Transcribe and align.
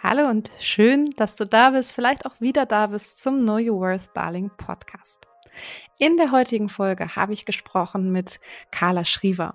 Hallo 0.00 0.28
und 0.28 0.52
schön, 0.60 1.06
dass 1.16 1.34
du 1.34 1.44
da 1.44 1.70
bist, 1.70 1.92
vielleicht 1.92 2.24
auch 2.24 2.40
wieder 2.40 2.66
da 2.66 2.86
bist 2.86 3.20
zum 3.20 3.40
Know 3.40 3.56
Your 3.56 3.80
Worth 3.80 4.10
Darling 4.14 4.48
Podcast. 4.56 5.26
In 6.00 6.16
der 6.16 6.30
heutigen 6.30 6.68
Folge 6.68 7.16
habe 7.16 7.32
ich 7.32 7.44
gesprochen 7.44 8.12
mit 8.12 8.38
Carla 8.70 9.04
Schriever. 9.04 9.54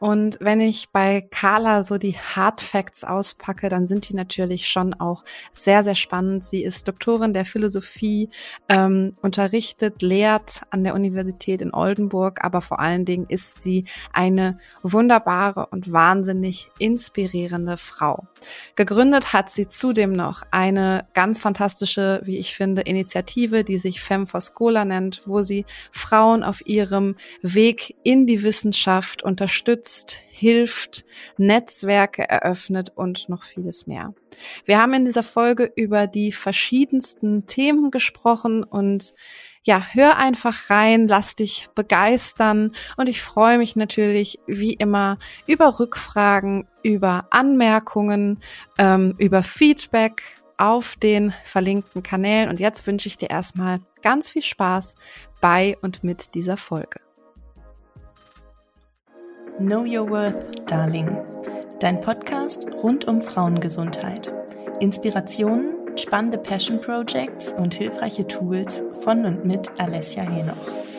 Und 0.00 0.38
wenn 0.40 0.60
ich 0.60 0.88
bei 0.90 1.20
Carla 1.20 1.84
so 1.84 1.98
die 1.98 2.18
Hard 2.18 2.60
Facts 2.62 3.04
auspacke, 3.04 3.68
dann 3.68 3.86
sind 3.86 4.08
die 4.08 4.14
natürlich 4.14 4.68
schon 4.68 4.94
auch 4.94 5.24
sehr, 5.52 5.84
sehr 5.84 5.94
spannend. 5.94 6.44
Sie 6.44 6.64
ist 6.64 6.88
Doktorin 6.88 7.32
der 7.32 7.44
Philosophie, 7.44 8.28
ähm, 8.68 9.14
unterrichtet, 9.22 10.02
lehrt 10.02 10.62
an 10.70 10.82
der 10.82 10.94
Universität 10.94 11.62
in 11.62 11.72
Oldenburg, 11.72 12.42
aber 12.42 12.60
vor 12.60 12.80
allen 12.80 13.04
Dingen 13.04 13.26
ist 13.28 13.62
sie 13.62 13.84
eine 14.12 14.58
wunderbare 14.82 15.68
und 15.70 15.92
wahnsinnig 15.92 16.72
inspirierende 16.80 17.76
Frau. 17.76 18.26
Gegründet 18.74 19.32
hat 19.32 19.48
sie 19.48 19.68
zudem 19.68 20.10
noch 20.12 20.42
eine 20.50 21.06
ganz 21.14 21.40
fantastische, 21.40 22.20
wie 22.24 22.38
ich 22.38 22.56
finde, 22.56 22.82
Initiative, 22.82 23.62
die 23.62 23.78
sich 23.78 24.00
Femme 24.00 24.26
for 24.26 24.40
Scholar 24.40 24.84
nennt, 24.84 25.22
wo 25.24 25.42
sie 25.42 25.64
Frauen 25.90 26.42
auf 26.42 26.66
ihrem 26.66 27.16
Weg 27.42 27.96
in 28.02 28.26
die 28.26 28.42
Wissenschaft 28.42 29.22
unterstützt, 29.22 30.20
hilft, 30.30 31.04
Netzwerke 31.38 32.28
eröffnet 32.28 32.92
und 32.94 33.28
noch 33.28 33.44
vieles 33.44 33.86
mehr. 33.86 34.14
Wir 34.64 34.80
haben 34.80 34.94
in 34.94 35.04
dieser 35.04 35.22
Folge 35.22 35.72
über 35.76 36.06
die 36.06 36.32
verschiedensten 36.32 37.46
Themen 37.46 37.90
gesprochen 37.90 38.64
und 38.64 39.14
ja, 39.62 39.82
hör 39.92 40.18
einfach 40.18 40.68
rein, 40.68 41.08
lass 41.08 41.36
dich 41.36 41.68
begeistern 41.74 42.72
und 42.96 43.08
ich 43.08 43.22
freue 43.22 43.56
mich 43.58 43.76
natürlich 43.76 44.38
wie 44.46 44.74
immer 44.74 45.16
über 45.46 45.80
Rückfragen, 45.80 46.66
über 46.82 47.26
Anmerkungen, 47.30 48.40
ähm, 48.78 49.14
über 49.18 49.42
Feedback 49.42 50.22
auf 50.58 50.96
den 50.96 51.32
verlinkten 51.44 52.02
Kanälen 52.02 52.50
und 52.50 52.60
jetzt 52.60 52.86
wünsche 52.86 53.08
ich 53.08 53.16
dir 53.16 53.30
erstmal 53.30 53.78
ganz 54.04 54.30
viel 54.30 54.42
Spaß 54.42 54.94
bei 55.40 55.76
und 55.82 56.04
mit 56.04 56.34
dieser 56.34 56.56
Folge. 56.56 57.00
Know 59.58 59.80
Your 59.80 60.10
Worth, 60.10 60.70
Darling. 60.70 61.16
Dein 61.80 62.00
Podcast 62.00 62.66
rund 62.82 63.06
um 63.06 63.22
Frauengesundheit. 63.22 64.32
Inspirationen, 64.80 65.96
spannende 65.96 66.38
Passion 66.38 66.80
Projects 66.80 67.52
und 67.52 67.74
hilfreiche 67.74 68.26
Tools 68.26 68.82
von 69.00 69.24
und 69.24 69.44
mit 69.44 69.70
Alessia 69.78 70.22
Henoch. 70.22 70.93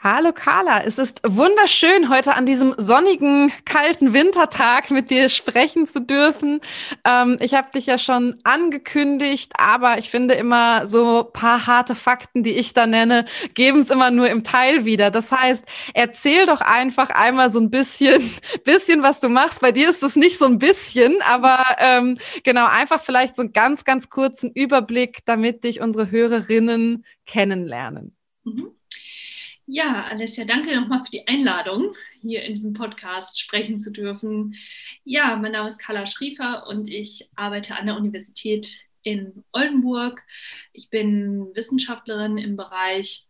Hallo 0.00 0.32
Carla, 0.32 0.84
es 0.84 0.96
ist 0.96 1.22
wunderschön, 1.26 2.08
heute 2.08 2.36
an 2.36 2.46
diesem 2.46 2.72
sonnigen, 2.78 3.50
kalten 3.64 4.12
Wintertag 4.12 4.92
mit 4.92 5.10
dir 5.10 5.28
sprechen 5.28 5.88
zu 5.88 6.00
dürfen. 6.00 6.60
Ähm, 7.04 7.36
ich 7.40 7.54
habe 7.54 7.72
dich 7.72 7.86
ja 7.86 7.98
schon 7.98 8.38
angekündigt, 8.44 9.54
aber 9.58 9.98
ich 9.98 10.08
finde 10.08 10.34
immer 10.34 10.86
so 10.86 11.24
paar 11.24 11.66
harte 11.66 11.96
Fakten, 11.96 12.44
die 12.44 12.52
ich 12.52 12.74
da 12.74 12.86
nenne, 12.86 13.24
geben 13.54 13.80
es 13.80 13.90
immer 13.90 14.12
nur 14.12 14.30
im 14.30 14.44
Teil 14.44 14.84
wieder. 14.84 15.10
Das 15.10 15.32
heißt, 15.32 15.64
erzähl 15.94 16.46
doch 16.46 16.60
einfach 16.60 17.10
einmal 17.10 17.50
so 17.50 17.58
ein 17.58 17.70
bisschen, 17.70 18.22
bisschen, 18.64 19.02
was 19.02 19.18
du 19.18 19.28
machst. 19.28 19.60
Bei 19.60 19.72
dir 19.72 19.90
ist 19.90 20.04
es 20.04 20.14
nicht 20.14 20.38
so 20.38 20.44
ein 20.44 20.58
bisschen, 20.58 21.20
aber 21.22 21.64
ähm, 21.78 22.18
genau, 22.44 22.66
einfach 22.66 23.02
vielleicht 23.02 23.34
so 23.34 23.42
einen 23.42 23.52
ganz, 23.52 23.84
ganz 23.84 24.08
kurzen 24.08 24.52
Überblick, 24.52 25.24
damit 25.24 25.64
dich 25.64 25.80
unsere 25.80 26.08
Hörerinnen 26.12 27.04
kennenlernen. 27.26 28.14
Mhm. 28.44 28.77
Ja, 29.70 30.04
Alessia, 30.04 30.46
danke 30.46 30.74
nochmal 30.74 31.04
für 31.04 31.10
die 31.10 31.28
Einladung, 31.28 31.92
hier 32.22 32.42
in 32.42 32.54
diesem 32.54 32.72
Podcast 32.72 33.38
sprechen 33.38 33.78
zu 33.78 33.90
dürfen. 33.92 34.54
Ja, 35.04 35.36
mein 35.36 35.52
Name 35.52 35.68
ist 35.68 35.78
Carla 35.78 36.06
Schriefer 36.06 36.66
und 36.66 36.88
ich 36.88 37.28
arbeite 37.36 37.76
an 37.76 37.84
der 37.84 37.96
Universität 37.96 38.86
in 39.02 39.44
Oldenburg. 39.52 40.22
Ich 40.72 40.88
bin 40.88 41.54
Wissenschaftlerin 41.54 42.38
im 42.38 42.56
Bereich 42.56 43.26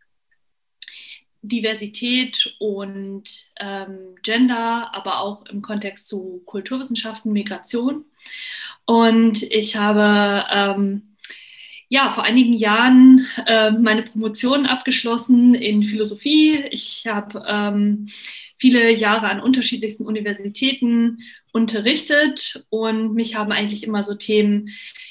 Diversität 1.41 2.55
und 2.59 3.51
ähm, 3.59 4.15
Gender, 4.23 4.95
aber 4.95 5.19
auch 5.19 5.45
im 5.47 5.61
Kontext 5.61 6.07
zu 6.07 6.41
Kulturwissenschaften, 6.45 7.33
Migration. 7.33 8.05
Und 8.85 9.43
ich 9.43 9.75
habe 9.75 10.45
ähm, 10.49 11.08
ja, 11.89 12.13
vor 12.13 12.23
einigen 12.23 12.53
Jahren 12.53 13.25
äh, 13.47 13.71
meine 13.71 14.03
Promotion 14.03 14.67
abgeschlossen 14.67 15.55
in 15.55 15.83
Philosophie. 15.83 16.63
Ich 16.69 17.07
habe 17.07 17.43
ähm, 17.47 18.07
viele 18.59 18.91
Jahre 18.91 19.27
an 19.27 19.41
unterschiedlichsten 19.41 20.05
Universitäten 20.05 21.23
unterrichtet 21.51 22.63
und 22.69 23.15
mich 23.15 23.35
haben 23.35 23.51
eigentlich 23.51 23.83
immer 23.83 24.03
so 24.03 24.13
Themen 24.13 24.69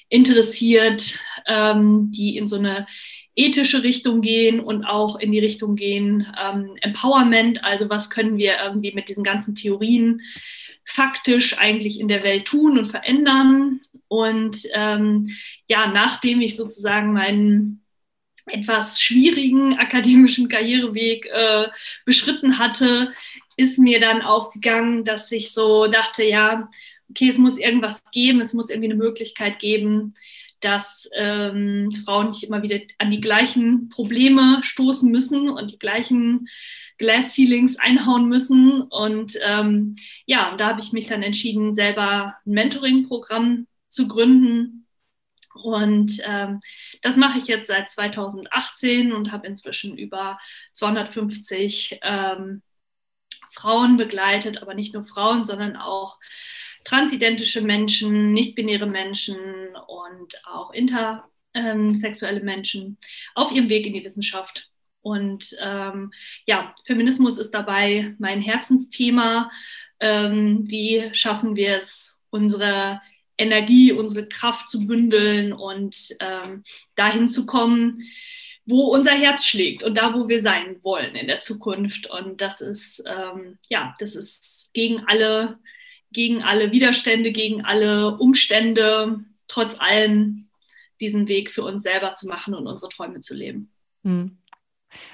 interessiert, 0.08 1.18
ähm, 1.46 2.12
die 2.12 2.36
in 2.36 2.46
so 2.46 2.56
eine 2.56 2.86
ethische 3.34 3.82
Richtung 3.82 4.20
gehen 4.20 4.60
und 4.60 4.84
auch 4.84 5.18
in 5.18 5.32
die 5.32 5.40
Richtung 5.40 5.74
gehen 5.74 6.28
ähm, 6.40 6.76
Empowerment. 6.80 7.64
Also 7.64 7.90
was 7.90 8.08
können 8.08 8.38
wir 8.38 8.54
irgendwie 8.64 8.92
mit 8.92 9.08
diesen 9.08 9.24
ganzen 9.24 9.56
Theorien 9.56 10.22
faktisch 10.84 11.58
eigentlich 11.58 12.00
in 12.00 12.08
der 12.08 12.22
Welt 12.22 12.46
tun 12.46 12.78
und 12.78 12.86
verändern. 12.86 13.80
Und 14.08 14.62
ähm, 14.72 15.28
ja, 15.68 15.88
nachdem 15.88 16.40
ich 16.40 16.56
sozusagen 16.56 17.12
meinen 17.12 17.84
etwas 18.46 19.00
schwierigen 19.00 19.74
akademischen 19.78 20.48
Karriereweg 20.48 21.26
äh, 21.26 21.68
beschritten 22.04 22.58
hatte, 22.58 23.12
ist 23.56 23.78
mir 23.78 24.00
dann 24.00 24.22
aufgegangen, 24.22 25.04
dass 25.04 25.30
ich 25.32 25.52
so 25.52 25.86
dachte, 25.86 26.24
ja, 26.24 26.68
okay, 27.10 27.28
es 27.28 27.38
muss 27.38 27.58
irgendwas 27.58 28.02
geben, 28.12 28.40
es 28.40 28.54
muss 28.54 28.70
irgendwie 28.70 28.90
eine 28.90 28.98
Möglichkeit 28.98 29.58
geben, 29.58 30.14
dass 30.60 31.08
ähm, 31.16 31.92
Frauen 32.04 32.28
nicht 32.28 32.44
immer 32.44 32.62
wieder 32.62 32.80
an 32.98 33.10
die 33.10 33.20
gleichen 33.20 33.88
Probleme 33.88 34.60
stoßen 34.62 35.10
müssen 35.10 35.48
und 35.48 35.72
die 35.72 35.78
gleichen 35.78 36.48
Glass 36.98 37.34
Ceilings 37.34 37.78
einhauen 37.78 38.28
müssen. 38.28 38.82
Und 38.82 39.38
ähm, 39.44 39.94
ja, 40.26 40.54
da 40.56 40.68
habe 40.68 40.80
ich 40.80 40.92
mich 40.92 41.06
dann 41.06 41.22
entschieden, 41.22 41.74
selber 41.74 42.36
ein 42.44 42.52
Mentoring-Programm 42.52 43.66
zu 43.88 44.08
gründen. 44.08 44.86
Und 45.54 46.20
ähm, 46.24 46.60
das 47.02 47.16
mache 47.16 47.38
ich 47.38 47.46
jetzt 47.46 47.66
seit 47.66 47.90
2018 47.90 49.12
und 49.12 49.32
habe 49.32 49.46
inzwischen 49.46 49.96
über 49.96 50.38
250 50.72 52.00
ähm, 52.02 52.62
Frauen 53.50 53.96
begleitet, 53.96 54.62
aber 54.62 54.74
nicht 54.74 54.94
nur 54.94 55.04
Frauen, 55.04 55.44
sondern 55.44 55.76
auch 55.76 56.18
transidentische 56.84 57.60
Menschen, 57.60 58.32
nicht-binäre 58.32 58.86
Menschen 58.86 59.36
und 59.86 60.46
auch 60.46 60.72
intersexuelle 60.72 62.40
Menschen 62.40 62.98
auf 63.34 63.52
ihrem 63.52 63.68
Weg 63.68 63.86
in 63.86 63.94
die 63.94 64.04
Wissenschaft. 64.04 64.70
Und 65.00 65.56
ähm, 65.60 66.12
ja, 66.46 66.72
Feminismus 66.84 67.38
ist 67.38 67.52
dabei 67.52 68.14
mein 68.18 68.42
Herzensthema. 68.42 69.50
Ähm, 70.00 70.70
wie 70.70 71.08
schaffen 71.12 71.56
wir 71.56 71.78
es, 71.78 72.18
unsere 72.30 73.00
Energie, 73.38 73.92
unsere 73.92 74.28
Kraft 74.28 74.68
zu 74.68 74.86
bündeln 74.86 75.52
und 75.52 76.16
ähm, 76.20 76.64
dahin 76.96 77.28
zu 77.28 77.46
kommen, 77.46 77.96
wo 78.66 78.82
unser 78.88 79.12
Herz 79.12 79.46
schlägt 79.46 79.82
und 79.82 79.96
da, 79.96 80.12
wo 80.12 80.28
wir 80.28 80.42
sein 80.42 80.76
wollen 80.82 81.14
in 81.14 81.26
der 81.26 81.40
Zukunft. 81.40 82.10
Und 82.10 82.42
das 82.42 82.60
ist, 82.60 83.02
ähm, 83.06 83.58
ja, 83.68 83.94
das 83.98 84.14
ist 84.14 84.70
gegen 84.74 85.04
alle, 85.06 85.58
gegen 86.12 86.42
alle 86.42 86.70
Widerstände, 86.72 87.32
gegen 87.32 87.64
alle 87.64 88.18
Umstände, 88.18 89.24
trotz 89.46 89.80
allem 89.80 90.50
diesen 91.00 91.28
Weg 91.28 91.50
für 91.50 91.62
uns 91.62 91.82
selber 91.82 92.14
zu 92.14 92.26
machen 92.26 92.54
und 92.54 92.66
unsere 92.66 92.90
Träume 92.90 93.20
zu 93.20 93.34
leben. 93.34 93.72
Hm. 94.04 94.36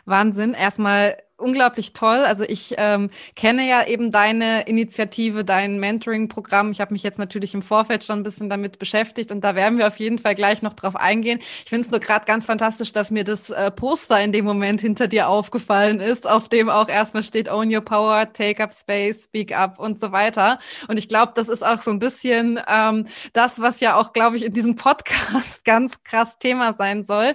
Wahnsinn. 0.04 0.54
Erstmal 0.54 1.22
unglaublich 1.44 1.92
toll. 1.92 2.18
Also 2.18 2.44
ich 2.44 2.74
ähm, 2.78 3.10
kenne 3.36 3.68
ja 3.68 3.86
eben 3.86 4.10
deine 4.10 4.62
Initiative, 4.62 5.44
dein 5.44 5.78
Mentoring-Programm. 5.78 6.70
Ich 6.70 6.80
habe 6.80 6.92
mich 6.92 7.02
jetzt 7.02 7.18
natürlich 7.18 7.54
im 7.54 7.62
Vorfeld 7.62 8.02
schon 8.02 8.20
ein 8.20 8.22
bisschen 8.22 8.48
damit 8.48 8.78
beschäftigt 8.78 9.30
und 9.30 9.42
da 9.42 9.54
werden 9.54 9.78
wir 9.78 9.86
auf 9.86 9.98
jeden 9.98 10.18
Fall 10.18 10.34
gleich 10.34 10.62
noch 10.62 10.74
drauf 10.74 10.96
eingehen. 10.96 11.38
Ich 11.40 11.68
finde 11.68 11.84
es 11.84 11.90
nur 11.90 12.00
gerade 12.00 12.24
ganz 12.24 12.46
fantastisch, 12.46 12.92
dass 12.92 13.10
mir 13.10 13.24
das 13.24 13.50
äh, 13.50 13.70
Poster 13.70 14.20
in 14.22 14.32
dem 14.32 14.44
Moment 14.44 14.80
hinter 14.80 15.06
dir 15.06 15.28
aufgefallen 15.28 16.00
ist, 16.00 16.26
auf 16.26 16.48
dem 16.48 16.70
auch 16.70 16.88
erstmal 16.88 17.22
steht 17.22 17.50
Own 17.50 17.72
Your 17.72 17.82
Power, 17.82 18.32
Take 18.32 18.62
Up 18.62 18.72
Space, 18.72 19.24
Speak 19.24 19.56
Up 19.56 19.78
und 19.78 20.00
so 20.00 20.12
weiter. 20.12 20.58
Und 20.88 20.98
ich 20.98 21.08
glaube, 21.08 21.32
das 21.34 21.48
ist 21.48 21.64
auch 21.64 21.82
so 21.82 21.90
ein 21.90 21.98
bisschen 21.98 22.58
ähm, 22.66 23.06
das, 23.34 23.60
was 23.60 23.80
ja 23.80 23.96
auch, 23.96 24.12
glaube 24.12 24.36
ich, 24.36 24.44
in 24.44 24.52
diesem 24.52 24.76
Podcast 24.76 25.64
ganz 25.64 26.02
krass 26.02 26.38
Thema 26.38 26.72
sein 26.72 27.02
soll 27.02 27.34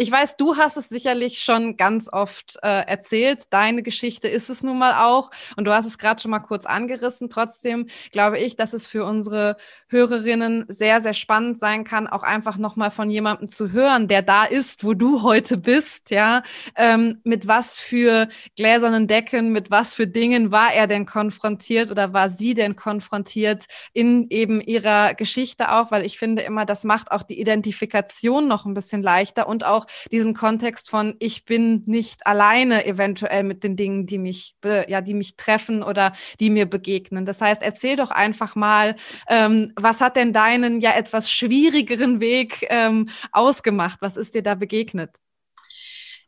ich 0.00 0.12
weiß, 0.12 0.36
du 0.36 0.56
hast 0.56 0.76
es 0.76 0.88
sicherlich 0.88 1.42
schon 1.42 1.76
ganz 1.76 2.08
oft 2.10 2.56
äh, 2.62 2.86
erzählt. 2.86 3.46
Deine 3.50 3.82
Geschichte 3.82 4.28
ist 4.28 4.48
es 4.48 4.62
nun 4.62 4.78
mal 4.78 4.94
auch. 5.04 5.32
Und 5.56 5.64
du 5.64 5.74
hast 5.74 5.86
es 5.86 5.98
gerade 5.98 6.22
schon 6.22 6.30
mal 6.30 6.38
kurz 6.38 6.66
angerissen. 6.66 7.28
Trotzdem 7.28 7.88
glaube 8.12 8.38
ich, 8.38 8.54
dass 8.54 8.74
es 8.74 8.86
für 8.86 9.04
unsere 9.04 9.56
Hörerinnen 9.88 10.66
sehr, 10.68 11.00
sehr 11.02 11.14
spannend 11.14 11.58
sein 11.58 11.82
kann, 11.82 12.06
auch 12.06 12.22
einfach 12.22 12.58
nochmal 12.58 12.92
von 12.92 13.10
jemandem 13.10 13.50
zu 13.50 13.72
hören, 13.72 14.06
der 14.06 14.22
da 14.22 14.44
ist, 14.44 14.84
wo 14.84 14.94
du 14.94 15.22
heute 15.24 15.56
bist. 15.58 16.10
Ja, 16.10 16.44
ähm, 16.76 17.20
mit 17.24 17.48
was 17.48 17.80
für 17.80 18.28
gläsernen 18.56 19.08
Decken, 19.08 19.50
mit 19.50 19.72
was 19.72 19.94
für 19.94 20.06
Dingen 20.06 20.52
war 20.52 20.72
er 20.72 20.86
denn 20.86 21.06
konfrontiert 21.06 21.90
oder 21.90 22.12
war 22.12 22.28
sie 22.28 22.54
denn 22.54 22.76
konfrontiert 22.76 23.64
in 23.94 24.28
eben 24.30 24.60
ihrer 24.60 25.14
Geschichte 25.14 25.72
auch? 25.72 25.90
Weil 25.90 26.04
ich 26.04 26.18
finde 26.18 26.42
immer, 26.42 26.64
das 26.64 26.84
macht 26.84 27.10
auch 27.10 27.24
die 27.24 27.40
Identifikation 27.40 28.46
noch 28.46 28.64
ein 28.64 28.74
bisschen 28.74 29.02
leichter 29.02 29.48
und 29.48 29.64
auch 29.64 29.87
diesen 30.10 30.34
Kontext 30.34 30.90
von 30.90 31.14
ich 31.18 31.44
bin 31.44 31.82
nicht 31.86 32.26
alleine 32.26 32.86
eventuell 32.86 33.42
mit 33.42 33.64
den 33.64 33.76
Dingen, 33.76 34.06
die 34.06 34.18
mich, 34.18 34.56
ja, 34.88 35.00
die 35.00 35.14
mich 35.14 35.36
treffen 35.36 35.82
oder 35.82 36.12
die 36.40 36.50
mir 36.50 36.66
begegnen. 36.66 37.26
Das 37.26 37.40
heißt, 37.40 37.62
erzähl 37.62 37.96
doch 37.96 38.10
einfach 38.10 38.56
mal, 38.56 38.96
ähm, 39.28 39.72
was 39.76 40.00
hat 40.00 40.16
denn 40.16 40.32
deinen 40.32 40.80
ja 40.80 40.94
etwas 40.94 41.30
schwierigeren 41.30 42.20
Weg 42.20 42.66
ähm, 42.70 43.08
ausgemacht? 43.32 43.98
Was 44.00 44.16
ist 44.16 44.34
dir 44.34 44.42
da 44.42 44.54
begegnet? 44.54 45.10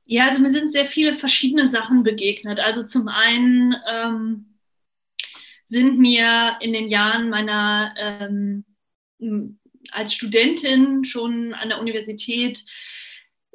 Ja, 0.04 0.26
also 0.26 0.40
mir 0.40 0.50
sind 0.50 0.72
sehr 0.72 0.86
viele 0.86 1.14
verschiedene 1.14 1.68
Sachen 1.68 2.02
begegnet. 2.02 2.58
Also 2.58 2.82
zum 2.82 3.06
einen 3.06 3.76
ähm, 3.88 4.58
sind 5.66 6.00
mir 6.00 6.56
in 6.60 6.72
den 6.72 6.88
Jahren 6.88 7.30
meiner 7.30 7.94
ähm, 7.96 8.64
als 9.92 10.14
Studentin 10.14 11.04
schon 11.04 11.54
an 11.54 11.68
der 11.68 11.80
Universität 11.80 12.64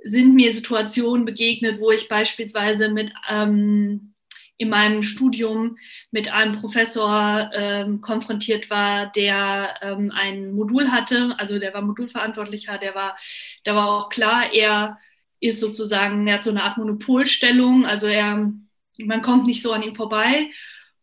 sind 0.05 0.35
mir 0.35 0.51
Situationen 0.51 1.25
begegnet, 1.25 1.79
wo 1.79 1.89
ich 1.89 2.07
beispielsweise 2.07 2.89
mit 2.89 3.11
ähm, 3.27 4.13
in 4.57 4.69
meinem 4.69 5.01
Studium 5.01 5.77
mit 6.11 6.31
einem 6.31 6.53
Professor 6.53 7.49
ähm, 7.53 8.01
konfrontiert 8.01 8.69
war, 8.69 9.11
der 9.11 9.75
ähm, 9.81 10.11
ein 10.15 10.53
Modul 10.53 10.91
hatte, 10.91 11.35
also 11.37 11.59
der 11.59 11.73
war 11.73 11.81
Modulverantwortlicher, 11.81 12.77
der 12.77 12.95
war, 12.95 13.17
da 13.63 13.75
war 13.75 13.89
auch 13.89 14.09
klar, 14.09 14.53
er 14.53 14.99
ist 15.39 15.59
sozusagen, 15.59 16.27
er 16.27 16.35
hat 16.35 16.43
so 16.43 16.51
eine 16.51 16.63
Art 16.63 16.77
Monopolstellung, 16.77 17.85
also 17.85 18.07
er, 18.07 18.53
man 18.99 19.21
kommt 19.21 19.47
nicht 19.47 19.61
so 19.61 19.73
an 19.73 19.83
ihm 19.83 19.95
vorbei. 19.95 20.49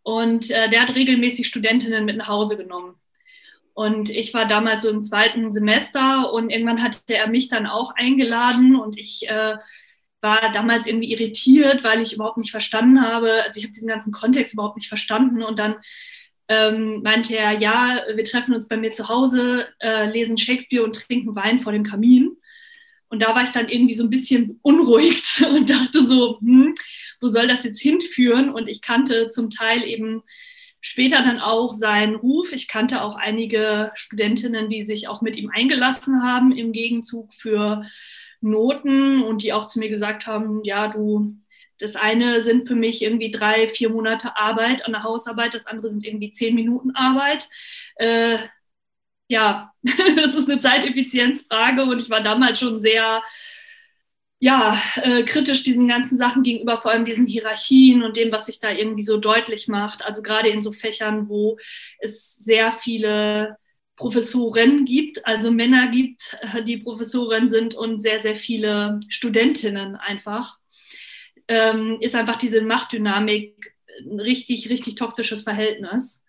Und 0.04 0.50
äh, 0.50 0.68
der 0.70 0.82
hat 0.82 0.94
regelmäßig 0.94 1.46
Studentinnen 1.46 2.04
mit 2.04 2.16
nach 2.16 2.28
Hause 2.28 2.56
genommen. 2.56 2.94
Und 3.74 4.10
ich 4.10 4.34
war 4.34 4.46
damals 4.46 4.82
so 4.82 4.90
im 4.90 5.02
zweiten 5.02 5.50
Semester 5.50 6.32
und 6.32 6.50
irgendwann 6.50 6.82
hatte 6.82 7.00
er 7.06 7.28
mich 7.28 7.48
dann 7.48 7.66
auch 7.66 7.94
eingeladen 7.96 8.76
und 8.76 8.98
ich 8.98 9.28
äh, 9.28 9.56
war 10.20 10.52
damals 10.52 10.86
irgendwie 10.86 11.10
irritiert, 11.10 11.82
weil 11.82 12.00
ich 12.00 12.12
überhaupt 12.12 12.38
nicht 12.38 12.50
verstanden 12.50 13.00
habe, 13.02 13.42
also 13.44 13.58
ich 13.58 13.64
habe 13.64 13.72
diesen 13.72 13.88
ganzen 13.88 14.12
Kontext 14.12 14.52
überhaupt 14.54 14.76
nicht 14.76 14.88
verstanden 14.88 15.42
und 15.42 15.58
dann 15.58 15.76
ähm, 16.48 17.02
meinte 17.02 17.36
er, 17.36 17.52
ja, 17.52 18.02
wir 18.14 18.24
treffen 18.24 18.54
uns 18.54 18.68
bei 18.68 18.76
mir 18.76 18.92
zu 18.92 19.08
Hause, 19.08 19.68
äh, 19.80 20.08
lesen 20.10 20.36
Shakespeare 20.36 20.84
und 20.84 20.94
trinken 20.94 21.34
Wein 21.34 21.60
vor 21.60 21.72
dem 21.72 21.82
Kamin. 21.82 22.36
Und 23.08 23.20
da 23.20 23.34
war 23.34 23.42
ich 23.42 23.50
dann 23.50 23.68
irgendwie 23.68 23.94
so 23.94 24.04
ein 24.04 24.10
bisschen 24.10 24.58
unruhigt 24.62 25.42
und 25.48 25.70
dachte 25.70 26.04
so, 26.04 26.38
hm, 26.40 26.74
wo 27.20 27.28
soll 27.28 27.48
das 27.48 27.64
jetzt 27.64 27.80
hinführen? 27.80 28.50
Und 28.50 28.68
ich 28.68 28.80
kannte 28.80 29.28
zum 29.28 29.50
Teil 29.50 29.82
eben 29.84 30.20
später 30.82 31.22
dann 31.22 31.38
auch 31.38 31.72
seinen 31.72 32.16
Ruf. 32.16 32.52
Ich 32.52 32.68
kannte 32.68 33.02
auch 33.02 33.16
einige 33.16 33.92
Studentinnen, 33.94 34.68
die 34.68 34.82
sich 34.82 35.08
auch 35.08 35.22
mit 35.22 35.36
ihm 35.36 35.50
eingelassen 35.50 36.22
haben 36.22 36.52
im 36.52 36.72
Gegenzug 36.72 37.32
für 37.32 37.86
Noten 38.42 39.22
und 39.22 39.42
die 39.42 39.52
auch 39.52 39.66
zu 39.66 39.78
mir 39.78 39.88
gesagt 39.88 40.26
haben, 40.26 40.62
ja, 40.64 40.88
du, 40.88 41.36
das 41.78 41.94
eine 41.96 42.40
sind 42.40 42.66
für 42.66 42.74
mich 42.74 43.00
irgendwie 43.00 43.30
drei, 43.30 43.68
vier 43.68 43.90
Monate 43.90 44.36
Arbeit 44.36 44.84
an 44.84 44.92
der 44.92 45.04
Hausarbeit, 45.04 45.54
das 45.54 45.66
andere 45.66 45.88
sind 45.88 46.04
irgendwie 46.04 46.32
zehn 46.32 46.54
Minuten 46.54 46.90
Arbeit. 46.96 47.48
Äh, 47.94 48.38
ja, 49.28 49.72
das 50.16 50.34
ist 50.34 50.50
eine 50.50 50.58
Zeiteffizienzfrage 50.58 51.84
und 51.84 52.00
ich 52.00 52.10
war 52.10 52.22
damals 52.22 52.58
schon 52.58 52.80
sehr 52.80 53.22
ja, 54.42 54.76
äh, 54.96 55.22
kritisch 55.22 55.62
diesen 55.62 55.86
ganzen 55.86 56.16
Sachen 56.16 56.42
gegenüber, 56.42 56.76
vor 56.76 56.90
allem 56.90 57.04
diesen 57.04 57.28
Hierarchien 57.28 58.02
und 58.02 58.16
dem, 58.16 58.32
was 58.32 58.46
sich 58.46 58.58
da 58.58 58.72
irgendwie 58.72 59.04
so 59.04 59.16
deutlich 59.16 59.68
macht. 59.68 60.04
Also 60.04 60.20
gerade 60.20 60.48
in 60.48 60.60
so 60.60 60.72
Fächern, 60.72 61.28
wo 61.28 61.58
es 62.00 62.34
sehr 62.38 62.72
viele 62.72 63.56
Professoren 63.94 64.84
gibt, 64.84 65.24
also 65.28 65.52
Männer 65.52 65.92
gibt, 65.92 66.36
äh, 66.40 66.64
die 66.64 66.78
Professoren 66.78 67.48
sind 67.48 67.76
und 67.76 68.00
sehr, 68.00 68.18
sehr 68.18 68.34
viele 68.34 68.98
Studentinnen 69.08 69.94
einfach, 69.94 70.58
ähm, 71.46 71.98
ist 72.00 72.16
einfach 72.16 72.34
diese 72.36 72.62
Machtdynamik 72.62 73.76
ein 74.00 74.18
richtig, 74.18 74.68
richtig 74.70 74.96
toxisches 74.96 75.42
Verhältnis. 75.42 76.24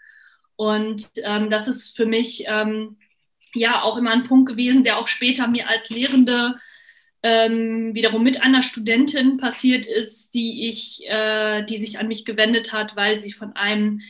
Und 0.55 1.09
ähm, 1.23 1.49
das 1.49 1.67
ist 1.67 1.97
für 1.97 2.05
mich 2.05 2.43
ähm, 2.45 2.97
ja 3.55 3.81
auch 3.81 3.97
immer 3.97 4.11
ein 4.11 4.21
Punkt 4.21 4.49
gewesen, 4.49 4.83
der 4.83 4.99
auch 4.99 5.07
später 5.07 5.47
mir 5.47 5.67
als 5.67 5.89
Lehrende 5.89 6.57
ähm, 7.23 7.95
wiederum 7.95 8.21
mit 8.21 8.41
einer 8.41 8.61
Studentin 8.61 9.37
passiert 9.37 9.85
ist, 9.85 10.33
die 10.33 10.67
ich, 10.67 11.07
äh, 11.07 11.63
die 11.63 11.77
sich 11.77 11.97
an 11.97 12.09
mich 12.09 12.25
gewendet 12.25 12.73
hat, 12.73 12.95
weil 12.97 13.19
sie 13.19 13.31
von 13.31 13.53
einem 13.55 14.01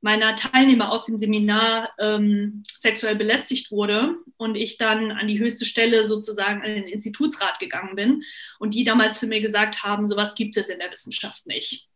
meiner 0.00 0.36
Teilnehmer 0.36 0.92
aus 0.92 1.04
dem 1.04 1.16
Seminar 1.16 1.90
ähm, 1.98 2.62
sexuell 2.74 3.16
belästigt 3.16 3.70
wurde 3.70 4.14
und 4.36 4.56
ich 4.56 4.78
dann 4.78 5.10
an 5.10 5.26
die 5.26 5.38
höchste 5.38 5.64
Stelle 5.64 6.04
sozusagen 6.04 6.62
an 6.62 6.74
den 6.74 6.86
Institutsrat 6.86 7.58
gegangen 7.58 7.96
bin 7.96 8.22
und 8.58 8.74
die 8.74 8.84
damals 8.84 9.18
zu 9.20 9.26
mir 9.26 9.40
gesagt 9.40 9.82
haben, 9.82 10.06
sowas 10.06 10.34
gibt 10.34 10.56
es 10.56 10.68
in 10.68 10.78
der 10.78 10.92
Wissenschaft 10.92 11.46
nicht. 11.46 11.88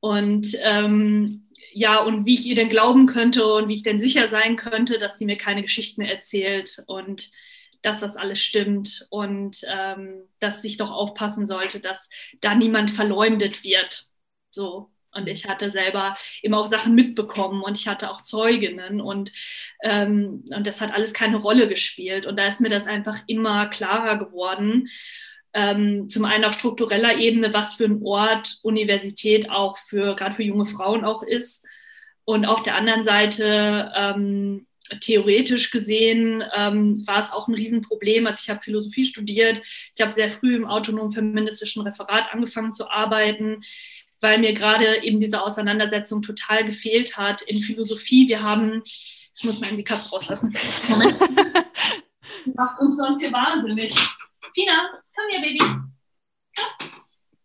Und 0.00 0.56
ähm, 0.62 1.48
ja, 1.72 2.00
und 2.00 2.26
wie 2.26 2.34
ich 2.34 2.46
ihr 2.46 2.54
denn 2.54 2.68
glauben 2.68 3.06
könnte 3.06 3.46
und 3.46 3.68
wie 3.68 3.74
ich 3.74 3.82
denn 3.82 3.98
sicher 3.98 4.28
sein 4.28 4.56
könnte, 4.56 4.98
dass 4.98 5.18
sie 5.18 5.26
mir 5.26 5.36
keine 5.36 5.62
Geschichten 5.62 6.02
erzählt 6.02 6.82
und 6.86 7.30
dass 7.86 8.00
das 8.00 8.16
alles 8.16 8.40
stimmt 8.40 9.06
und 9.10 9.62
ähm, 9.72 10.28
dass 10.40 10.64
ich 10.64 10.76
doch 10.76 10.90
aufpassen 10.90 11.46
sollte, 11.46 11.78
dass 11.78 12.10
da 12.40 12.54
niemand 12.54 12.90
verleumdet 12.90 13.62
wird. 13.62 14.06
So. 14.50 14.90
Und 15.12 15.28
ich 15.28 15.48
hatte 15.48 15.70
selber 15.70 16.16
immer 16.42 16.58
auch 16.58 16.66
Sachen 16.66 16.94
mitbekommen 16.94 17.62
und 17.62 17.78
ich 17.78 17.88
hatte 17.88 18.10
auch 18.10 18.22
Zeuginnen 18.22 19.00
und, 19.00 19.32
ähm, 19.82 20.44
und 20.54 20.66
das 20.66 20.80
hat 20.80 20.92
alles 20.92 21.14
keine 21.14 21.36
Rolle 21.36 21.68
gespielt. 21.68 22.26
Und 22.26 22.36
da 22.36 22.46
ist 22.46 22.60
mir 22.60 22.68
das 22.68 22.86
einfach 22.86 23.20
immer 23.26 23.66
klarer 23.68 24.18
geworden. 24.18 24.88
Ähm, 25.54 26.10
zum 26.10 26.26
einen 26.26 26.44
auf 26.44 26.52
struktureller 26.54 27.16
Ebene, 27.16 27.54
was 27.54 27.74
für 27.74 27.86
ein 27.86 28.02
Ort 28.02 28.58
Universität 28.62 29.48
auch 29.48 29.78
für, 29.78 30.14
gerade 30.16 30.34
für 30.34 30.42
junge 30.42 30.66
Frauen 30.66 31.04
auch 31.04 31.22
ist. 31.22 31.64
Und 32.24 32.44
auf 32.44 32.62
der 32.62 32.74
anderen 32.74 33.04
Seite, 33.04 33.90
ähm, 33.96 34.66
theoretisch 35.00 35.70
gesehen 35.70 36.44
ähm, 36.54 37.06
war 37.06 37.18
es 37.18 37.32
auch 37.32 37.48
ein 37.48 37.54
Riesenproblem. 37.54 38.26
Also 38.26 38.40
ich 38.42 38.50
habe 38.50 38.60
Philosophie 38.60 39.04
studiert, 39.04 39.60
ich 39.94 40.00
habe 40.00 40.12
sehr 40.12 40.30
früh 40.30 40.56
im 40.56 40.66
autonomen 40.66 41.12
feministischen 41.12 41.82
Referat 41.82 42.32
angefangen 42.32 42.72
zu 42.72 42.88
arbeiten, 42.90 43.62
weil 44.20 44.38
mir 44.38 44.52
gerade 44.52 45.02
eben 45.02 45.18
diese 45.18 45.42
Auseinandersetzung 45.42 46.22
total 46.22 46.64
gefehlt 46.64 47.16
hat 47.16 47.42
in 47.42 47.60
Philosophie. 47.60 48.28
Wir 48.28 48.42
haben, 48.42 48.82
ich 48.84 49.44
muss 49.44 49.60
mal 49.60 49.70
in 49.70 49.76
die 49.76 49.84
Katze 49.84 50.10
rauslassen. 50.10 50.56
Moment. 50.88 51.20
Macht 52.54 52.80
uns 52.80 52.96
sonst 52.96 53.20
hier 53.20 53.32
wahnsinnig. 53.32 53.94
Pina, 54.54 55.02
komm 55.14 55.24
hier, 55.30 55.40
Baby. 55.40 55.58
Komm. 55.58 56.90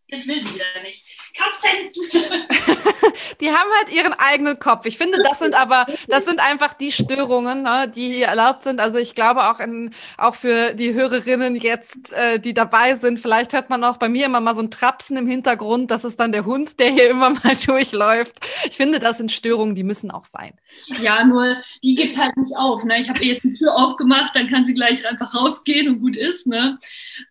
Jetzt 0.07 0.27
will 0.27 0.45
sie 0.45 0.55
wieder 0.55 0.65
nicht. 0.83 1.05
Katzen! 1.33 1.91
die 3.41 3.49
haben 3.51 3.69
halt 3.77 3.93
ihren 3.93 4.13
eigenen 4.13 4.59
Kopf. 4.59 4.85
Ich 4.85 4.97
finde, 4.97 5.17
das 5.23 5.39
sind 5.39 5.55
aber, 5.55 5.85
das 6.07 6.25
sind 6.25 6.39
einfach 6.39 6.73
die 6.73 6.91
Störungen, 6.91 7.63
ne, 7.63 7.91
die 7.93 8.13
hier 8.13 8.27
erlaubt 8.27 8.63
sind. 8.63 8.79
Also 8.79 8.97
ich 8.97 9.15
glaube 9.15 9.49
auch 9.49 9.59
in, 9.59 9.93
auch 10.17 10.35
für 10.35 10.73
die 10.73 10.93
Hörerinnen 10.93 11.55
jetzt, 11.55 12.11
äh, 12.13 12.39
die 12.39 12.53
dabei 12.53 12.95
sind, 12.95 13.19
vielleicht 13.19 13.53
hört 13.53 13.69
man 13.69 13.83
auch 13.83 13.97
bei 13.97 14.09
mir 14.09 14.25
immer 14.25 14.39
mal 14.39 14.55
so 14.55 14.61
ein 14.61 14.71
Trapsen 14.71 15.17
im 15.17 15.27
Hintergrund. 15.27 15.91
Das 15.91 16.03
ist 16.03 16.19
dann 16.19 16.31
der 16.31 16.45
Hund, 16.45 16.79
der 16.79 16.91
hier 16.91 17.09
immer 17.09 17.31
mal 17.31 17.55
durchläuft. 17.65 18.39
Ich 18.69 18.77
finde, 18.77 18.99
das 18.99 19.17
sind 19.17 19.31
Störungen, 19.31 19.75
die 19.75 19.83
müssen 19.83 20.11
auch 20.11 20.25
sein. 20.25 20.53
Ja, 21.01 21.23
nur 21.23 21.55
die 21.83 21.95
gibt 21.95 22.17
halt 22.17 22.35
nicht 22.37 22.55
auf. 22.55 22.83
Ne? 22.83 22.99
Ich 22.99 23.09
habe 23.09 23.23
jetzt 23.23 23.43
die 23.43 23.53
Tür 23.53 23.75
aufgemacht, 23.75 24.35
dann 24.35 24.47
kann 24.47 24.65
sie 24.65 24.73
gleich 24.73 25.07
einfach 25.07 25.33
rausgehen 25.33 25.89
und 25.89 25.99
gut 25.99 26.15
ist. 26.15 26.47
Ne? 26.47 26.77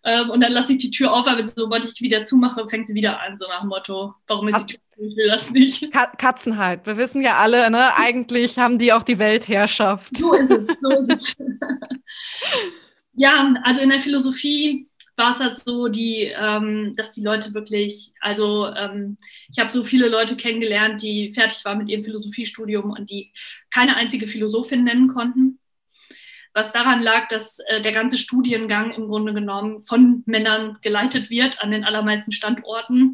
Ähm, 0.03 0.29
und 0.29 0.41
dann 0.41 0.51
lasse 0.51 0.73
ich 0.73 0.79
die 0.79 0.91
Tür 0.91 1.13
auf, 1.13 1.27
aber 1.27 1.43
sobald 1.45 1.85
ich 1.85 1.93
die 1.93 2.03
wieder 2.03 2.23
zumache, 2.23 2.67
fängt 2.67 2.87
sie 2.87 2.95
wieder 2.95 3.21
an, 3.21 3.37
so 3.37 3.47
nach 3.47 3.61
dem 3.61 3.69
Motto, 3.69 3.90
warum 4.27 4.47
ist 4.47 4.57
die 4.59 4.73
Tür 4.73 4.81
ich 5.03 5.17
will 5.17 5.27
das 5.27 5.49
nicht. 5.49 5.91
Katzen 6.17 6.57
halt. 6.57 6.85
Wir 6.85 6.97
wissen 6.97 7.21
ja 7.21 7.37
alle, 7.37 7.71
ne? 7.71 7.95
Eigentlich 7.97 8.59
haben 8.59 8.77
die 8.77 8.93
auch 8.93 9.03
die 9.03 9.17
Weltherrschaft. 9.17 10.15
So 10.15 10.33
ist 10.33 10.51
es, 10.51 10.67
so 10.79 10.89
ist 10.91 11.09
es. 11.09 11.35
ja, 13.13 13.53
also 13.63 13.81
in 13.81 13.89
der 13.89 13.99
Philosophie 13.99 14.87
war 15.17 15.31
es 15.31 15.39
halt 15.39 15.55
so, 15.55 15.87
die, 15.87 16.31
ähm, 16.35 16.95
dass 16.95 17.11
die 17.11 17.23
Leute 17.23 17.53
wirklich, 17.53 18.13
also 18.21 18.67
ähm, 18.67 19.17
ich 19.51 19.59
habe 19.59 19.71
so 19.71 19.83
viele 19.83 20.07
Leute 20.07 20.35
kennengelernt, 20.35 21.01
die 21.01 21.31
fertig 21.31 21.65
waren 21.65 21.79
mit 21.79 21.89
ihrem 21.89 22.03
Philosophiestudium 22.03 22.91
und 22.91 23.09
die 23.09 23.33
keine 23.73 23.95
einzige 23.95 24.27
Philosophin 24.27 24.83
nennen 24.83 25.07
konnten. 25.07 25.59
was 26.53 26.73
daran 26.73 27.01
lag, 27.01 27.27
dass 27.29 27.59
äh, 27.67 27.81
der 27.81 27.91
ganze 27.91 28.17
Studiengang 28.17 28.91
im 28.91 29.07
Grunde 29.07 29.33
genommen 29.33 29.81
von 29.81 30.21
Männern 30.25 30.77
geleitet 30.81 31.29
wird 31.29 31.63
an 31.63 31.71
den 31.71 31.85
allermeisten 31.85 32.31
Standorten 32.31 33.13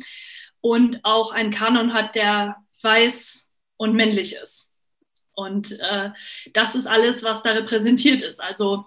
und 0.62 1.00
auch 1.04 1.32
einen 1.32 1.52
Kanon 1.52 1.94
hat, 1.94 2.16
der 2.16 2.58
weiß 2.82 3.52
und 3.78 3.94
männlich 3.94 4.36
ist. 4.36 4.74
Und 5.34 5.80
äh, 5.80 6.10
das 6.54 6.76
ist 6.76 6.88
alles, 6.88 7.24
was 7.24 7.44
da 7.44 7.52
repräsentiert 7.52 8.24
ist. 8.24 8.42
Also 8.42 8.86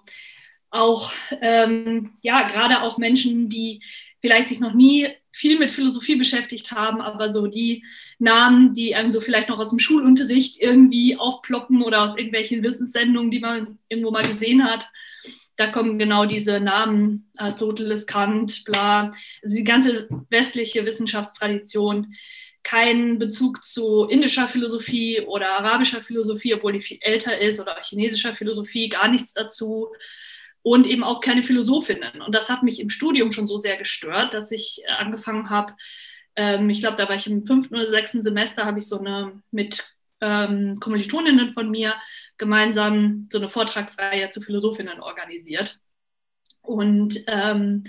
auch, 0.71 1.13
ähm, 1.41 2.13
ja, 2.23 2.49
gerade 2.49 2.83
auch 2.83 2.99
Menschen, 2.99 3.49
die 3.49 3.83
vielleicht 4.21 4.49
sich 4.49 4.61
noch 4.61 4.75
nie 4.75 5.09
viel 5.33 5.59
mit 5.59 5.71
Philosophie 5.71 6.17
beschäftigt 6.17 6.73
haben, 6.73 7.01
aber 7.01 7.31
so 7.31 7.47
die 7.47 7.85
Namen, 8.19 8.75
die 8.75 8.95
einem 8.95 9.11
so 9.11 9.21
vielleicht 9.21 9.49
noch 9.49 9.59
aus 9.59 9.71
dem 9.71 9.79
Schulunterricht 9.79 10.61
irgendwie 10.61 11.17
aufploppen 11.17 11.83
oder 11.83 12.03
aus 12.03 12.17
irgendwelchen 12.17 12.63
Wissenssendungen, 12.63 13.31
die 13.31 13.41
man 13.41 13.79
irgendwo 13.89 14.11
mal 14.11 14.27
gesehen 14.27 14.65
hat, 14.65 14.91
da 15.61 15.67
kommen 15.67 15.99
genau 15.99 16.25
diese 16.25 16.59
Namen, 16.59 17.31
Aristoteles, 17.37 18.07
Kant, 18.07 18.65
bla, 18.65 19.11
also 19.43 19.57
die 19.57 19.65
ganze 19.65 20.09
westliche 20.31 20.87
Wissenschaftstradition, 20.87 22.15
keinen 22.63 23.19
Bezug 23.19 23.63
zu 23.65 24.07
indischer 24.07 24.49
Philosophie 24.49 25.21
oder 25.21 25.51
arabischer 25.59 26.01
Philosophie, 26.01 26.55
obwohl 26.55 26.73
die 26.73 26.81
viel 26.81 26.99
älter 27.01 27.39
ist, 27.39 27.61
oder 27.61 27.77
chinesischer 27.83 28.35
Philosophie, 28.35 28.89
gar 28.89 29.09
nichts 29.09 29.35
dazu 29.35 29.89
und 30.63 30.87
eben 30.87 31.05
auch 31.05 31.21
keine 31.21 31.43
Philosophinnen. 31.43 32.21
Und 32.23 32.35
das 32.35 32.49
hat 32.49 32.63
mich 32.63 32.81
im 32.81 32.89
Studium 32.89 33.33
schon 33.33 33.47
so 33.47 33.57
sehr 33.57 33.77
gestört, 33.77 34.35
dass 34.35 34.51
ich 34.51 34.83
äh, 34.87 34.93
angefangen 34.93 35.51
habe, 35.51 35.75
ähm, 36.37 36.71
ich 36.71 36.81
glaube, 36.81 36.97
da 36.97 37.09
war 37.09 37.17
ich 37.17 37.27
im 37.27 37.45
fünften 37.47 37.75
oder 37.75 37.87
sechsten 37.87 38.23
Semester, 38.23 38.65
habe 38.65 38.79
ich 38.79 38.87
so 38.87 38.99
eine 38.99 39.43
mit 39.51 39.95
ähm, 40.21 40.75
Kommilitoninnen 40.81 41.51
von 41.51 41.71
mir 41.71 41.95
gemeinsam 42.39 43.23
so 43.31 43.39
eine 43.39 43.51
Vortragsreihe 43.51 44.31
zu 44.31 44.41
Philosophinnen 44.41 45.01
organisiert. 45.01 45.81
Und 46.63 47.23
ähm, 47.27 47.85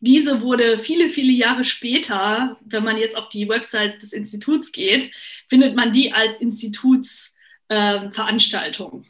diese 0.00 0.42
wurde 0.42 0.78
viele, 0.78 1.08
viele 1.08 1.32
Jahre 1.32 1.64
später, 1.64 2.58
wenn 2.64 2.84
man 2.84 2.98
jetzt 2.98 3.16
auf 3.16 3.28
die 3.28 3.48
Website 3.48 4.02
des 4.02 4.12
Instituts 4.12 4.72
geht, 4.72 5.12
findet 5.48 5.76
man 5.76 5.92
die 5.92 6.12
als 6.12 6.40
Institutsveranstaltung. 6.40 9.02
Ähm, 9.02 9.06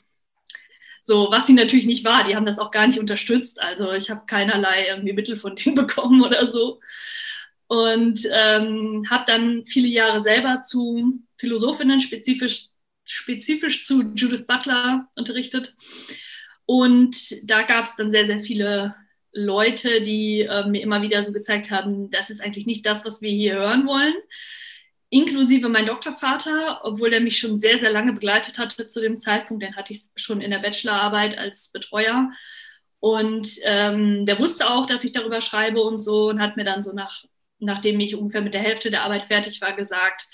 so, 1.07 1.29
was 1.31 1.47
sie 1.47 1.53
natürlich 1.53 1.87
nicht 1.87 2.05
war, 2.05 2.25
die 2.25 2.35
haben 2.35 2.47
das 2.47 2.59
auch 2.59 2.71
gar 2.71 2.87
nicht 2.87 2.99
unterstützt. 2.99 3.61
Also 3.61 3.93
ich 3.93 4.11
habe 4.11 4.23
keinerlei 4.27 4.87
irgendwie 4.89 5.13
Mittel 5.13 5.37
von 5.37 5.55
denen 5.55 5.75
bekommen 5.75 6.23
oder 6.23 6.47
so. 6.47 6.81
Und 7.75 8.21
ähm, 8.31 9.05
habe 9.11 9.25
dann 9.27 9.65
viele 9.67 9.89
Jahre 9.89 10.23
selber 10.23 10.63
zu 10.63 11.21
Philosophinnen, 11.39 12.01
spezifisch, 12.01 12.69
spezifisch 13.05 13.83
zu 13.85 14.03
Judith 14.15 14.47
Butler 14.47 15.09
unterrichtet. 15.17 15.75
Und 16.67 17.17
da 17.45 17.63
gab 17.63 17.85
es 17.85 17.97
dann 17.97 18.11
sehr, 18.11 18.27
sehr 18.27 18.43
viele 18.43 18.95
Leute, 19.33 20.03
die 20.03 20.43
äh, 20.43 20.69
mir 20.69 20.83
immer 20.83 21.03
wieder 21.03 21.23
so 21.23 21.33
gezeigt 21.33 21.71
haben, 21.71 22.11
das 22.11 22.31
ist 22.31 22.41
eigentlich 22.41 22.67
nicht 22.67 22.87
das, 22.87 23.05
was 23.05 23.21
wir 23.21 23.31
hier 23.31 23.55
hören 23.55 23.87
wollen 23.87 24.15
inklusive 25.15 25.69
mein 25.69 25.87
Doktorvater, 25.87 26.81
obwohl 26.83 27.09
der 27.09 27.21
mich 27.21 27.39
schon 27.39 27.61
sehr, 27.61 27.79
sehr 27.79 27.93
lange 27.93 28.13
begleitet 28.13 28.59
hatte 28.59 28.89
zu 28.89 29.01
dem 29.01 29.21
Zeitpunkt. 29.21 29.63
Den 29.63 29.77
hatte 29.77 29.93
ich 29.93 30.03
schon 30.17 30.41
in 30.41 30.51
der 30.51 30.59
Bachelorarbeit 30.59 31.39
als 31.39 31.69
Betreuer. 31.69 32.33
Und 32.99 33.49
ähm, 33.63 34.27
der 34.27 34.41
wusste 34.41 34.69
auch, 34.69 34.87
dass 34.87 35.05
ich 35.05 35.13
darüber 35.13 35.41
schreibe 35.41 35.83
und 35.83 36.01
so 36.01 36.31
und 36.31 36.41
hat 36.41 36.57
mir 36.57 36.65
dann 36.65 36.83
so 36.83 36.93
nach, 36.93 37.25
nachdem 37.59 38.01
ich 38.01 38.17
ungefähr 38.17 38.43
mit 38.43 38.55
der 38.55 38.63
Hälfte 38.63 38.91
der 38.91 39.03
Arbeit 39.03 39.25
fertig 39.25 39.61
war, 39.61 39.75
gesagt, 39.75 40.29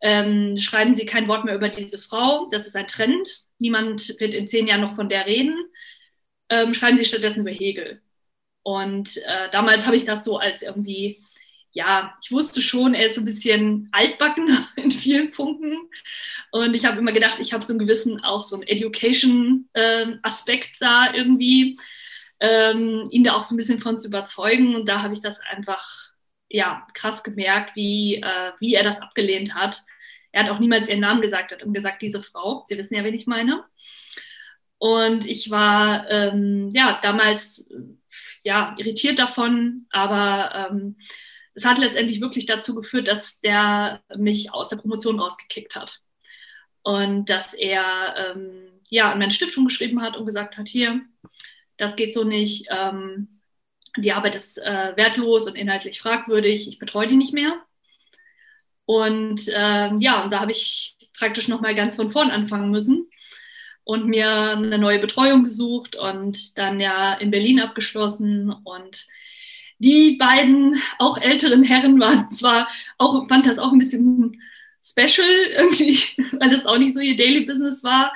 ähm, 0.00 0.58
schreiben 0.58 0.94
Sie 0.94 1.06
kein 1.06 1.28
Wort 1.28 1.44
mehr 1.44 1.54
über 1.54 1.68
diese 1.68 1.98
Frau, 1.98 2.48
das 2.50 2.66
ist 2.66 2.76
ein 2.76 2.86
Trend, 2.86 3.28
niemand 3.58 4.18
wird 4.20 4.34
in 4.34 4.48
zehn 4.48 4.66
Jahren 4.66 4.82
noch 4.82 4.94
von 4.94 5.08
der 5.08 5.26
reden, 5.26 5.56
ähm, 6.48 6.74
schreiben 6.74 6.98
Sie 6.98 7.04
stattdessen 7.04 7.40
über 7.40 7.50
Hegel. 7.50 8.02
Und 8.62 9.16
äh, 9.18 9.50
damals 9.50 9.86
habe 9.86 9.96
ich 9.96 10.04
das 10.04 10.24
so 10.24 10.38
als 10.38 10.62
irgendwie 10.62 11.22
ja, 11.76 12.16
ich 12.22 12.32
wusste 12.32 12.60
schon, 12.62 12.94
er 12.94 13.06
ist 13.06 13.16
so 13.16 13.20
ein 13.20 13.26
bisschen 13.26 13.90
altbacken 13.92 14.48
in 14.76 14.90
vielen 14.90 15.30
Punkten. 15.30 15.76
Und 16.50 16.74
ich 16.74 16.86
habe 16.86 16.98
immer 16.98 17.12
gedacht, 17.12 17.36
ich 17.38 17.52
habe 17.52 17.62
so 17.62 17.74
einen 17.74 17.80
gewissen, 17.80 18.24
auch 18.24 18.42
so 18.42 18.56
einen 18.56 18.66
Education-Aspekt 18.66 20.68
äh, 20.68 20.76
da 20.80 21.12
irgendwie, 21.12 21.78
ähm, 22.40 23.08
ihn 23.10 23.24
da 23.24 23.34
auch 23.34 23.44
so 23.44 23.54
ein 23.54 23.58
bisschen 23.58 23.80
von 23.80 23.98
zu 23.98 24.08
überzeugen. 24.08 24.74
Und 24.74 24.88
da 24.88 25.02
habe 25.02 25.12
ich 25.12 25.20
das 25.20 25.38
einfach, 25.40 26.05
ja, 26.48 26.86
krass 26.94 27.22
gemerkt, 27.22 27.74
wie, 27.76 28.16
äh, 28.16 28.52
wie 28.60 28.74
er 28.74 28.82
das 28.82 29.00
abgelehnt 29.00 29.54
hat. 29.54 29.82
Er 30.32 30.44
hat 30.44 30.50
auch 30.50 30.58
niemals 30.58 30.88
ihren 30.88 31.00
Namen 31.00 31.20
gesagt, 31.20 31.52
hat 31.52 31.64
gesagt, 31.72 32.02
diese 32.02 32.22
Frau. 32.22 32.62
Sie 32.66 32.76
wissen 32.76 32.94
ja, 32.94 33.04
wen 33.04 33.14
ich 33.14 33.26
meine. 33.26 33.64
Und 34.78 35.24
ich 35.24 35.50
war, 35.50 36.08
ähm, 36.10 36.70
ja, 36.74 36.98
damals, 37.02 37.68
ja, 38.42 38.74
irritiert 38.78 39.18
davon, 39.18 39.86
aber 39.90 40.68
ähm, 40.70 40.96
es 41.54 41.64
hat 41.64 41.78
letztendlich 41.78 42.20
wirklich 42.20 42.44
dazu 42.44 42.74
geführt, 42.74 43.08
dass 43.08 43.40
der 43.40 44.02
mich 44.16 44.52
aus 44.52 44.68
der 44.68 44.76
Promotion 44.76 45.18
rausgekickt 45.18 45.74
hat. 45.74 46.00
Und 46.82 47.30
dass 47.30 47.54
er 47.54 48.14
ähm, 48.16 48.68
ja, 48.90 49.10
an 49.10 49.18
meine 49.18 49.32
Stiftung 49.32 49.64
geschrieben 49.64 50.02
hat 50.02 50.16
und 50.16 50.26
gesagt 50.26 50.58
hat, 50.58 50.68
hier, 50.68 51.00
das 51.78 51.96
geht 51.96 52.14
so 52.14 52.24
nicht, 52.24 52.66
ähm, 52.70 53.35
die 53.96 54.12
Arbeit 54.12 54.34
ist 54.34 54.58
äh, 54.58 54.92
wertlos 54.96 55.46
und 55.46 55.56
inhaltlich 55.56 56.00
fragwürdig, 56.00 56.68
ich 56.68 56.78
betreue 56.78 57.06
die 57.06 57.16
nicht 57.16 57.32
mehr. 57.32 57.60
Und 58.84 59.50
ähm, 59.52 59.98
ja, 59.98 60.22
und 60.22 60.32
da 60.32 60.40
habe 60.40 60.52
ich 60.52 60.96
praktisch 61.18 61.48
nochmal 61.48 61.74
ganz 61.74 61.96
von 61.96 62.10
vorn 62.10 62.30
anfangen 62.30 62.70
müssen 62.70 63.08
und 63.84 64.06
mir 64.06 64.50
eine 64.50 64.78
neue 64.78 64.98
Betreuung 64.98 65.42
gesucht 65.42 65.96
und 65.96 66.58
dann 66.58 66.80
ja 66.80 67.14
in 67.14 67.30
Berlin 67.30 67.60
abgeschlossen 67.60 68.52
und 68.64 69.06
die 69.78 70.16
beiden 70.16 70.80
auch 70.98 71.18
älteren 71.18 71.62
Herren 71.62 72.00
waren 72.00 72.30
zwar 72.30 72.68
auch, 72.98 73.28
fand 73.28 73.46
das 73.46 73.58
auch 73.58 73.72
ein 73.72 73.78
bisschen 73.78 74.40
special 74.82 75.28
irgendwie, 75.56 75.98
weil 76.38 76.50
das 76.50 76.66
auch 76.66 76.78
nicht 76.78 76.94
so 76.94 77.00
ihr 77.00 77.16
Daily 77.16 77.40
Business 77.40 77.82
war. 77.84 78.12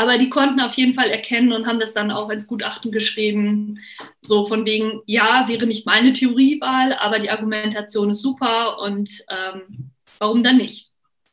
Aber 0.00 0.16
die 0.16 0.30
konnten 0.30 0.60
auf 0.60 0.72
jeden 0.76 0.94
Fall 0.94 1.10
erkennen 1.10 1.52
und 1.52 1.66
haben 1.66 1.78
das 1.78 1.92
dann 1.92 2.10
auch 2.10 2.30
ins 2.30 2.46
Gutachten 2.46 2.90
geschrieben. 2.90 3.78
So 4.22 4.46
von 4.46 4.64
wegen, 4.64 5.02
ja, 5.04 5.46
wäre 5.46 5.66
nicht 5.66 5.84
meine 5.84 6.14
Theoriewahl, 6.14 6.94
aber 6.94 7.18
die 7.18 7.28
Argumentation 7.28 8.08
ist 8.08 8.22
super 8.22 8.78
und 8.78 9.22
ähm, 9.28 9.90
warum 10.18 10.42
dann 10.42 10.56
nicht? 10.56 10.90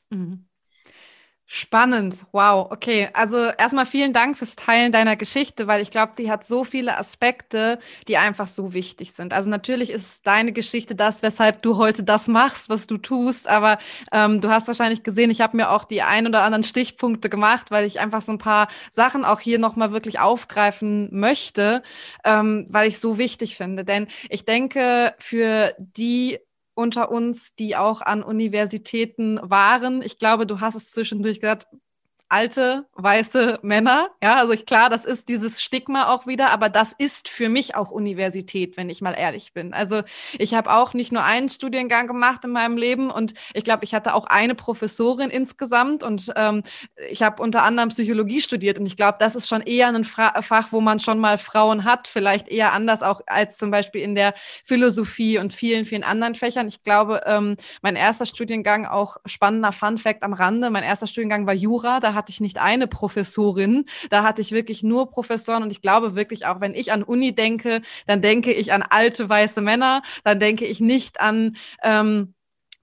Mhm. 0.10 0.47
Spannend, 1.50 2.26
wow. 2.34 2.68
Okay, 2.72 3.08
also 3.14 3.38
erstmal 3.46 3.86
vielen 3.86 4.12
Dank 4.12 4.38
fürs 4.38 4.58
Teilen 4.58 4.92
deiner 4.92 5.16
Geschichte, 5.16 5.66
weil 5.66 5.82
ich 5.82 5.92
glaube, 5.92 6.12
die 6.18 6.30
hat 6.30 6.46
so 6.46 6.66
viele 6.66 6.98
Aspekte, 6.98 7.80
die 8.10 8.18
einfach 8.18 8.48
so 8.48 8.74
wichtig 8.74 9.14
sind. 9.14 9.32
Also 9.32 9.50
natürlich 9.50 9.90
ist 9.90 10.28
deine 10.28 10.52
Geschichte 10.52 10.94
das, 10.94 11.22
weshalb 11.24 11.62
du 11.62 11.78
heute 11.78 12.04
das 12.04 12.28
machst, 12.28 12.68
was 12.70 12.86
du 12.86 12.98
tust, 12.98 13.48
aber 13.48 13.78
ähm, 14.12 14.42
du 14.42 14.50
hast 14.50 14.68
wahrscheinlich 14.68 15.04
gesehen, 15.04 15.32
ich 15.32 15.40
habe 15.40 15.56
mir 15.56 15.70
auch 15.72 15.86
die 15.86 16.02
ein 16.02 16.28
oder 16.28 16.44
anderen 16.44 16.66
Stichpunkte 16.66 17.30
gemacht, 17.30 17.72
weil 17.72 17.86
ich 17.86 18.02
einfach 18.02 18.22
so 18.22 18.34
ein 18.34 18.40
paar 18.40 18.68
Sachen 18.92 19.24
auch 19.24 19.40
hier 19.40 19.58
nochmal 19.58 19.94
wirklich 19.94 20.20
aufgreifen 20.20 21.08
möchte, 21.18 21.82
ähm, 22.26 22.66
weil 22.70 22.90
ich 22.90 23.00
so 23.00 23.18
wichtig 23.18 23.56
finde. 23.56 23.86
Denn 23.86 24.08
ich 24.30 24.44
denke, 24.44 25.14
für 25.18 25.74
die 25.80 26.40
unter 26.78 27.12
uns, 27.12 27.56
die 27.56 27.76
auch 27.76 28.02
an 28.02 28.24
Universitäten 28.24 29.40
waren. 29.42 30.02
Ich 30.02 30.20
glaube, 30.20 30.46
du 30.46 30.60
hast 30.62 30.76
es 30.76 30.92
zwischendurch 30.92 31.40
gesagt, 31.40 31.68
alte 32.30 32.86
weiße 32.96 33.60
Männer. 33.62 34.10
Ja, 34.22 34.36
also 34.36 34.54
ich, 34.54 34.66
klar, 34.66 34.90
das 34.90 35.06
ist 35.06 35.30
dieses 35.30 35.62
Stigma 35.62 36.14
auch 36.14 36.28
wieder, 36.28 36.50
aber 36.50 36.70
das 36.70 36.94
ist 36.94 37.30
für 37.30 37.48
mich 37.48 37.76
auch 37.76 37.90
Universität, 37.92 38.76
wenn 38.76 38.90
ich 38.90 39.02
mal 39.02 39.14
ehrlich 39.14 39.54
bin. 39.54 39.74
Also 39.74 40.02
ich 40.38 40.54
habe 40.54 40.72
auch 40.74 40.94
nicht 40.94 41.12
nur 41.12 41.24
einen 41.24 41.50
Studiengang 41.50 42.08
gemacht 42.08 42.44
in 42.44 42.52
meinem 42.52 42.78
Leben 42.78 43.10
und 43.10 43.34
ich 43.54 43.64
glaube, 43.64 43.86
ich 43.86 43.94
hatte 43.94 44.14
auch 44.14 44.26
eine 44.26 44.56
Professorin 44.56 45.30
insgesamt 45.30 46.04
und 46.04 46.32
ähm, 46.36 46.64
ich 47.10 47.24
habe 47.24 47.42
unter 47.42 47.64
anderem 47.64 47.90
Psychologie 47.90 48.42
studiert 48.42 48.80
und 48.80 48.86
ich 48.86 48.98
glaube, 48.98 49.18
das 49.20 49.36
ist 49.36 49.48
schon 49.48 49.62
eher 49.62 49.88
ein 49.88 50.04
Fra 50.04 50.42
Fach, 50.42 50.72
wo 50.72 50.82
man 50.82 51.00
schon 51.00 51.20
mal 51.20 51.38
Frauen 51.38 51.86
hat, 51.86 52.08
vielleicht 52.08 52.50
eher 52.50 52.74
anders 52.74 53.04
auch 53.04 53.22
als 53.28 53.58
zum 53.58 53.72
Beispiel 53.72 54.02
in 54.02 54.16
der 54.16 54.34
Philosophie 54.66 55.38
und 55.40 55.54
vielen, 55.54 55.86
vielen 55.86 56.04
anderen 56.04 56.36
Fächern. 56.36 56.68
Ich 56.68 56.84
glaube, 56.84 57.22
ähm, 57.26 57.56
mein 57.82 57.96
erster 57.96 58.26
Studiengang, 58.26 58.86
auch 58.86 59.18
spannender 59.26 59.72
Fun 59.72 59.98
Fact 59.98 60.24
am 60.24 60.34
Rande, 60.34 60.70
mein 60.70 60.84
erster 60.84 61.08
Studiengang 61.08 61.48
war 61.48 61.54
Jura, 61.54 62.00
da 62.00 62.17
hatte 62.18 62.32
ich 62.32 62.42
nicht 62.42 62.58
eine 62.58 62.88
Professorin, 62.88 63.86
da 64.10 64.24
hatte 64.24 64.42
ich 64.42 64.52
wirklich 64.52 64.84
nur 64.84 65.10
Professoren. 65.10 65.64
Und 65.64 65.72
ich 65.72 65.82
glaube 65.82 66.16
wirklich 66.16 66.46
auch, 66.46 66.60
wenn 66.60 66.76
ich 66.76 66.92
an 66.92 67.04
Uni 67.04 67.34
denke, 67.34 67.82
dann 68.08 68.22
denke 68.22 68.52
ich 68.52 68.74
an 68.74 68.84
alte 68.84 69.30
weiße 69.30 69.62
Männer, 69.62 70.02
dann 70.26 70.40
denke 70.40 70.66
ich 70.66 70.82
nicht 70.82 71.22
an 71.22 71.56
ähm, 71.84 72.34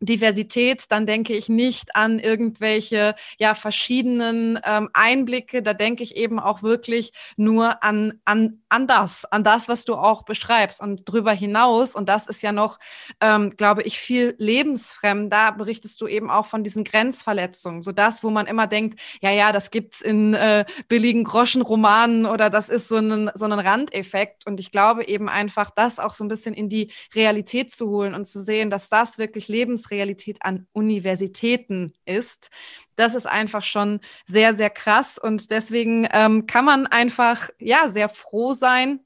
Diversität, 0.00 0.84
dann 0.90 1.06
denke 1.06 1.34
ich 1.34 1.48
nicht 1.48 1.96
an 1.96 2.18
irgendwelche 2.18 3.14
ja 3.38 3.54
verschiedenen 3.54 4.58
ähm, 4.64 4.90
Einblicke. 4.92 5.62
Da 5.62 5.72
denke 5.72 6.02
ich 6.02 6.16
eben 6.16 6.38
auch 6.38 6.62
wirklich 6.62 7.12
nur 7.36 7.82
an, 7.82 8.20
an, 8.24 8.62
an 8.68 8.86
das, 8.86 9.24
an 9.24 9.44
das, 9.44 9.68
was 9.68 9.84
du 9.84 9.94
auch 9.94 10.22
beschreibst 10.24 10.80
und 10.80 11.04
drüber 11.06 11.32
hinaus. 11.32 11.94
Und 11.94 12.08
das 12.08 12.26
ist 12.26 12.42
ja 12.42 12.52
noch, 12.52 12.78
ähm, 13.20 13.50
glaube 13.56 13.82
ich, 13.82 13.98
viel 13.98 14.34
lebensfremd. 14.38 15.32
Da 15.32 15.52
berichtest 15.52 16.00
du 16.00 16.06
eben 16.06 16.30
auch 16.30 16.46
von 16.46 16.64
diesen 16.64 16.84
Grenzverletzungen. 16.84 17.80
So 17.80 17.92
das, 17.92 18.22
wo 18.22 18.30
man 18.30 18.46
immer 18.46 18.66
denkt, 18.66 19.00
ja, 19.22 19.30
ja, 19.30 19.52
das 19.52 19.70
gibt's 19.70 20.00
in 20.02 20.34
äh, 20.34 20.64
billigen 20.88 21.24
Groschenromanen 21.24 22.26
oder 22.26 22.50
das 22.50 22.68
ist 22.68 22.88
so 22.88 22.96
ein, 22.96 23.30
so 23.34 23.46
ein 23.46 23.52
Randeffekt. 23.52 24.46
Und 24.46 24.60
ich 24.60 24.70
glaube 24.70 25.06
eben 25.06 25.28
einfach, 25.28 25.70
das 25.70 25.98
auch 25.98 26.14
so 26.14 26.24
ein 26.24 26.28
bisschen 26.28 26.54
in 26.54 26.68
die 26.68 26.90
Realität 27.14 27.70
zu 27.70 27.88
holen 27.88 28.14
und 28.14 28.26
zu 28.26 28.42
sehen, 28.42 28.70
dass 28.70 28.88
das 28.88 29.18
wirklich 29.18 29.48
lebensrealistisch 29.48 29.93
Realität 29.94 30.38
an 30.40 30.66
Universitäten 30.72 31.92
ist. 32.04 32.50
Das 32.96 33.14
ist 33.14 33.26
einfach 33.26 33.62
schon 33.62 34.00
sehr, 34.26 34.54
sehr 34.54 34.70
krass. 34.70 35.18
Und 35.18 35.50
deswegen 35.50 36.06
ähm, 36.12 36.46
kann 36.46 36.64
man 36.64 36.86
einfach, 36.86 37.50
ja, 37.58 37.88
sehr 37.88 38.08
froh 38.08 38.52
sein, 38.52 39.00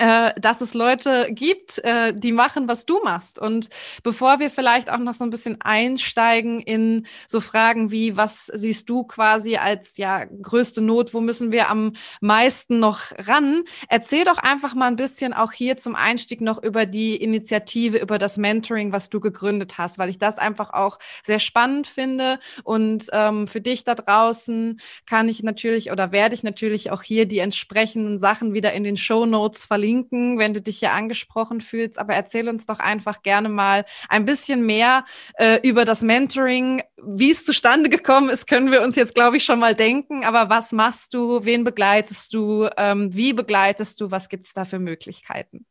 dass 0.00 0.62
es 0.62 0.72
Leute 0.72 1.28
gibt, 1.30 1.78
äh, 1.84 2.14
die 2.14 2.32
machen, 2.32 2.68
was 2.68 2.86
du 2.86 3.00
machst. 3.04 3.38
Und 3.38 3.68
bevor 4.02 4.40
wir 4.40 4.48
vielleicht 4.50 4.90
auch 4.90 4.98
noch 4.98 5.12
so 5.12 5.24
ein 5.24 5.30
bisschen 5.30 5.60
einsteigen 5.60 6.60
in 6.60 7.06
so 7.26 7.40
Fragen 7.40 7.90
wie, 7.90 8.16
was 8.16 8.46
siehst 8.46 8.88
du 8.88 9.04
quasi 9.04 9.56
als 9.56 9.98
ja 9.98 10.24
größte 10.24 10.80
Not, 10.80 11.12
wo 11.12 11.20
müssen 11.20 11.52
wir 11.52 11.68
am 11.68 11.92
meisten 12.22 12.78
noch 12.78 13.12
ran, 13.18 13.64
erzähl 13.90 14.24
doch 14.24 14.38
einfach 14.38 14.74
mal 14.74 14.86
ein 14.86 14.96
bisschen 14.96 15.34
auch 15.34 15.52
hier 15.52 15.76
zum 15.76 15.94
Einstieg 15.94 16.40
noch 16.40 16.62
über 16.62 16.86
die 16.86 17.16
Initiative, 17.16 17.98
über 17.98 18.16
das 18.16 18.38
Mentoring, 18.38 18.92
was 18.92 19.10
du 19.10 19.20
gegründet 19.20 19.76
hast, 19.76 19.98
weil 19.98 20.08
ich 20.08 20.18
das 20.18 20.38
einfach 20.38 20.72
auch 20.72 20.98
sehr 21.22 21.40
spannend 21.40 21.86
finde. 21.86 22.38
Und 22.64 23.08
ähm, 23.12 23.46
für 23.46 23.60
dich 23.60 23.84
da 23.84 23.94
draußen 23.94 24.80
kann 25.04 25.28
ich 25.28 25.42
natürlich 25.42 25.92
oder 25.92 26.10
werde 26.10 26.34
ich 26.34 26.42
natürlich 26.42 26.90
auch 26.90 27.02
hier 27.02 27.26
die 27.26 27.40
entsprechenden 27.40 28.18
Sachen 28.18 28.54
wieder 28.54 28.72
in 28.72 28.84
den 28.84 28.96
Show 28.96 29.26
Notes 29.26 29.66
verlinken 29.66 29.89
verlinken, 29.90 30.38
wenn 30.38 30.54
du 30.54 30.60
dich 30.60 30.78
hier 30.78 30.92
angesprochen 30.92 31.60
fühlst. 31.60 31.98
Aber 31.98 32.14
erzähl 32.14 32.48
uns 32.48 32.66
doch 32.66 32.78
einfach 32.78 33.22
gerne 33.22 33.48
mal 33.48 33.84
ein 34.08 34.24
bisschen 34.24 34.64
mehr 34.64 35.04
äh, 35.34 35.60
über 35.62 35.84
das 35.84 36.02
Mentoring. 36.02 36.82
Wie 36.96 37.30
es 37.30 37.44
zustande 37.44 37.88
gekommen 37.88 38.30
ist, 38.30 38.46
können 38.46 38.70
wir 38.70 38.82
uns 38.82 38.96
jetzt, 38.96 39.14
glaube 39.14 39.36
ich, 39.36 39.44
schon 39.44 39.58
mal 39.58 39.74
denken. 39.74 40.24
Aber 40.24 40.48
was 40.48 40.72
machst 40.72 41.14
du? 41.14 41.44
Wen 41.44 41.64
begleitest 41.64 42.34
du? 42.34 42.68
Ähm, 42.76 43.14
wie 43.14 43.32
begleitest 43.32 44.00
du? 44.00 44.10
Was 44.10 44.28
gibt 44.28 44.46
es 44.46 44.54
da 44.54 44.64
für 44.64 44.78
Möglichkeiten? 44.78 45.66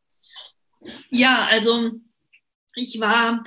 Ja, 1.09 1.47
also 1.49 1.91
ich 2.75 2.99
war 2.99 3.43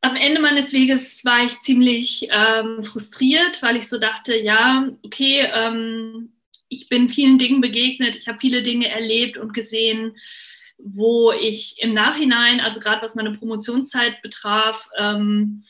am 0.00 0.14
Ende 0.14 0.40
meines 0.40 0.72
Weges 0.72 1.24
war 1.24 1.44
ich 1.44 1.58
ziemlich 1.58 2.28
ähm, 2.30 2.84
frustriert, 2.84 3.62
weil 3.62 3.76
ich 3.76 3.88
so 3.88 3.98
dachte, 3.98 4.36
ja, 4.36 4.88
okay, 5.04 5.48
ähm, 5.52 6.32
ich 6.68 6.88
bin 6.88 7.08
vielen 7.08 7.38
Dingen 7.38 7.60
begegnet, 7.60 8.16
ich 8.16 8.28
habe 8.28 8.38
viele 8.40 8.62
Dinge 8.62 8.88
erlebt 8.88 9.36
und 9.36 9.54
gesehen, 9.54 10.16
wo 10.78 11.32
ich 11.32 11.76
im 11.78 11.90
Nachhinein, 11.90 12.60
also 12.60 12.80
gerade 12.80 13.02
was 13.02 13.14
meine 13.14 13.32
Promotionszeit 13.32 14.22
betraf, 14.22 14.88
ähm, 14.96 15.64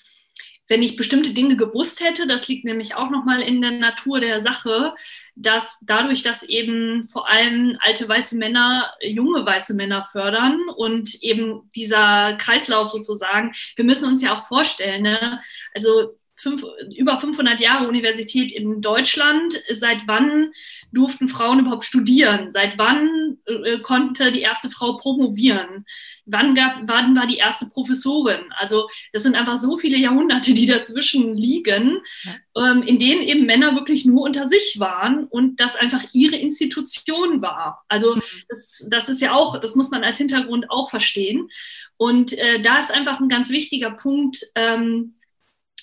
wenn 0.69 0.83
ich 0.83 0.97
bestimmte 0.97 1.33
Dinge 1.33 1.57
gewusst 1.57 2.05
hätte, 2.05 2.27
das 2.27 2.47
liegt 2.47 2.67
nämlich 2.67 2.95
auch 2.95 3.09
nochmal 3.09 3.41
in 3.41 3.63
der 3.63 3.71
Natur 3.71 4.21
der 4.21 4.41
Sache, 4.41 4.95
dass 5.35 5.79
dadurch, 5.81 6.23
dass 6.23 6.43
eben 6.43 7.09
vor 7.09 7.29
allem 7.29 7.77
alte 7.81 8.07
weiße 8.07 8.37
Männer 8.37 8.93
junge 9.01 9.47
weiße 9.47 9.73
Männer 9.73 10.07
fördern 10.13 10.61
und 10.77 11.15
eben 11.23 11.71
dieser 11.75 12.35
Kreislauf 12.35 12.89
sozusagen, 12.89 13.53
wir 13.77 13.85
müssen 13.87 14.07
uns 14.07 14.23
ja 14.23 14.35
auch 14.35 14.45
vorstellen, 14.45 15.05
ne? 15.05 15.41
also 15.75 16.18
fünf, 16.39 16.65
über 16.97 17.19
500 17.19 17.61
Jahre 17.61 17.89
Universität 17.89 18.53
in 18.53 18.81
Deutschland. 18.81 19.61
Seit 19.73 20.07
wann 20.07 20.53
durften 20.93 21.29
Frauen 21.29 21.61
überhaupt 21.61 21.85
studieren? 21.85 22.53
Seit 22.53 22.79
wann 22.79 23.39
äh, 23.47 23.79
konnte 23.81 24.33
die 24.33 24.41
erste 24.41 24.71
Frau 24.71 24.97
promovieren? 24.97 25.85
Wann, 26.27 26.55
gab, 26.55 26.83
wann 26.87 27.17
war 27.17 27.27
die 27.27 27.39
erste 27.39 27.67
Professorin? 27.67 28.53
Also 28.57 28.89
das 29.13 29.23
sind 29.23 29.35
einfach 29.35 29.57
so 29.57 29.77
viele 29.77 29.97
Jahrhunderte, 29.97 30.53
die 30.53 30.67
dazwischen 30.67 31.35
liegen, 31.37 31.99
ja. 32.23 32.71
ähm, 32.71 32.83
in 32.83 32.99
denen 32.99 33.23
eben 33.23 33.47
Männer 33.47 33.75
wirklich 33.75 34.05
nur 34.05 34.23
unter 34.23 34.47
sich 34.47 34.79
waren 34.79 35.25
und 35.25 35.59
das 35.59 35.75
einfach 35.75 36.05
ihre 36.13 36.37
Institution 36.37 37.43
war. 37.43 37.85
Also 37.89 38.17
mhm. 38.17 38.23
das, 38.49 38.87
das 38.91 39.09
ist 39.09 39.21
ja 39.21 39.33
auch, 39.33 39.59
das 39.59 39.75
muss 39.75 39.91
man 39.91 40.05
als 40.05 40.19
Hintergrund 40.19 40.71
auch 40.71 40.91
verstehen. 40.91 41.49
Und 41.97 42.33
äh, 42.39 42.61
da 42.61 42.79
ist 42.79 42.93
einfach 42.93 43.21
ein 43.21 43.29
ganz 43.29 43.51
wichtiger 43.51 43.91
Punkt, 43.91 44.47
ähm, 44.55 45.15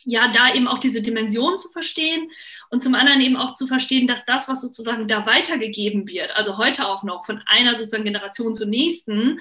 ja, 0.06 0.28
da 0.30 0.54
eben 0.54 0.68
auch 0.68 0.78
diese 0.78 1.02
Dimension 1.02 1.58
zu 1.58 1.70
verstehen 1.70 2.32
und 2.70 2.82
zum 2.82 2.96
anderen 2.96 3.22
eben 3.22 3.36
auch 3.36 3.54
zu 3.54 3.68
verstehen, 3.68 4.08
dass 4.08 4.26
das, 4.26 4.48
was 4.48 4.62
sozusagen 4.62 5.08
da 5.08 5.26
weitergegeben 5.26 6.08
wird, 6.08 6.36
also 6.36 6.58
heute 6.58 6.88
auch 6.88 7.04
noch 7.04 7.26
von 7.26 7.42
einer 7.46 7.76
sozusagen 7.76 8.06
Generation 8.06 8.56
zur 8.56 8.68
nächsten, 8.68 9.40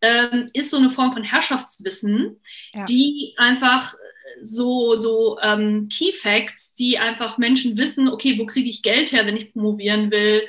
ähm, 0.00 0.46
ist 0.52 0.70
so 0.70 0.76
eine 0.76 0.90
Form 0.90 1.12
von 1.12 1.24
Herrschaftswissen, 1.24 2.40
ja. 2.72 2.84
die 2.84 3.34
einfach 3.36 3.94
so, 4.40 5.00
so 5.00 5.38
ähm, 5.40 5.88
Key 5.88 6.12
Facts, 6.12 6.74
die 6.74 6.98
einfach 6.98 7.38
Menschen 7.38 7.76
wissen, 7.76 8.08
okay, 8.08 8.38
wo 8.38 8.46
kriege 8.46 8.68
ich 8.68 8.82
Geld 8.82 9.12
her, 9.12 9.26
wenn 9.26 9.36
ich 9.36 9.52
promovieren 9.52 10.10
will, 10.10 10.42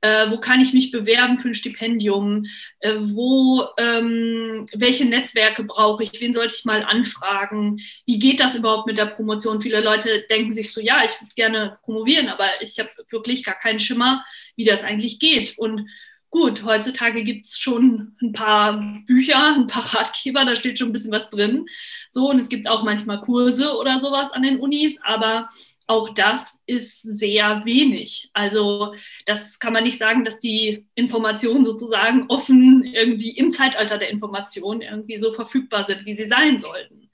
äh, 0.00 0.30
wo 0.30 0.38
kann 0.38 0.60
ich 0.60 0.72
mich 0.72 0.90
bewerben 0.90 1.38
für 1.38 1.48
ein 1.48 1.54
Stipendium, 1.54 2.46
äh, 2.80 2.94
wo, 3.00 3.64
ähm, 3.78 4.66
welche 4.74 5.04
Netzwerke 5.04 5.64
brauche 5.64 6.02
ich, 6.02 6.20
wen 6.20 6.32
sollte 6.32 6.54
ich 6.56 6.64
mal 6.64 6.84
anfragen, 6.84 7.80
wie 8.06 8.18
geht 8.18 8.40
das 8.40 8.56
überhaupt 8.56 8.86
mit 8.86 8.98
der 8.98 9.06
Promotion? 9.06 9.60
Viele 9.60 9.80
Leute 9.80 10.24
denken 10.30 10.52
sich 10.52 10.72
so, 10.72 10.80
ja, 10.80 11.02
ich 11.04 11.20
würde 11.20 11.34
gerne 11.34 11.78
promovieren, 11.82 12.28
aber 12.28 12.46
ich 12.60 12.78
habe 12.78 12.90
wirklich 13.10 13.44
gar 13.44 13.58
keinen 13.58 13.78
Schimmer, 13.80 14.24
wie 14.56 14.64
das 14.64 14.84
eigentlich 14.84 15.18
geht. 15.18 15.58
Und 15.58 15.88
gut, 16.30 16.64
heutzutage 16.64 17.22
gibt 17.22 17.46
es 17.46 17.58
schon 17.58 18.16
ein 18.22 18.32
paar 18.32 18.80
Bücher, 19.06 19.54
ein 19.56 19.66
paar 19.66 19.94
Ratgeber, 19.94 20.44
da 20.44 20.54
steht 20.54 20.78
schon 20.78 20.88
ein 20.88 20.92
bisschen 20.92 21.12
was 21.12 21.28
drin. 21.28 21.66
So, 22.08 22.30
und 22.30 22.38
es 22.38 22.48
gibt 22.48 22.68
auch 22.68 22.82
manchmal 22.82 23.20
Kurse 23.20 23.76
oder 23.76 23.98
sowas 23.98 24.30
an 24.32 24.42
den 24.42 24.60
Unis, 24.60 25.00
aber 25.02 25.48
auch 25.90 26.08
das 26.10 26.60
ist 26.66 27.02
sehr 27.02 27.64
wenig. 27.64 28.30
Also 28.32 28.94
das 29.26 29.58
kann 29.58 29.72
man 29.72 29.82
nicht 29.82 29.98
sagen, 29.98 30.24
dass 30.24 30.38
die 30.38 30.86
Informationen 30.94 31.64
sozusagen 31.64 32.26
offen 32.28 32.84
irgendwie 32.84 33.30
im 33.30 33.50
Zeitalter 33.50 33.98
der 33.98 34.10
Information 34.10 34.82
irgendwie 34.82 35.16
so 35.16 35.32
verfügbar 35.32 35.82
sind, 35.82 36.06
wie 36.06 36.12
sie 36.12 36.28
sein 36.28 36.58
sollten. 36.58 37.10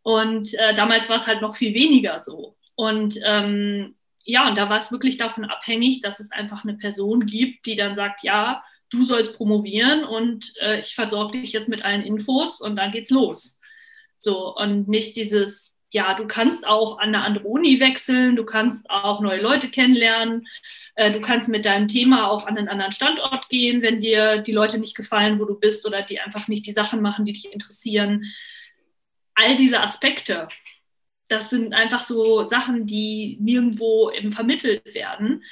Und 0.00 0.54
äh, 0.54 0.72
damals 0.72 1.10
war 1.10 1.16
es 1.16 1.26
halt 1.26 1.42
noch 1.42 1.54
viel 1.54 1.74
weniger 1.74 2.18
so. 2.18 2.56
Und 2.76 3.18
ähm, 3.24 3.94
ja, 4.30 4.46
und 4.46 4.58
da 4.58 4.68
war 4.68 4.76
es 4.76 4.92
wirklich 4.92 5.16
davon 5.16 5.46
abhängig, 5.46 6.02
dass 6.02 6.20
es 6.20 6.30
einfach 6.30 6.62
eine 6.62 6.74
Person 6.74 7.24
gibt, 7.24 7.64
die 7.64 7.76
dann 7.76 7.94
sagt, 7.94 8.22
ja, 8.22 8.62
du 8.90 9.02
sollst 9.02 9.34
promovieren 9.34 10.04
und 10.04 10.52
äh, 10.60 10.80
ich 10.80 10.94
versorge 10.94 11.40
dich 11.40 11.52
jetzt 11.54 11.70
mit 11.70 11.82
allen 11.82 12.02
Infos 12.02 12.60
und 12.60 12.76
dann 12.76 12.90
geht's 12.90 13.08
los. 13.08 13.58
So, 14.16 14.54
und 14.54 14.86
nicht 14.86 15.16
dieses, 15.16 15.78
ja, 15.90 16.12
du 16.12 16.26
kannst 16.26 16.66
auch 16.66 16.98
an 16.98 17.14
eine 17.14 17.24
andere 17.24 17.48
Uni 17.48 17.80
wechseln, 17.80 18.36
du 18.36 18.44
kannst 18.44 18.88
auch 18.90 19.22
neue 19.22 19.40
Leute 19.40 19.68
kennenlernen, 19.68 20.46
äh, 20.96 21.10
du 21.10 21.20
kannst 21.20 21.48
mit 21.48 21.64
deinem 21.64 21.88
Thema 21.88 22.30
auch 22.30 22.46
an 22.46 22.58
einen 22.58 22.68
anderen 22.68 22.92
Standort 22.92 23.48
gehen, 23.48 23.80
wenn 23.80 24.00
dir 24.00 24.42
die 24.42 24.52
Leute 24.52 24.78
nicht 24.78 24.94
gefallen, 24.94 25.38
wo 25.40 25.46
du 25.46 25.58
bist 25.58 25.86
oder 25.86 26.02
die 26.02 26.20
einfach 26.20 26.48
nicht 26.48 26.66
die 26.66 26.72
Sachen 26.72 27.00
machen, 27.00 27.24
die 27.24 27.32
dich 27.32 27.50
interessieren. 27.50 28.26
All 29.34 29.56
diese 29.56 29.80
Aspekte, 29.80 30.48
das 31.28 31.50
sind 31.50 31.74
einfach 31.74 32.00
so 32.00 32.44
Sachen, 32.44 32.86
die 32.86 33.38
nirgendwo 33.40 34.10
eben 34.10 34.32
vermittelt 34.32 34.94
werden. 34.94 35.44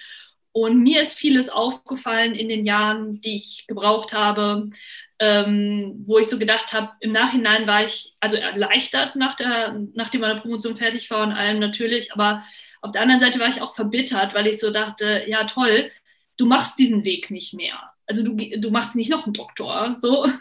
Und 0.53 0.83
mir 0.83 1.03
ist 1.03 1.19
vieles 1.19 1.51
aufgefallen 1.51 2.35
in 2.35 2.49
den 2.49 2.65
Jahren, 2.65 3.21
die 3.21 3.37
ich 3.37 3.67
gebraucht 3.67 4.15
habe, 4.15 4.71
ähm, 5.19 6.03
wo 6.07 6.19
ich 6.19 6.29
so 6.29 6.39
gedacht 6.39 6.73
habe, 6.73 6.93
im 7.01 7.13
Nachhinein 7.13 7.67
war 7.67 7.85
ich 7.85 8.17
also 8.21 8.37
erleichtert, 8.37 9.17
nach 9.17 9.35
der, 9.35 9.79
nachdem 9.95 10.23
meine 10.23 10.41
Promotion 10.41 10.77
fertig 10.77 11.11
war 11.11 11.27
und 11.27 11.33
allem 11.33 11.59
natürlich, 11.59 12.13
aber 12.13 12.43
auf 12.81 12.93
der 12.93 13.03
anderen 13.03 13.21
Seite 13.21 13.39
war 13.39 13.49
ich 13.49 13.61
auch 13.61 13.75
verbittert, 13.75 14.35
weil 14.35 14.47
ich 14.47 14.59
so 14.59 14.71
dachte, 14.71 15.25
ja 15.27 15.45
toll, 15.45 15.91
du 16.39 16.47
machst 16.47 16.79
diesen 16.79 17.05
Weg 17.05 17.31
nicht 17.31 17.55
mehr. 17.55 17.79
Also 18.07 18.23
du, 18.23 18.35
du 18.37 18.71
machst 18.71 18.95
nicht 18.95 19.11
noch 19.11 19.25
einen 19.25 19.35
Doktor, 19.35 19.97
so. 20.01 20.27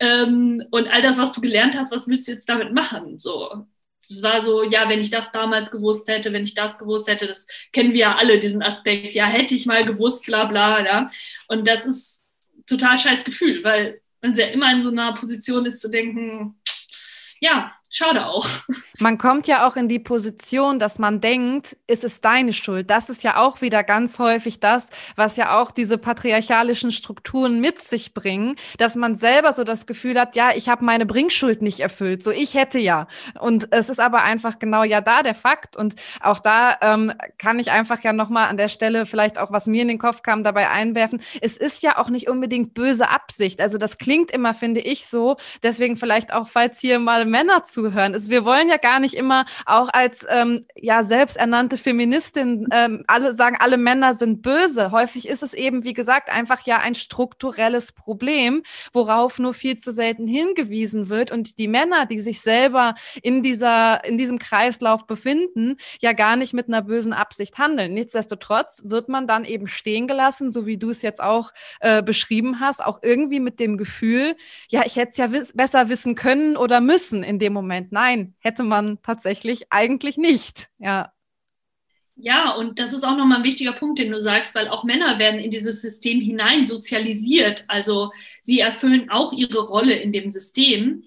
Ähm, 0.00 0.62
und 0.70 0.86
all 0.88 1.02
das, 1.02 1.18
was 1.18 1.32
du 1.32 1.40
gelernt 1.40 1.76
hast, 1.76 1.90
was 1.90 2.06
willst 2.06 2.28
du 2.28 2.32
jetzt 2.32 2.48
damit 2.48 2.72
machen? 2.72 3.18
So 3.18 3.66
es 4.08 4.22
war 4.22 4.40
so, 4.40 4.62
ja, 4.62 4.88
wenn 4.88 5.00
ich 5.00 5.10
das 5.10 5.32
damals 5.32 5.70
gewusst 5.70 6.08
hätte, 6.08 6.32
wenn 6.32 6.44
ich 6.44 6.54
das 6.54 6.78
gewusst 6.78 7.08
hätte, 7.08 7.26
das 7.26 7.46
kennen 7.72 7.92
wir 7.92 8.00
ja 8.00 8.16
alle, 8.16 8.38
diesen 8.38 8.62
Aspekt, 8.62 9.14
ja, 9.14 9.26
hätte 9.26 9.54
ich 9.54 9.66
mal 9.66 9.84
gewusst, 9.84 10.26
bla 10.26 10.46
bla, 10.46 10.84
ja. 10.84 11.06
Und 11.48 11.66
das 11.66 11.86
ist 11.86 12.22
total 12.66 12.98
scheiß 12.98 13.24
Gefühl, 13.24 13.62
weil 13.64 14.00
man 14.20 14.34
ja 14.34 14.46
immer 14.46 14.72
in 14.72 14.82
so 14.82 14.90
einer 14.90 15.14
Position 15.14 15.66
ist 15.66 15.80
zu 15.80 15.90
denken, 15.90 16.60
ja, 17.40 17.72
schade 17.90 18.26
auch. 18.26 18.46
Man 18.98 19.18
kommt 19.18 19.46
ja 19.46 19.66
auch 19.66 19.76
in 19.76 19.88
die 19.88 19.98
Position, 19.98 20.78
dass 20.78 20.98
man 20.98 21.20
denkt, 21.20 21.76
ist 21.86 22.04
es 22.04 22.20
deine 22.20 22.52
Schuld. 22.52 22.90
Das 22.90 23.08
ist 23.08 23.22
ja 23.22 23.36
auch 23.36 23.60
wieder 23.60 23.82
ganz 23.84 24.18
häufig 24.18 24.60
das, 24.60 24.90
was 25.16 25.36
ja 25.36 25.58
auch 25.58 25.70
diese 25.70 25.98
patriarchalischen 25.98 26.92
Strukturen 26.92 27.60
mit 27.60 27.80
sich 27.80 28.14
bringen, 28.14 28.56
dass 28.78 28.96
man 28.96 29.16
selber 29.16 29.52
so 29.52 29.64
das 29.64 29.86
Gefühl 29.86 30.18
hat, 30.18 30.36
ja, 30.36 30.50
ich 30.54 30.68
habe 30.68 30.84
meine 30.84 31.06
Bringschuld 31.06 31.62
nicht 31.62 31.80
erfüllt, 31.80 32.22
so 32.22 32.30
ich 32.30 32.54
hätte 32.54 32.78
ja. 32.78 33.06
Und 33.40 33.68
es 33.72 33.88
ist 33.88 34.00
aber 34.00 34.22
einfach 34.22 34.58
genau 34.58 34.82
ja 34.82 35.00
da 35.00 35.22
der 35.22 35.34
Fakt. 35.34 35.76
Und 35.76 35.94
auch 36.20 36.40
da 36.40 36.76
ähm, 36.80 37.12
kann 37.38 37.58
ich 37.58 37.70
einfach 37.70 38.02
ja 38.02 38.12
nochmal 38.12 38.48
an 38.48 38.56
der 38.56 38.68
Stelle 38.68 39.06
vielleicht 39.06 39.38
auch, 39.38 39.52
was 39.52 39.66
mir 39.66 39.82
in 39.82 39.88
den 39.88 39.98
Kopf 39.98 40.22
kam, 40.22 40.42
dabei 40.42 40.70
einwerfen. 40.70 41.20
Es 41.40 41.56
ist 41.56 41.82
ja 41.82 41.98
auch 41.98 42.10
nicht 42.10 42.28
unbedingt 42.28 42.74
böse 42.74 43.08
Absicht. 43.08 43.60
Also 43.60 43.78
das 43.78 43.98
klingt 43.98 44.30
immer, 44.30 44.54
finde 44.54 44.80
ich, 44.80 45.06
so. 45.06 45.36
Deswegen 45.62 45.96
vielleicht 45.96 46.32
auch, 46.32 46.48
falls 46.48 46.80
hier 46.80 46.98
mal 46.98 47.24
Männer 47.24 47.64
zuhören, 47.78 48.12
ist, 48.14 48.28
wir 48.28 48.44
wollen 48.44 48.68
ja 48.68 48.76
gar 48.76 48.98
nicht 48.98 49.14
immer 49.14 49.46
auch 49.64 49.88
als 49.92 50.26
ähm, 50.28 50.66
ja 50.74 51.04
selbsternannte 51.04 51.76
Feministin 51.76 52.66
ähm, 52.72 53.04
alle 53.06 53.34
sagen, 53.34 53.56
alle 53.60 53.76
Männer 53.76 54.14
sind 54.14 54.42
böse. 54.42 54.90
Häufig 54.90 55.28
ist 55.28 55.44
es 55.44 55.54
eben, 55.54 55.84
wie 55.84 55.92
gesagt, 55.92 56.28
einfach 56.28 56.66
ja 56.66 56.78
ein 56.78 56.96
strukturelles 56.96 57.92
Problem, 57.92 58.64
worauf 58.92 59.38
nur 59.38 59.54
viel 59.54 59.76
zu 59.76 59.92
selten 59.92 60.26
hingewiesen 60.26 61.08
wird 61.08 61.30
und 61.30 61.58
die 61.58 61.68
Männer, 61.68 62.06
die 62.06 62.18
sich 62.18 62.40
selber 62.40 62.96
in 63.22 63.44
dieser 63.44 64.04
in 64.04 64.18
diesem 64.18 64.40
Kreislauf 64.40 65.06
befinden, 65.06 65.76
ja 66.00 66.14
gar 66.14 66.34
nicht 66.34 66.54
mit 66.54 66.66
einer 66.66 66.82
bösen 66.82 67.12
Absicht 67.12 67.58
handeln. 67.58 67.94
Nichtsdestotrotz 67.94 68.82
wird 68.86 69.08
man 69.08 69.28
dann 69.28 69.44
eben 69.44 69.68
stehen 69.68 70.08
gelassen, 70.08 70.50
so 70.50 70.66
wie 70.66 70.78
du 70.78 70.90
es 70.90 71.02
jetzt 71.02 71.22
auch 71.22 71.52
äh, 71.78 72.02
beschrieben 72.02 72.58
hast, 72.58 72.84
auch 72.84 72.98
irgendwie 73.04 73.38
mit 73.38 73.60
dem 73.60 73.76
Gefühl, 73.76 74.34
ja, 74.68 74.82
ich 74.84 74.96
hätte 74.96 75.12
es 75.12 75.16
ja 75.16 75.30
wiss 75.30 75.52
besser 75.52 75.88
wissen 75.88 76.16
können 76.16 76.56
oder 76.56 76.80
müssen 76.80 77.22
in 77.22 77.38
dem 77.38 77.52
Moment. 77.52 77.67
Nein, 77.90 78.34
hätte 78.38 78.62
man 78.62 78.98
tatsächlich 79.02 79.66
eigentlich 79.70 80.16
nicht. 80.16 80.68
Ja. 80.78 81.12
Ja, 82.20 82.54
und 82.54 82.80
das 82.80 82.92
ist 82.92 83.04
auch 83.04 83.16
nochmal 83.16 83.38
ein 83.38 83.44
wichtiger 83.44 83.72
Punkt, 83.72 84.00
den 84.00 84.10
du 84.10 84.20
sagst, 84.20 84.56
weil 84.56 84.68
auch 84.68 84.82
Männer 84.82 85.20
werden 85.20 85.38
in 85.38 85.52
dieses 85.52 85.80
System 85.80 86.20
hinein 86.20 86.66
sozialisiert. 86.66 87.64
Also 87.68 88.10
sie 88.42 88.58
erfüllen 88.58 89.08
auch 89.08 89.32
ihre 89.32 89.60
Rolle 89.60 89.94
in 89.94 90.12
dem 90.12 90.28
System. 90.28 91.04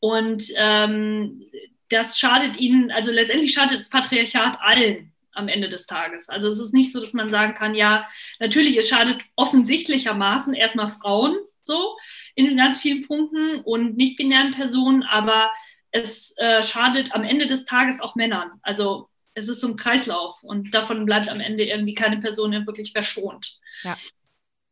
Und 0.00 0.44
ähm, 0.56 1.42
das 1.90 2.18
schadet 2.18 2.58
ihnen, 2.58 2.90
also 2.90 3.12
letztendlich 3.12 3.52
schadet 3.52 3.78
das 3.78 3.90
Patriarchat 3.90 4.58
allen 4.60 5.12
am 5.32 5.48
Ende 5.48 5.68
des 5.68 5.86
Tages. 5.86 6.30
Also 6.30 6.48
es 6.48 6.58
ist 6.58 6.72
nicht 6.72 6.92
so, 6.92 7.00
dass 7.00 7.12
man 7.12 7.28
sagen 7.28 7.54
kann, 7.54 7.74
ja, 7.74 8.06
natürlich, 8.38 8.76
es 8.78 8.88
schadet 8.88 9.22
offensichtlichermaßen 9.36 10.54
erstmal 10.54 10.88
Frauen 10.88 11.36
so 11.62 11.96
in 12.34 12.56
ganz 12.56 12.78
vielen 12.78 13.06
Punkten 13.06 13.60
und 13.60 13.96
nicht-binären 13.96 14.52
Personen, 14.52 15.02
aber 15.02 15.50
es 15.94 16.34
äh, 16.38 16.60
schadet 16.60 17.14
am 17.14 17.22
Ende 17.22 17.46
des 17.46 17.66
Tages 17.66 18.00
auch 18.00 18.16
Männern. 18.16 18.50
Also 18.62 19.08
es 19.34 19.48
ist 19.48 19.60
so 19.60 19.68
ein 19.68 19.76
Kreislauf 19.76 20.42
und 20.42 20.74
davon 20.74 21.06
bleibt 21.06 21.28
am 21.28 21.38
Ende 21.38 21.64
irgendwie 21.64 21.94
keine 21.94 22.18
Person 22.18 22.50
wirklich 22.66 22.90
verschont. 22.90 23.56
Ja. 23.82 23.96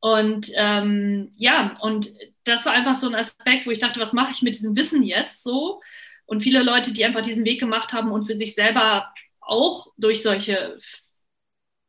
Und 0.00 0.50
ähm, 0.56 1.30
ja, 1.36 1.78
und 1.80 2.10
das 2.42 2.66
war 2.66 2.72
einfach 2.72 2.96
so 2.96 3.06
ein 3.06 3.14
Aspekt, 3.14 3.66
wo 3.66 3.70
ich 3.70 3.78
dachte, 3.78 4.00
was 4.00 4.12
mache 4.12 4.32
ich 4.32 4.42
mit 4.42 4.56
diesem 4.56 4.74
Wissen 4.74 5.04
jetzt 5.04 5.44
so? 5.44 5.80
Und 6.26 6.42
viele 6.42 6.64
Leute, 6.64 6.92
die 6.92 7.04
einfach 7.04 7.20
diesen 7.20 7.44
Weg 7.44 7.60
gemacht 7.60 7.92
haben 7.92 8.10
und 8.10 8.24
für 8.24 8.34
sich 8.34 8.56
selber 8.56 9.12
auch 9.40 9.92
durch 9.98 10.22
solche 10.22 10.76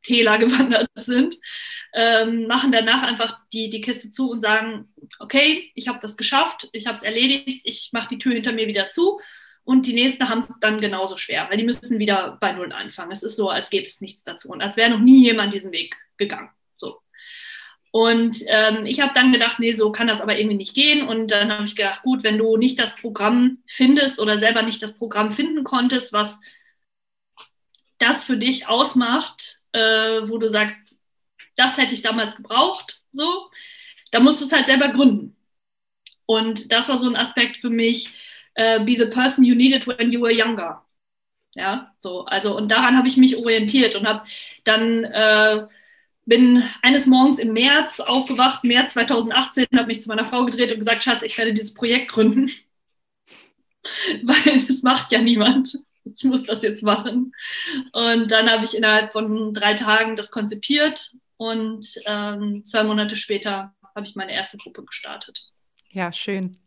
Täler 0.03 0.37
gewandert 0.39 0.89
sind, 0.95 1.35
ähm, 1.93 2.47
machen 2.47 2.71
danach 2.71 3.03
einfach 3.03 3.37
die, 3.51 3.69
die 3.69 3.81
Kiste 3.81 4.09
zu 4.09 4.29
und 4.29 4.41
sagen, 4.41 4.93
okay, 5.19 5.71
ich 5.75 5.87
habe 5.87 5.99
das 6.01 6.17
geschafft, 6.17 6.69
ich 6.73 6.87
habe 6.87 6.95
es 6.95 7.03
erledigt, 7.03 7.61
ich 7.63 7.89
mache 7.93 8.09
die 8.09 8.17
Tür 8.17 8.33
hinter 8.33 8.51
mir 8.51 8.67
wieder 8.67 8.89
zu 8.89 9.19
und 9.65 9.85
die 9.85 9.93
nächsten 9.93 10.27
haben 10.27 10.39
es 10.39 10.53
dann 10.59 10.81
genauso 10.81 11.17
schwer, 11.17 11.47
weil 11.49 11.57
die 11.57 11.63
müssen 11.63 11.99
wieder 11.99 12.37
bei 12.41 12.51
Null 12.51 12.73
anfangen. 12.73 13.11
Es 13.11 13.23
ist 13.23 13.35
so, 13.35 13.49
als 13.49 13.69
gäbe 13.69 13.87
es 13.87 14.01
nichts 14.01 14.23
dazu 14.23 14.49
und 14.49 14.61
als 14.61 14.75
wäre 14.75 14.89
noch 14.89 14.99
nie 14.99 15.23
jemand 15.23 15.53
diesen 15.53 15.71
Weg 15.71 15.95
gegangen. 16.17 16.49
So. 16.75 16.99
Und 17.91 18.37
ähm, 18.47 18.85
ich 18.85 18.99
habe 18.99 19.13
dann 19.13 19.31
gedacht, 19.31 19.59
nee, 19.59 19.71
so 19.71 19.91
kann 19.91 20.07
das 20.07 20.19
aber 20.19 20.37
irgendwie 20.37 20.57
nicht 20.57 20.75
gehen. 20.75 21.07
Und 21.07 21.31
dann 21.31 21.51
habe 21.51 21.65
ich 21.65 21.75
gedacht, 21.75 22.01
gut, 22.03 22.23
wenn 22.23 22.37
du 22.37 22.57
nicht 22.57 22.77
das 22.77 22.97
Programm 22.97 23.59
findest 23.67 24.19
oder 24.19 24.35
selber 24.35 24.63
nicht 24.63 24.83
das 24.83 24.97
Programm 24.97 25.31
finden 25.31 25.63
konntest, 25.63 26.11
was 26.11 26.41
das 27.99 28.25
für 28.25 28.35
dich 28.35 28.67
ausmacht, 28.67 29.62
äh, 29.73 30.27
wo 30.27 30.37
du 30.37 30.47
sagst, 30.49 30.97
das 31.55 31.77
hätte 31.77 31.93
ich 31.93 32.01
damals 32.01 32.35
gebraucht, 32.35 33.01
so, 33.11 33.49
da 34.11 34.19
musst 34.19 34.41
du 34.41 34.45
es 34.45 34.51
halt 34.51 34.67
selber 34.67 34.89
gründen. 34.89 35.35
Und 36.25 36.71
das 36.71 36.89
war 36.89 36.97
so 36.97 37.09
ein 37.09 37.15
Aspekt 37.15 37.57
für 37.57 37.69
mich, 37.69 38.09
uh, 38.57 38.83
be 38.85 38.95
the 38.97 39.05
person 39.05 39.43
you 39.43 39.55
needed 39.55 39.85
when 39.87 40.11
you 40.11 40.21
were 40.21 40.31
younger. 40.33 40.83
Ja, 41.55 41.93
so, 41.99 42.25
also, 42.25 42.57
und 42.57 42.69
daran 42.69 42.97
habe 42.97 43.07
ich 43.07 43.17
mich 43.17 43.37
orientiert 43.37 43.95
und 43.95 44.07
habe 44.07 44.25
dann, 44.63 45.03
äh, 45.03 45.67
bin 46.25 46.63
eines 46.81 47.05
Morgens 47.05 47.37
im 47.39 47.53
März 47.53 47.99
aufgewacht, 47.99 48.63
März 48.63 48.93
2018, 48.93 49.67
habe 49.75 49.87
mich 49.87 50.01
zu 50.01 50.09
meiner 50.09 50.25
Frau 50.25 50.45
gedreht 50.45 50.71
und 50.71 50.79
gesagt, 50.79 51.03
Schatz, 51.03 51.21
ich 51.23 51.37
werde 51.37 51.53
dieses 51.53 51.73
Projekt 51.73 52.11
gründen. 52.11 52.49
Weil 54.23 54.65
es 54.67 54.83
macht 54.83 55.11
ja 55.11 55.21
niemand. 55.21 55.77
Ich 56.05 56.23
muss 56.23 56.43
das 56.43 56.61
jetzt 56.63 56.83
machen. 56.83 57.33
Und 57.91 58.31
dann 58.31 58.49
habe 58.49 58.63
ich 58.65 58.75
innerhalb 58.75 59.13
von 59.13 59.53
drei 59.53 59.73
Tagen 59.73 60.15
das 60.15 60.31
konzipiert 60.31 61.11
und 61.37 61.99
ähm, 62.05 62.63
zwei 62.65 62.83
Monate 62.83 63.15
später 63.15 63.73
habe 63.95 64.05
ich 64.05 64.15
meine 64.15 64.33
erste 64.33 64.57
Gruppe 64.57 64.83
gestartet. 64.83 65.49
Ja, 65.91 66.11
schön 66.11 66.62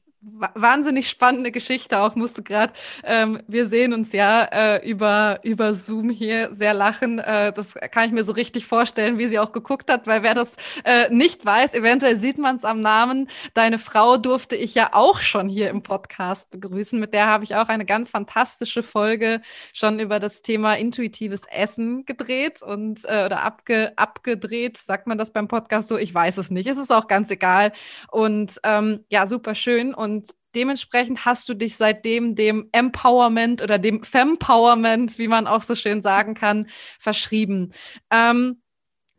wahnsinnig 0.54 1.08
spannende 1.08 1.52
Geschichte 1.52 2.00
auch, 2.00 2.14
musste 2.16 2.42
gerade, 2.42 2.72
ähm, 3.04 3.40
wir 3.46 3.66
sehen 3.66 3.92
uns 3.92 4.12
ja 4.12 4.42
äh, 4.44 4.88
über, 4.88 5.38
über 5.42 5.74
Zoom 5.74 6.10
hier 6.10 6.54
sehr 6.54 6.74
lachen. 6.74 7.18
Äh, 7.18 7.52
das 7.52 7.74
kann 7.74 8.06
ich 8.06 8.12
mir 8.12 8.24
so 8.24 8.32
richtig 8.32 8.66
vorstellen, 8.66 9.18
wie 9.18 9.28
sie 9.28 9.38
auch 9.38 9.52
geguckt 9.52 9.90
hat, 9.90 10.06
weil 10.06 10.22
wer 10.22 10.34
das 10.34 10.56
äh, 10.84 11.08
nicht 11.10 11.44
weiß, 11.44 11.74
eventuell 11.74 12.16
sieht 12.16 12.38
man 12.38 12.56
es 12.56 12.64
am 12.64 12.80
Namen. 12.80 13.28
Deine 13.54 13.78
Frau 13.78 14.16
durfte 14.16 14.56
ich 14.56 14.74
ja 14.74 14.90
auch 14.92 15.20
schon 15.20 15.48
hier 15.48 15.70
im 15.70 15.82
Podcast 15.82 16.50
begrüßen. 16.50 16.98
Mit 16.98 17.14
der 17.14 17.26
habe 17.26 17.44
ich 17.44 17.54
auch 17.54 17.68
eine 17.68 17.84
ganz 17.84 18.10
fantastische 18.10 18.82
Folge 18.82 19.40
schon 19.72 20.00
über 20.00 20.18
das 20.18 20.42
Thema 20.42 20.74
intuitives 20.74 21.44
Essen 21.46 22.04
gedreht 22.04 22.62
und 22.62 23.04
äh, 23.04 23.26
oder 23.26 23.42
abge, 23.42 23.92
abgedreht, 23.96 24.76
sagt 24.78 25.06
man 25.06 25.18
das 25.18 25.32
beim 25.32 25.48
Podcast 25.48 25.88
so? 25.88 25.96
Ich 25.96 26.12
weiß 26.12 26.38
es 26.38 26.50
nicht. 26.50 26.68
Es 26.68 26.78
ist 26.78 26.92
auch 26.92 27.06
ganz 27.06 27.30
egal. 27.30 27.72
Und 28.10 28.60
ähm, 28.64 29.04
ja, 29.08 29.26
super 29.26 29.54
schön. 29.54 29.94
Und 29.94 30.15
und 30.16 30.31
dementsprechend 30.55 31.24
hast 31.24 31.48
du 31.48 31.55
dich 31.55 31.76
seitdem 31.76 32.35
dem 32.35 32.68
Empowerment 32.72 33.62
oder 33.62 33.79
dem 33.79 34.02
Fempowerment, 34.02 35.18
wie 35.18 35.29
man 35.29 35.46
auch 35.46 35.62
so 35.62 35.74
schön 35.74 36.00
sagen 36.00 36.35
kann, 36.35 36.66
verschrieben. 36.98 37.72
Ähm, 38.11 38.62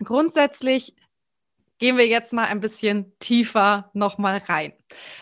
grundsätzlich 0.03 0.95
gehen 1.77 1.97
wir 1.97 2.07
jetzt 2.07 2.33
mal 2.33 2.45
ein 2.45 2.59
bisschen 2.59 3.13
tiefer 3.19 3.91
nochmal 3.93 4.39
rein. 4.47 4.73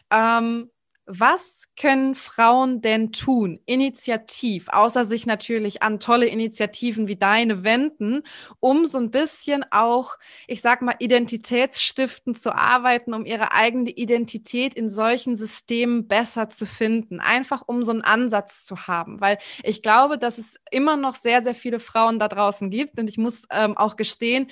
Ähm, 0.09 0.71
was 1.07 1.67
können 1.79 2.15
Frauen 2.15 2.81
denn 2.81 3.11
tun, 3.11 3.59
initiativ, 3.65 4.69
außer 4.69 5.05
sich 5.05 5.25
natürlich 5.25 5.83
an 5.83 5.99
tolle 5.99 6.25
Initiativen 6.25 7.07
wie 7.07 7.15
deine 7.15 7.63
wenden, 7.63 8.23
um 8.59 8.87
so 8.87 8.97
ein 8.97 9.11
bisschen 9.11 9.63
auch, 9.71 10.17
ich 10.47 10.61
sag 10.61 10.81
mal, 10.81 10.95
identitätsstiftend 10.99 12.39
zu 12.39 12.55
arbeiten, 12.55 13.13
um 13.13 13.25
ihre 13.25 13.51
eigene 13.51 13.91
Identität 13.91 14.73
in 14.73 14.89
solchen 14.89 15.35
Systemen 15.35 16.07
besser 16.07 16.49
zu 16.49 16.65
finden, 16.65 17.19
einfach 17.19 17.63
um 17.67 17.83
so 17.83 17.91
einen 17.91 18.01
Ansatz 18.01 18.65
zu 18.65 18.87
haben, 18.87 19.21
weil 19.21 19.37
ich 19.63 19.81
glaube, 19.83 20.17
dass 20.17 20.37
es 20.39 20.55
immer 20.71 20.97
noch 20.97 21.15
sehr, 21.15 21.43
sehr 21.43 21.55
viele 21.55 21.79
Frauen 21.79 22.19
da 22.19 22.27
draußen 22.27 22.69
gibt. 22.69 22.99
Und 22.99 23.09
ich 23.09 23.17
muss 23.17 23.43
ähm, 23.51 23.77
auch 23.77 23.95
gestehen, 23.95 24.47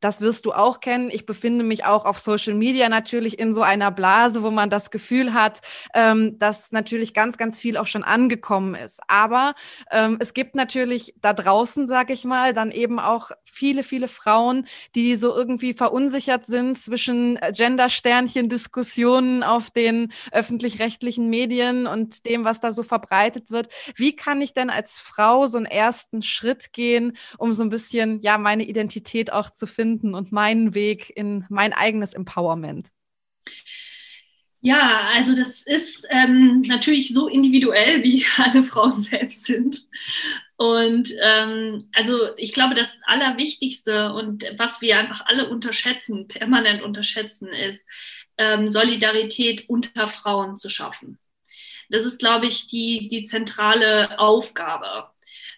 das 0.00 0.20
wirst 0.20 0.44
du 0.44 0.52
auch 0.52 0.80
kennen. 0.80 1.10
Ich 1.10 1.26
befinde 1.26 1.64
mich 1.64 1.84
auch 1.84 2.04
auf 2.04 2.18
Social 2.18 2.54
Media 2.54 2.88
natürlich 2.88 3.38
in 3.38 3.52
so 3.52 3.62
einer 3.62 3.90
Blase, 3.90 4.42
wo 4.42 4.50
man 4.50 4.70
das 4.70 4.90
Gefühl 4.90 5.34
hat, 5.34 5.60
ähm, 5.94 6.38
dass 6.38 6.72
natürlich 6.72 7.14
ganz, 7.14 7.36
ganz 7.36 7.60
viel 7.60 7.76
auch 7.76 7.86
schon 7.86 8.04
angekommen 8.04 8.74
ist. 8.74 9.00
Aber 9.08 9.54
ähm, 9.90 10.18
es 10.20 10.34
gibt 10.34 10.54
natürlich 10.54 11.14
da 11.20 11.32
draußen, 11.32 11.86
sage 11.88 12.12
ich 12.12 12.24
mal, 12.24 12.54
dann 12.54 12.70
eben 12.70 13.00
auch 13.00 13.30
viele, 13.44 13.82
viele 13.82 14.08
Frauen, 14.08 14.66
die 14.94 15.16
so 15.16 15.34
irgendwie 15.34 15.74
verunsichert 15.74 16.46
sind 16.46 16.78
zwischen 16.78 17.38
Gender-Sternchen-Diskussionen 17.52 19.42
auf 19.42 19.70
den 19.70 20.12
öffentlich-rechtlichen 20.30 21.28
Medien 21.28 21.86
und 21.86 22.26
dem, 22.26 22.44
was 22.44 22.60
da 22.60 22.70
so 22.70 22.82
verbreitet 22.82 23.50
wird. 23.50 23.68
Wie 23.96 24.14
kann 24.14 24.40
ich 24.40 24.52
denn 24.54 24.70
als 24.70 24.98
Frau 24.98 25.46
so 25.46 25.56
einen 25.56 25.66
ersten 25.66 26.22
Schritt 26.22 26.72
gehen, 26.72 27.16
um 27.36 27.52
so 27.52 27.64
ein 27.64 27.68
bisschen, 27.68 28.20
ja, 28.20 28.38
meine 28.38 28.64
Identität 28.64 29.32
auch 29.32 29.50
zu 29.50 29.66
finden? 29.66 29.87
Finden 29.88 30.14
und 30.14 30.32
meinen 30.32 30.74
Weg 30.74 31.12
in 31.16 31.46
mein 31.48 31.72
eigenes 31.72 32.12
Empowerment? 32.12 32.90
Ja, 34.60 35.08
also 35.14 35.34
das 35.34 35.62
ist 35.62 36.04
ähm, 36.10 36.62
natürlich 36.66 37.14
so 37.14 37.28
individuell, 37.28 38.02
wie 38.02 38.26
alle 38.36 38.62
Frauen 38.62 39.00
selbst 39.00 39.44
sind. 39.44 39.86
Und 40.56 41.10
ähm, 41.22 41.88
also 41.94 42.36
ich 42.36 42.52
glaube, 42.52 42.74
das 42.74 43.00
Allerwichtigste 43.06 44.12
und 44.12 44.44
was 44.58 44.82
wir 44.82 44.98
einfach 44.98 45.24
alle 45.26 45.48
unterschätzen, 45.48 46.28
permanent 46.28 46.82
unterschätzen, 46.82 47.48
ist 47.48 47.84
ähm, 48.36 48.68
Solidarität 48.68 49.68
unter 49.68 50.06
Frauen 50.08 50.56
zu 50.56 50.68
schaffen. 50.68 51.18
Das 51.88 52.04
ist, 52.04 52.18
glaube 52.18 52.46
ich, 52.46 52.66
die, 52.66 53.08
die 53.08 53.22
zentrale 53.22 54.18
Aufgabe. 54.18 55.08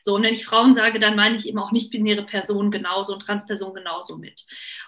So, 0.02 0.14
und 0.14 0.22
wenn 0.22 0.34
ich 0.34 0.44
Frauen 0.44 0.74
sage, 0.74 0.98
dann 0.98 1.16
meine 1.16 1.36
ich 1.36 1.46
eben 1.46 1.58
auch 1.58 1.72
nicht-binäre 1.72 2.24
Personen 2.24 2.70
genauso 2.70 3.12
und 3.12 3.20
Transpersonen 3.22 3.74
genauso 3.74 4.16
mit. 4.16 4.44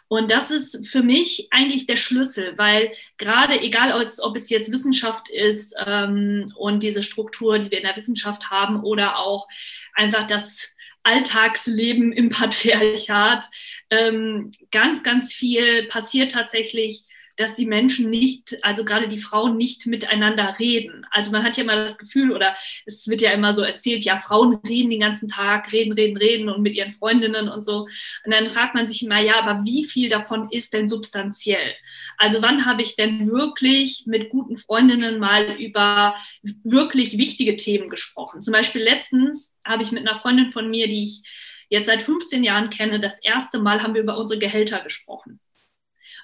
Und 0.09 0.31
das 0.31 0.51
ist 0.51 0.87
für 0.89 1.03
mich 1.03 1.49
eigentlich 1.51 1.87
der 1.87 1.97
Schlüssel, 1.97 2.53
weil 2.59 2.93
gerade 3.17 3.61
egal, 3.61 3.95
ob 3.95 4.37
es 4.37 4.51
jetzt 4.51 4.71
Wissenschaft 4.71 5.31
ist 5.31 5.75
ähm, 5.87 6.53
und 6.57 6.83
diese 6.83 7.03
Struktur, 7.03 7.59
die 7.59 7.71
wir 7.71 7.79
in 7.79 7.85
der 7.85 7.97
Wissenschaft 7.97 8.51
haben, 8.51 8.83
oder 8.83 9.19
auch 9.19 9.49
einfach 9.95 10.27
das 10.27 10.75
Alltagsleben 11.03 12.13
im 12.13 12.29
Patriarchat, 12.31 13.47
ähm, 13.91 14.51
ganz, 14.71 15.03
ganz 15.03 15.33
viel 15.33 15.87
passiert 15.89 16.33
tatsächlich 16.33 17.05
dass 17.37 17.57
die 17.57 17.67
Menschen 17.67 18.09
nicht, 18.09 18.63
also 18.63 18.85
gerade 18.85 19.09
die 19.09 19.19
Frauen 19.19 19.57
nicht 19.57 19.87
miteinander 19.87 20.55
reden. 20.59 21.07
Also 21.11 21.31
man 21.31 21.43
hat 21.43 21.57
ja 21.57 21.65
immer 21.65 21.77
das 21.77 21.99
Gefühl, 21.99 22.33
oder 22.33 22.55
es 22.85 23.09
wird 23.09 23.21
ja 23.21 23.33
immer 23.33 23.55
so 23.55 23.63
erzählt, 23.63 24.05
ja, 24.05 24.17
Frauen 24.17 24.59
reden 24.69 24.91
den 24.91 25.01
ganzen 25.01 25.29
Tag, 25.29 25.73
reden, 25.73 25.93
reden, 25.93 26.17
reden 26.17 26.49
und 26.49 26.63
mit 26.63 26.75
ihren 26.75 26.93
Freundinnen 26.93 27.49
und 27.49 27.65
so. 27.65 27.89
Und 28.25 28.33
dann 28.33 28.51
fragt 28.51 28.75
man 28.75 28.87
sich 28.87 29.03
immer, 29.03 29.21
ja, 29.21 29.41
aber 29.41 29.65
wie 29.65 29.85
viel 29.85 30.09
davon 30.09 30.49
ist 30.51 30.73
denn 30.73 30.87
substanziell? 30.87 31.75
Also 32.19 32.43
wann 32.43 32.67
habe 32.67 32.83
ich 32.83 32.97
denn 32.97 33.27
wirklich 33.27 34.05
mit 34.07 34.31
guten 34.31 34.57
Freundinnen 34.57 35.19
mal 35.19 35.57
über 35.59 36.15
wirklich 36.63 37.19
wichtige 37.19 37.57
Themen 37.57 37.89
gesprochen? 37.89 38.43
Zum 38.43 38.53
Beispiel 38.53 38.83
letztens 38.83 39.55
habe 39.65 39.83
ich 39.83 39.93
mit 39.93 40.07
einer 40.07 40.19
Freundin 40.19 40.51
von 40.51 40.69
mir, 40.71 40.89
die 40.89 41.05
ich 41.05 41.23
jetzt 41.69 41.87
seit 41.87 42.03
15 42.03 42.45
Jahren 42.45 42.69
kenne, 42.69 43.01
das 43.01 43.19
erste 43.23 43.59
Mal 43.59 43.83
haben 43.83 43.95
wir 43.95 44.03
über 44.03 44.19
unsere 44.19 44.39
Gehälter 44.39 44.81
gesprochen. 44.81 45.41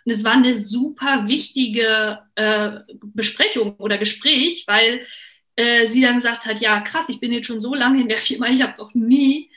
Und 0.05 0.13
es 0.13 0.25
war 0.25 0.33
eine 0.33 0.59
super 0.59 1.29
wichtige 1.29 2.21
äh, 2.35 2.81
Besprechung 3.03 3.77
oder 3.77 3.99
Gespräch, 3.99 4.65
weil 4.67 5.05
äh, 5.57 5.87
sie 5.87 6.01
dann 6.01 6.17
gesagt 6.17 6.47
hat, 6.47 6.61
ja 6.61 6.81
krass, 6.81 7.09
ich 7.09 7.21
bin 7.21 7.33
jetzt 7.33 7.47
schon 7.47 7.61
so 7.61 7.75
lange 7.75 8.01
in 8.01 8.09
der 8.09 8.19
Firma, 8.19 8.47
ich 8.47 8.63
habe 8.63 8.79
noch 8.79 8.95
nie 8.95 9.51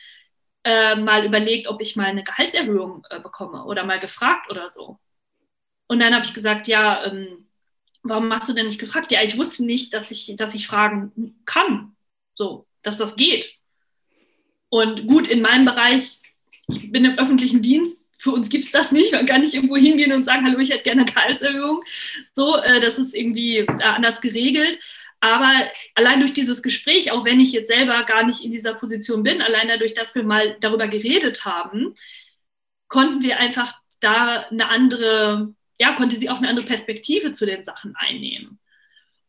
äh, 0.64 0.96
mal 0.96 1.26
überlegt, 1.26 1.68
ob 1.68 1.82
ich 1.82 1.96
mal 1.96 2.08
eine 2.08 2.24
Gehaltserhöhung 2.24 3.06
äh, 3.10 3.20
bekomme 3.20 3.66
oder 3.66 3.86
mal 3.86 4.00
gefragt 4.00 4.50
oder 4.50 4.70
so. 4.70 5.00
Und 5.88 6.00
dann 6.00 6.14
habe 6.14 6.26
ich 6.26 6.34
gesagt, 6.34 6.68
ja, 6.68 7.06
ähm, 7.06 7.48
warum 8.04 8.28
machst 8.28 8.50
du 8.50 8.54
denn 8.54 8.68
nicht 8.68 8.80
gefragt? 8.80 9.12
Ja, 9.12 9.22
ich 9.22 9.38
wusste 9.38 9.66
nicht, 9.66 9.94
dass 9.94 10.12
ich, 10.12 10.36
dass 10.38 10.56
ich 10.56 10.68
fragen 10.68 11.36
kann, 11.46 11.96
so, 12.34 12.66
dass 12.82 12.98
das 12.98 13.16
geht. 13.16 13.58
Und 14.70 15.08
gut, 15.08 15.28
in 15.28 15.42
meinem 15.42 15.66
Bereich, 15.66 16.20
ich 16.68 16.92
bin 16.92 17.06
im 17.06 17.20
öffentlichen 17.20 17.62
Dienst, 17.62 18.01
für 18.22 18.32
uns 18.32 18.50
gibt 18.50 18.66
es 18.66 18.72
das 18.72 18.92
nicht. 18.92 19.14
Man 19.14 19.26
kann 19.26 19.42
nicht 19.42 19.56
irgendwo 19.56 19.78
hingehen 19.78 20.14
und 20.14 20.24
sagen, 20.24 20.46
hallo, 20.46 20.60
ich 20.60 20.70
hätte 20.70 20.84
gerne 20.84 21.02
eine 21.02 21.12
Gehaltserhöhung. 21.12 21.84
So, 22.36 22.56
äh, 22.58 22.80
das 22.80 23.00
ist 23.00 23.16
irgendwie 23.16 23.68
anders 23.68 24.22
geregelt. 24.22 24.80
Aber 25.22 25.52
allein 25.96 26.20
durch 26.20 26.32
dieses 26.32 26.62
Gespräch, 26.62 27.12
auch 27.12 27.26
wenn 27.26 27.40
ich 27.40 27.52
jetzt 27.52 27.70
selber 27.70 28.04
gar 28.04 28.24
nicht 28.24 28.44
in 28.44 28.52
dieser 28.52 28.76
Position 28.76 29.24
bin, 29.24 29.42
allein 29.42 29.68
dadurch, 29.68 29.96
dass 29.96 30.14
wir 30.14 30.22
mal 30.22 30.56
darüber 30.60 30.88
geredet 30.88 31.46
haben, 31.46 31.96
konnten 32.90 33.24
wir 33.24 33.40
einfach 33.40 33.74
da 34.00 34.42
eine 34.52 34.70
andere, 34.70 35.56
ja, 35.80 35.94
konnte 35.94 36.16
sie 36.16 36.30
auch 36.30 36.38
eine 36.38 36.50
andere 36.50 36.68
Perspektive 36.68 37.32
zu 37.32 37.48
den 37.48 37.64
Sachen 37.64 37.96
einnehmen. 37.96 38.60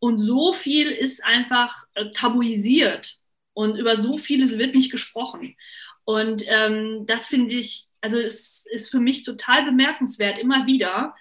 Und 0.00 0.18
so 0.18 0.52
viel 0.52 0.90
ist 0.90 1.24
einfach 1.24 1.86
äh, 1.94 2.10
tabuisiert 2.10 3.16
und 3.54 3.78
über 3.78 3.96
so 3.96 4.18
vieles 4.18 4.58
wird 4.58 4.74
nicht 4.74 4.92
gesprochen. 4.92 5.56
Und 6.04 6.44
ähm, 6.46 7.06
das 7.06 7.28
finde 7.28 7.54
ich 7.54 7.91
also 8.02 8.18
es 8.18 8.66
ist 8.70 8.90
für 8.90 9.00
mich 9.00 9.22
total 9.22 9.64
bemerkenswert, 9.64 10.38
immer 10.38 10.66
wieder. 10.66 11.14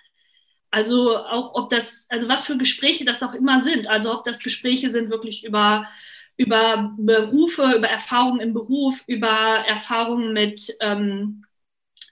Also 0.71 1.17
auch 1.17 1.53
ob 1.53 1.69
das, 1.69 2.07
also 2.09 2.27
was 2.27 2.45
für 2.45 2.57
Gespräche 2.57 3.05
das 3.05 3.23
auch 3.23 3.33
immer 3.33 3.61
sind. 3.61 3.87
Also 3.87 4.13
ob 4.13 4.23
das 4.23 4.39
Gespräche 4.39 4.89
sind 4.89 5.09
wirklich 5.09 5.45
über, 5.45 5.87
über 6.37 6.93
Berufe, 6.97 7.73
über 7.75 7.87
Erfahrungen 7.87 8.41
im 8.41 8.53
Beruf, 8.53 9.03
über 9.07 9.29
Erfahrungen 9.67 10.33
mit 10.33 10.75
ähm, 10.81 11.45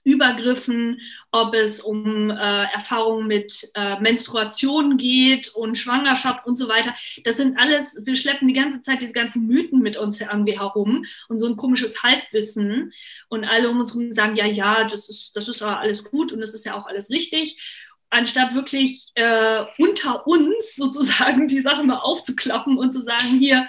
Übergriffen, 0.03 1.01
ob 1.31 1.53
es 1.53 1.81
um 1.81 2.29
äh, 2.29 2.63
Erfahrungen 2.73 3.27
mit 3.27 3.69
äh, 3.75 3.99
Menstruation 3.99 4.97
geht 4.97 5.49
und 5.49 5.77
Schwangerschaft 5.77 6.45
und 6.45 6.55
so 6.55 6.67
weiter. 6.67 6.95
Das 7.23 7.37
sind 7.37 7.57
alles, 7.57 8.01
wir 8.05 8.15
schleppen 8.15 8.47
die 8.47 8.53
ganze 8.53 8.81
Zeit 8.81 9.01
diese 9.01 9.13
ganzen 9.13 9.45
Mythen 9.45 9.79
mit 9.79 9.97
uns 9.97 10.19
irgendwie 10.19 10.59
herum 10.59 11.05
und 11.27 11.39
so 11.39 11.47
ein 11.47 11.57
komisches 11.57 12.03
Halbwissen. 12.03 12.93
Und 13.29 13.45
alle 13.45 13.69
um 13.69 13.79
uns 13.79 13.93
herum 13.93 14.11
sagen, 14.11 14.35
ja, 14.35 14.45
ja, 14.45 14.83
das 14.83 15.09
ist, 15.09 15.35
das 15.35 15.47
ist 15.47 15.61
aber 15.61 15.79
alles 15.79 16.03
gut 16.03 16.31
und 16.33 16.39
das 16.39 16.53
ist 16.53 16.65
ja 16.65 16.75
auch 16.75 16.87
alles 16.87 17.09
richtig. 17.09 17.61
Anstatt 18.09 18.55
wirklich 18.55 19.11
äh, 19.15 19.65
unter 19.77 20.25
uns 20.25 20.75
sozusagen 20.75 21.47
die 21.47 21.61
Sache 21.61 21.83
mal 21.83 21.99
aufzuklappen 21.99 22.77
und 22.77 22.91
zu 22.91 23.01
sagen, 23.01 23.37
hier, 23.37 23.67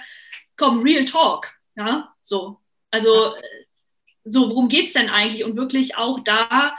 komm, 0.57 0.81
Real 0.81 1.05
Talk. 1.05 1.53
Ja, 1.75 2.13
so. 2.21 2.59
Also 2.89 3.33
so, 4.23 4.49
worum 4.49 4.67
geht 4.67 4.87
es 4.87 4.93
denn 4.93 5.09
eigentlich? 5.09 5.43
Und 5.43 5.55
wirklich 5.55 5.97
auch 5.97 6.19
da, 6.19 6.75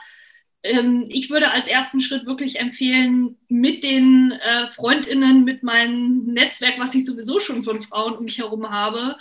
ähm, 0.63 1.07
ich 1.09 1.31
würde 1.31 1.51
als 1.51 1.67
ersten 1.67 2.01
Schritt 2.01 2.27
wirklich 2.27 2.61
empfehlen, 2.61 3.39
mit 3.49 3.83
den 3.83 4.33
äh, 4.33 4.69
Freundinnen, 4.69 5.45
mit 5.45 5.63
meinem 5.63 6.25
Netzwerk, 6.25 6.79
was 6.79 6.95
ich 6.95 7.05
sowieso 7.05 7.41
schon 7.41 7.65
von 7.65 7.83
Frauen 7.83 8.17
um 8.17 8.25
mich 8.25 8.39
herum 8.39 8.71
habe, 8.71 9.17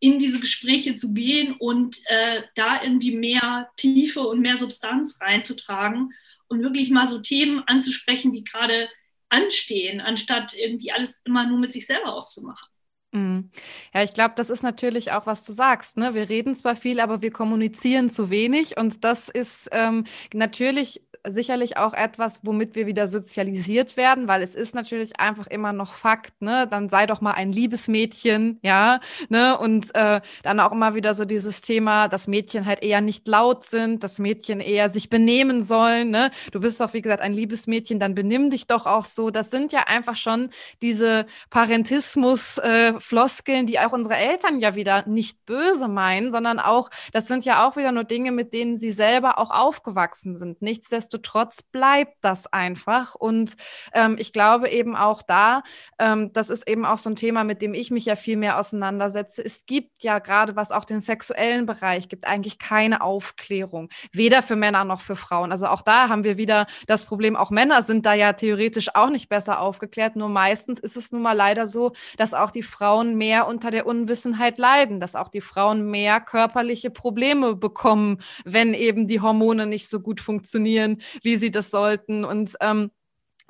in 0.00 0.18
diese 0.18 0.40
Gespräche 0.40 0.94
zu 0.94 1.12
gehen 1.12 1.54
und 1.58 1.98
äh, 2.06 2.42
da 2.54 2.82
irgendwie 2.82 3.14
mehr 3.14 3.70
Tiefe 3.76 4.20
und 4.20 4.40
mehr 4.40 4.56
Substanz 4.56 5.18
reinzutragen 5.20 6.14
und 6.48 6.62
wirklich 6.62 6.90
mal 6.90 7.06
so 7.06 7.18
Themen 7.18 7.62
anzusprechen, 7.66 8.32
die 8.32 8.44
gerade 8.44 8.88
anstehen, 9.28 10.00
anstatt 10.00 10.54
irgendwie 10.54 10.90
alles 10.90 11.20
immer 11.24 11.46
nur 11.46 11.58
mit 11.58 11.72
sich 11.72 11.86
selber 11.86 12.14
auszumachen. 12.14 12.66
Mhm. 13.12 13.50
Ja, 13.92 14.02
ich 14.04 14.12
glaube, 14.14 14.34
das 14.36 14.50
ist 14.50 14.62
natürlich 14.62 15.10
auch, 15.12 15.26
was 15.26 15.44
du 15.44 15.52
sagst. 15.52 15.96
Ne? 15.96 16.14
Wir 16.14 16.28
reden 16.28 16.54
zwar 16.54 16.76
viel, 16.76 17.00
aber 17.00 17.22
wir 17.22 17.32
kommunizieren 17.32 18.08
zu 18.08 18.30
wenig. 18.30 18.76
Und 18.76 19.04
das 19.04 19.28
ist 19.28 19.68
ähm, 19.72 20.04
natürlich 20.32 21.02
sicherlich 21.26 21.76
auch 21.76 21.92
etwas, 21.94 22.40
womit 22.44 22.74
wir 22.74 22.86
wieder 22.86 23.06
sozialisiert 23.06 23.96
werden, 23.96 24.28
weil 24.28 24.42
es 24.42 24.54
ist 24.54 24.74
natürlich 24.74 25.18
einfach 25.20 25.46
immer 25.46 25.72
noch 25.72 25.94
Fakt, 25.94 26.40
ne? 26.40 26.66
Dann 26.68 26.88
sei 26.88 27.06
doch 27.06 27.20
mal 27.20 27.32
ein 27.32 27.52
Liebesmädchen, 27.52 28.58
ja, 28.62 29.00
ne? 29.28 29.58
Und 29.58 29.94
äh, 29.94 30.20
dann 30.42 30.60
auch 30.60 30.72
immer 30.72 30.94
wieder 30.94 31.14
so 31.14 31.24
dieses 31.24 31.60
Thema, 31.62 32.08
dass 32.08 32.26
Mädchen 32.28 32.66
halt 32.66 32.82
eher 32.82 33.00
nicht 33.00 33.28
laut 33.28 33.64
sind, 33.64 34.02
dass 34.04 34.18
Mädchen 34.18 34.60
eher 34.60 34.88
sich 34.88 35.10
benehmen 35.10 35.62
sollen, 35.62 36.10
ne? 36.10 36.30
Du 36.52 36.60
bist 36.60 36.80
doch, 36.80 36.94
wie 36.94 37.02
gesagt, 37.02 37.22
ein 37.22 37.32
Liebesmädchen, 37.32 37.98
dann 38.00 38.14
benimm 38.14 38.50
dich 38.50 38.66
doch 38.66 38.86
auch 38.86 39.04
so. 39.04 39.30
Das 39.30 39.50
sind 39.50 39.72
ja 39.72 39.84
einfach 39.86 40.16
schon 40.16 40.50
diese 40.82 41.26
Parentismus-Floskeln, 41.50 42.96
äh, 42.96 42.99
die 43.66 43.80
auch 43.80 43.92
unsere 43.92 44.16
Eltern 44.16 44.60
ja 44.60 44.74
wieder 44.74 45.06
nicht 45.06 45.44
böse 45.46 45.88
meinen, 45.88 46.32
sondern 46.32 46.58
auch, 46.58 46.90
das 47.12 47.26
sind 47.26 47.44
ja 47.44 47.66
auch 47.66 47.76
wieder 47.76 47.92
nur 47.92 48.04
Dinge, 48.04 48.32
mit 48.32 48.52
denen 48.52 48.76
sie 48.76 48.90
selber 48.90 49.38
auch 49.38 49.50
aufgewachsen 49.50 50.36
sind. 50.36 50.62
Nichtsdestotrotz 50.62 51.40
nichtsdestotrotz 51.40 51.62
bleibt 51.62 52.16
das 52.22 52.46
einfach. 52.52 53.14
Und 53.14 53.56
ähm, 53.92 54.16
ich 54.18 54.32
glaube 54.32 54.68
eben 54.68 54.96
auch 54.96 55.22
da, 55.22 55.62
ähm, 55.98 56.32
das 56.32 56.50
ist 56.50 56.68
eben 56.68 56.84
auch 56.84 56.98
so 56.98 57.10
ein 57.10 57.16
Thema, 57.16 57.44
mit 57.44 57.62
dem 57.62 57.74
ich 57.74 57.90
mich 57.90 58.04
ja 58.04 58.16
viel 58.16 58.36
mehr 58.36 58.58
auseinandersetze. 58.58 59.44
Es 59.44 59.66
gibt 59.66 60.02
ja 60.02 60.18
gerade, 60.18 60.56
was 60.56 60.72
auch 60.72 60.84
den 60.84 61.00
sexuellen 61.00 61.66
Bereich 61.66 62.08
gibt, 62.08 62.26
eigentlich 62.26 62.58
keine 62.58 63.02
Aufklärung, 63.02 63.88
weder 64.12 64.42
für 64.42 64.56
Männer 64.56 64.84
noch 64.84 65.00
für 65.00 65.16
Frauen. 65.16 65.52
Also 65.52 65.66
auch 65.66 65.82
da 65.82 66.08
haben 66.08 66.24
wir 66.24 66.36
wieder 66.36 66.66
das 66.86 67.04
Problem, 67.04 67.36
auch 67.36 67.50
Männer 67.50 67.82
sind 67.82 68.06
da 68.06 68.14
ja 68.14 68.32
theoretisch 68.32 68.94
auch 68.94 69.10
nicht 69.10 69.28
besser 69.28 69.60
aufgeklärt. 69.60 70.16
Nur 70.16 70.28
meistens 70.28 70.78
ist 70.78 70.96
es 70.96 71.12
nun 71.12 71.22
mal 71.22 71.36
leider 71.36 71.66
so, 71.66 71.92
dass 72.16 72.34
auch 72.34 72.50
die 72.50 72.62
Frauen 72.62 72.89
mehr 72.98 73.46
unter 73.46 73.70
der 73.70 73.86
Unwissenheit 73.86 74.58
leiden, 74.58 75.00
dass 75.00 75.14
auch 75.14 75.28
die 75.28 75.40
Frauen 75.40 75.90
mehr 75.90 76.20
körperliche 76.20 76.90
Probleme 76.90 77.56
bekommen, 77.56 78.18
wenn 78.44 78.74
eben 78.74 79.06
die 79.06 79.20
Hormone 79.20 79.66
nicht 79.66 79.88
so 79.88 80.00
gut 80.00 80.20
funktionieren, 80.20 81.00
wie 81.22 81.36
sie 81.36 81.50
das 81.50 81.70
sollten. 81.70 82.24
Und 82.24 82.54
ähm, 82.60 82.90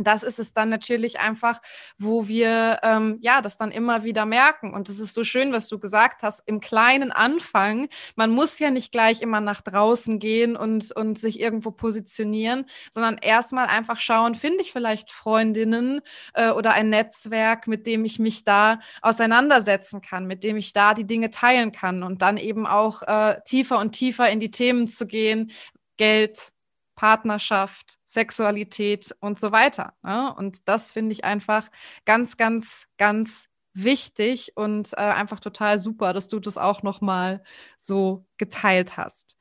das 0.07 0.23
ist 0.23 0.39
es 0.39 0.53
dann 0.53 0.69
natürlich 0.69 1.21
einfach, 1.21 1.61
wo 1.99 2.29
wir 2.29 2.81
ähm, 2.83 3.19
ja 3.21 3.41
das 3.43 3.57
dann 3.57 3.71
immer 3.71 4.05
wieder 4.05 4.27
merken. 4.27 4.73
Und 4.73 4.89
es 4.89 5.01
ist 5.01 5.15
so 5.15 5.25
schön, 5.25 5.53
was 5.53 5.69
du 5.69 5.79
gesagt 5.79 6.23
hast, 6.23 6.43
im 6.47 6.61
kleinen 6.61 7.13
Anfang. 7.13 7.89
Man 8.17 8.31
muss 8.31 8.59
ja 8.59 8.71
nicht 8.71 8.93
gleich 8.93 9.21
immer 9.23 9.41
nach 9.41 9.61
draußen 9.61 10.19
gehen 10.19 10.57
und, 10.57 10.93
und 10.93 11.19
sich 11.19 11.41
irgendwo 11.41 11.71
positionieren, 11.71 12.67
sondern 12.91 13.19
erstmal 13.19 13.67
einfach 13.67 13.99
schauen, 13.99 14.35
finde 14.35 14.63
ich 14.63 14.73
vielleicht 14.73 15.13
Freundinnen 15.13 16.01
äh, 16.35 16.51
oder 16.51 16.73
ein 16.73 16.91
Netzwerk, 16.91 17.67
mit 17.67 17.87
dem 17.87 18.05
ich 18.05 18.19
mich 18.19 18.45
da 18.45 18.81
auseinandersetzen 19.03 20.01
kann, 20.01 20.27
mit 20.27 20.45
dem 20.45 20.57
ich 20.57 20.73
da 20.73 20.95
die 20.95 21.07
Dinge 21.07 21.31
teilen 21.31 21.73
kann 21.73 22.03
und 22.03 22.23
dann 22.23 22.37
eben 22.37 22.67
auch 22.67 23.03
äh, 23.03 23.41
tiefer 23.45 23.79
und 23.79 23.93
tiefer 23.93 24.29
in 24.31 24.41
die 24.41 24.51
Themen 24.51 24.89
zu 24.89 25.07
gehen. 25.07 25.51
Geld, 25.97 26.53
Partnerschaft, 27.01 27.99
Sexualität 28.05 29.17
und 29.21 29.39
so 29.39 29.53
weiter. 29.53 29.95
Ne? 30.03 30.35
Und 30.35 30.69
das 30.69 30.93
finde 30.93 31.13
ich 31.13 31.25
einfach 31.25 31.71
ganz, 32.05 32.37
ganz, 32.37 32.89
ganz 32.99 33.49
wichtig 33.73 34.53
und 34.55 34.93
äh, 34.93 34.97
einfach 34.97 35.41
total 35.41 35.79
super, 35.79 36.13
dass 36.13 36.29
du 36.29 36.41
das 36.41 36.59
auch 36.59 36.83
noch 36.83 37.01
mal 37.01 37.43
so 37.79 38.27
geteilt 38.37 38.99
hast. 38.99 39.39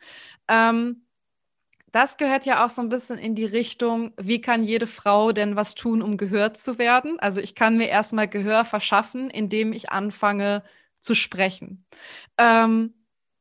Ähm, 0.47 1.05
das 1.91 2.15
gehört 2.15 2.45
ja 2.45 2.63
auch 2.65 2.69
so 2.69 2.81
ein 2.81 2.87
bisschen 2.87 3.17
in 3.17 3.35
die 3.35 3.43
Richtung, 3.43 4.13
wie 4.15 4.39
kann 4.39 4.63
jede 4.63 4.87
Frau 4.87 5.33
denn 5.33 5.57
was 5.57 5.75
tun, 5.75 6.01
um 6.01 6.15
gehört 6.15 6.55
zu 6.55 6.77
werden? 6.77 7.19
Also 7.19 7.41
ich 7.41 7.55
kann 7.55 7.75
mir 7.75 7.89
erstmal 7.89 8.29
Gehör 8.29 8.63
verschaffen, 8.63 9.29
indem 9.29 9.73
ich 9.73 9.91
anfange 9.91 10.63
zu 11.01 11.13
sprechen. 11.13 11.83
Ähm, 12.37 12.93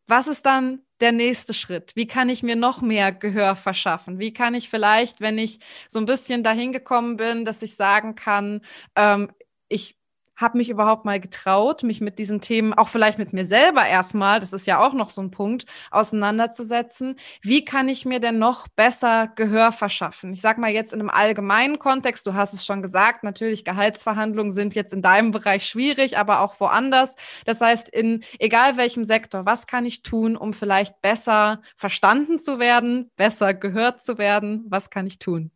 was 0.09 0.27
ist 0.27 0.45
dann 0.45 0.81
der 1.01 1.13
nächste 1.13 1.55
Schritt? 1.55 1.93
Wie 1.97 2.07
kann 2.07 2.29
ich 2.29 2.43
mir 2.43 2.57
noch 2.57 2.81
mehr 2.83 3.13
Gehör 3.13 3.57
verschaffen? 3.57 4.19
Wie 4.19 4.33
kann 4.33 4.55
ich 4.55 4.69
vielleicht, 4.69 5.21
wenn 5.21 5.39
ich 5.39 5.61
so 5.89 5.99
ein 5.99 6.07
bisschen 6.07 6.43
dahin 6.43 6.73
gekommen 6.73 7.17
bin, 7.17 7.45
dass 7.45 7.63
ich 7.63 7.77
sagen 7.77 8.15
kann, 8.15 8.63
ähm, 8.97 9.31
ich 9.69 9.98
habe 10.39 10.57
mich 10.57 10.71
überhaupt 10.71 11.05
mal 11.05 11.21
getraut, 11.21 11.83
mich 11.83 12.01
mit 12.01 12.19
diesen 12.19 12.41
Themen, 12.41 12.73
auch 12.73 12.89
vielleicht 12.89 13.19
mit 13.19 13.33
mir 13.33 13.45
selber 13.45 13.85
erstmal, 13.85 14.41
das 14.41 14.53
ist 14.53 14.67
ja 14.67 14.79
auch 14.79 14.95
noch 14.95 15.11
so 15.11 15.21
ein 15.21 15.33
Punkt, 15.33 15.67
auseinanderzusetzen. 15.91 17.17
Wie 17.43 17.65
kann 17.65 17.89
ich 17.89 18.07
mir 18.07 18.21
denn 18.21 18.39
noch 18.39 18.69
besser 18.69 19.27
Gehör 19.35 19.73
verschaffen? 19.73 20.33
Ich 20.33 20.41
sage 20.41 20.61
mal 20.61 20.71
jetzt 20.71 20.93
in 20.93 21.01
einem 21.01 21.11
allgemeinen 21.11 21.79
Kontext, 21.81 22.27
du 22.27 22.35
hast 22.35 22.55
es 22.55 22.65
schon 22.65 22.83
gesagt, 22.83 23.25
natürlich 23.25 23.65
Gehaltsverhandlungen 23.65 24.53
sind 24.53 24.75
jetzt 24.77 24.95
in 24.95 25.03
deinem 25.03 25.33
Bereich 25.33 25.67
schwierig, 25.67 26.19
aber 26.19 26.41
auch 26.41 26.61
woanders. 26.61 27.17
Das 27.45 27.61
heißt, 27.61 27.89
in 27.89 28.23
egal 28.39 28.77
welchem 28.77 29.05
Sektor, 29.05 29.45
was 29.45 29.67
kann 29.67 29.85
ich 29.85 30.03
tun, 30.03 30.37
um 30.37 30.55
vielleicht 30.55 31.03
besser 31.03 31.63
verstanden 31.77 32.39
zu 32.39 32.61
werden, 32.61 33.11
besser 33.17 33.55
gehört 33.55 34.03
zu 34.03 34.19
werden? 34.19 34.65
Was 34.69 34.89
kann 34.91 35.07
ich 35.07 35.19
tun? 35.19 35.51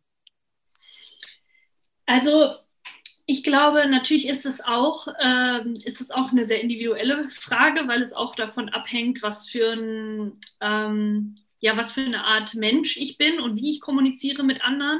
Also 2.05 2.55
ich 3.25 3.43
glaube, 3.43 3.87
natürlich 3.87 4.27
ist 4.27 4.45
es 4.45 4.61
auch, 4.61 5.07
äh, 5.07 5.61
ist 5.85 6.01
es 6.01 6.11
auch 6.11 6.31
eine 6.31 6.43
sehr 6.43 6.61
individuelle 6.61 7.29
Frage, 7.29 7.87
weil 7.87 8.01
es 8.01 8.11
auch 8.11 8.35
davon 8.35 8.69
abhängt, 8.69 9.21
was 9.21 9.47
für 9.47 9.71
ein, 9.71 10.39
ähm, 10.59 11.37
ja, 11.59 11.77
was 11.77 11.93
für 11.93 12.01
eine 12.01 12.25
Art 12.25 12.55
Mensch 12.55 12.97
ich 12.97 13.17
bin 13.17 13.39
und 13.39 13.55
wie 13.55 13.71
ich 13.71 13.81
kommuniziere 13.81 14.43
mit 14.43 14.61
anderen. 14.63 14.99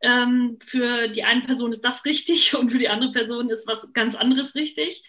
Ähm, 0.00 0.58
für 0.64 1.08
die 1.08 1.24
eine 1.24 1.42
Person 1.42 1.70
ist 1.70 1.84
das 1.84 2.04
richtig 2.04 2.54
und 2.58 2.70
für 2.70 2.78
die 2.78 2.88
andere 2.88 3.12
Person 3.12 3.50
ist 3.50 3.68
was 3.68 3.92
ganz 3.92 4.16
anderes 4.16 4.54
richtig. 4.56 5.04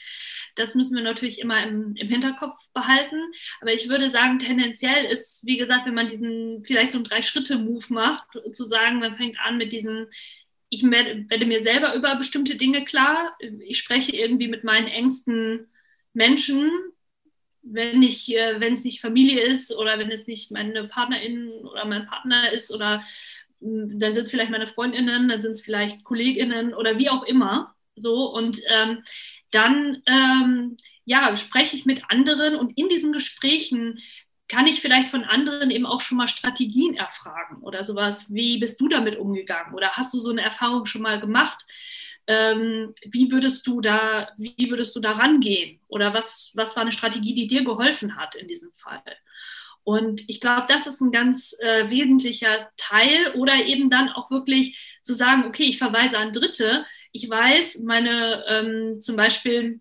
Das 0.55 0.75
müssen 0.75 0.95
wir 0.95 1.03
natürlich 1.03 1.39
immer 1.39 1.63
im, 1.63 1.95
im 1.95 2.09
Hinterkopf 2.09 2.59
behalten. 2.73 3.21
Aber 3.61 3.73
ich 3.73 3.89
würde 3.89 4.09
sagen, 4.09 4.39
tendenziell 4.39 5.05
ist, 5.05 5.45
wie 5.45 5.57
gesagt, 5.57 5.85
wenn 5.85 5.93
man 5.93 6.07
diesen 6.07 6.63
vielleicht 6.63 6.91
so 6.91 6.97
einen 6.97 7.05
Drei-Schritte-Move 7.05 7.85
macht, 7.89 8.27
zu 8.53 8.65
sagen, 8.65 8.99
man 8.99 9.15
fängt 9.15 9.39
an 9.39 9.57
mit 9.57 9.71
diesen 9.73 10.07
ich 10.69 10.83
werde 10.83 11.45
mir 11.45 11.63
selber 11.63 11.95
über 11.95 12.15
bestimmte 12.15 12.55
Dinge 12.55 12.85
klar. 12.85 13.35
Ich 13.61 13.79
spreche 13.79 14.15
irgendwie 14.15 14.47
mit 14.47 14.63
meinen 14.63 14.87
engsten 14.87 15.67
Menschen, 16.13 16.71
wenn, 17.61 18.01
ich, 18.01 18.33
äh, 18.35 18.59
wenn 18.59 18.73
es 18.73 18.83
nicht 18.83 19.01
Familie 19.01 19.41
ist 19.41 19.75
oder 19.75 19.99
wenn 19.99 20.11
es 20.11 20.27
nicht 20.27 20.51
meine 20.51 20.87
Partnerin 20.87 21.49
oder 21.49 21.85
mein 21.85 22.05
Partner 22.05 22.51
ist 22.51 22.71
oder 22.71 23.03
hm, 23.61 23.99
dann 23.99 24.13
sind 24.13 24.25
es 24.25 24.31
vielleicht 24.31 24.51
meine 24.51 24.67
Freundinnen, 24.67 25.27
dann 25.27 25.41
sind 25.41 25.53
es 25.53 25.61
vielleicht 25.61 26.03
Kolleginnen 26.03 26.73
oder 26.73 26.97
wie 26.97 27.09
auch 27.09 27.23
immer. 27.23 27.75
So 27.95 28.33
und 28.33 28.61
ähm, 28.67 29.03
dann 29.51 30.03
ähm, 30.05 30.77
ja, 31.05 31.35
spreche 31.37 31.75
ich 31.75 31.85
mit 31.85 32.03
anderen 32.09 32.55
und 32.55 32.77
in 32.77 32.87
diesen 32.87 33.11
Gesprächen 33.11 33.99
kann 34.49 34.67
ich 34.67 34.81
vielleicht 34.81 35.07
von 35.07 35.23
anderen 35.23 35.71
eben 35.71 35.85
auch 35.85 36.01
schon 36.01 36.17
mal 36.17 36.27
Strategien 36.27 36.95
erfragen 36.97 37.61
oder 37.61 37.83
sowas. 37.83 38.33
Wie 38.33 38.57
bist 38.59 38.81
du 38.81 38.89
damit 38.89 39.17
umgegangen? 39.17 39.73
Oder 39.73 39.91
hast 39.91 40.13
du 40.13 40.19
so 40.19 40.31
eine 40.31 40.41
Erfahrung 40.41 40.85
schon 40.85 41.03
mal 41.03 41.19
gemacht? 41.19 41.65
Ähm, 42.27 42.93
wie 43.05 43.31
würdest 43.31 43.65
du 43.67 43.79
da, 43.79 44.29
wie 44.37 44.69
würdest 44.69 44.95
du 44.95 44.99
da 44.99 45.13
rangehen? 45.13 45.79
Oder 45.87 46.13
was, 46.13 46.51
was 46.55 46.75
war 46.75 46.81
eine 46.81 46.91
Strategie, 46.91 47.33
die 47.33 47.47
dir 47.47 47.63
geholfen 47.63 48.17
hat 48.17 48.35
in 48.35 48.47
diesem 48.47 48.71
Fall? 48.73 49.03
Und 49.83 50.27
ich 50.29 50.41
glaube, 50.41 50.65
das 50.67 50.87
ist 50.87 51.01
ein 51.01 51.11
ganz 51.11 51.55
äh, 51.59 51.89
wesentlicher 51.89 52.69
Teil 52.77 53.33
oder 53.35 53.55
eben 53.65 53.89
dann 53.89 54.09
auch 54.09 54.29
wirklich 54.29 54.77
zu 55.03 55.13
sagen, 55.13 55.45
okay, 55.45 55.63
ich 55.63 55.77
verweise 55.77 56.17
an 56.19 56.31
Dritte. 56.31 56.85
Ich 57.11 57.29
weiß, 57.29 57.79
meine 57.79 58.43
ähm, 58.47 59.01
zum 59.01 59.15
Beispiel 59.15 59.79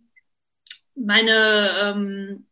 meine 0.94 1.74
ähm, 1.80 2.47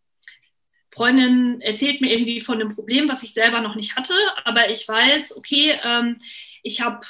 Freundin 0.97 1.61
erzählt 1.61 2.01
mir 2.01 2.11
irgendwie 2.11 2.41
von 2.41 2.59
einem 2.59 2.75
Problem, 2.75 3.09
was 3.09 3.23
ich 3.23 3.35
selber 3.35 3.61
noch 3.61 3.75
nicht 3.75 3.97
hatte, 3.97 4.15
aber 4.45 4.71
ich 4.71 4.89
weiß, 4.89 5.37
okay, 5.37 5.79
ähm, 5.85 6.17
ich 6.63 6.81
habe 6.81 7.07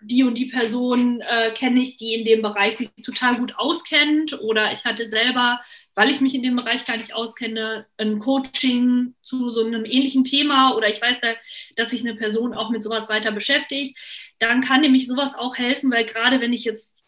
die 0.00 0.22
und 0.22 0.38
die 0.38 0.46
Person 0.46 1.20
äh, 1.22 1.50
kenne 1.50 1.80
ich, 1.80 1.96
die 1.96 2.14
in 2.14 2.24
dem 2.24 2.42
Bereich 2.42 2.76
sich 2.76 2.90
total 3.04 3.36
gut 3.36 3.54
auskennt 3.56 4.40
oder 4.40 4.72
ich 4.72 4.84
hatte 4.84 5.08
selber, 5.08 5.60
weil 5.96 6.10
ich 6.10 6.20
mich 6.20 6.36
in 6.36 6.44
dem 6.44 6.54
Bereich 6.54 6.84
gar 6.84 6.96
nicht 6.96 7.12
auskenne, 7.12 7.86
ein 7.96 8.20
Coaching 8.20 9.14
zu 9.22 9.50
so 9.50 9.64
einem 9.64 9.84
ähnlichen 9.84 10.22
Thema 10.22 10.76
oder 10.76 10.88
ich 10.88 11.02
weiß, 11.02 11.20
da, 11.20 11.34
dass 11.74 11.90
sich 11.90 12.02
eine 12.02 12.14
Person 12.14 12.54
auch 12.54 12.70
mit 12.70 12.84
sowas 12.84 13.08
weiter 13.08 13.32
beschäftigt, 13.32 13.98
dann 14.38 14.60
kann 14.60 14.82
nämlich 14.82 15.08
sowas 15.08 15.34
auch 15.34 15.56
helfen, 15.58 15.90
weil 15.90 16.04
gerade 16.04 16.40
wenn 16.40 16.52
ich 16.52 16.64
jetzt, 16.64 17.02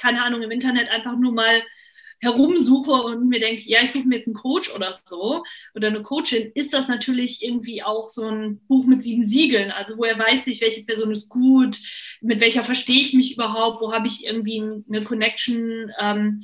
keine 0.00 0.22
Ahnung, 0.22 0.42
im 0.42 0.52
Internet 0.52 0.88
einfach 0.88 1.16
nur 1.16 1.32
mal 1.32 1.64
herumsuche 2.20 2.92
und 2.92 3.28
mir 3.28 3.40
denke, 3.40 3.62
ja, 3.64 3.78
ich 3.82 3.92
suche 3.92 4.06
mir 4.06 4.16
jetzt 4.16 4.28
einen 4.28 4.34
Coach 4.34 4.74
oder 4.74 4.92
so 5.04 5.42
oder 5.74 5.88
eine 5.88 6.02
Coachin, 6.02 6.50
ist 6.54 6.72
das 6.74 6.88
natürlich 6.88 7.42
irgendwie 7.42 7.82
auch 7.82 8.08
so 8.08 8.26
ein 8.28 8.60
Buch 8.68 8.84
mit 8.86 9.02
sieben 9.02 9.24
Siegeln. 9.24 9.70
Also 9.70 9.96
woher 9.96 10.18
weiß 10.18 10.46
ich, 10.48 10.60
welche 10.60 10.84
Person 10.84 11.12
ist 11.12 11.28
gut, 11.28 11.78
mit 12.20 12.40
welcher 12.40 12.64
verstehe 12.64 13.00
ich 13.00 13.14
mich 13.14 13.34
überhaupt, 13.34 13.80
wo 13.80 13.92
habe 13.92 14.06
ich 14.06 14.26
irgendwie 14.26 14.62
eine 14.88 15.04
Connection. 15.04 15.92
Ähm, 16.00 16.42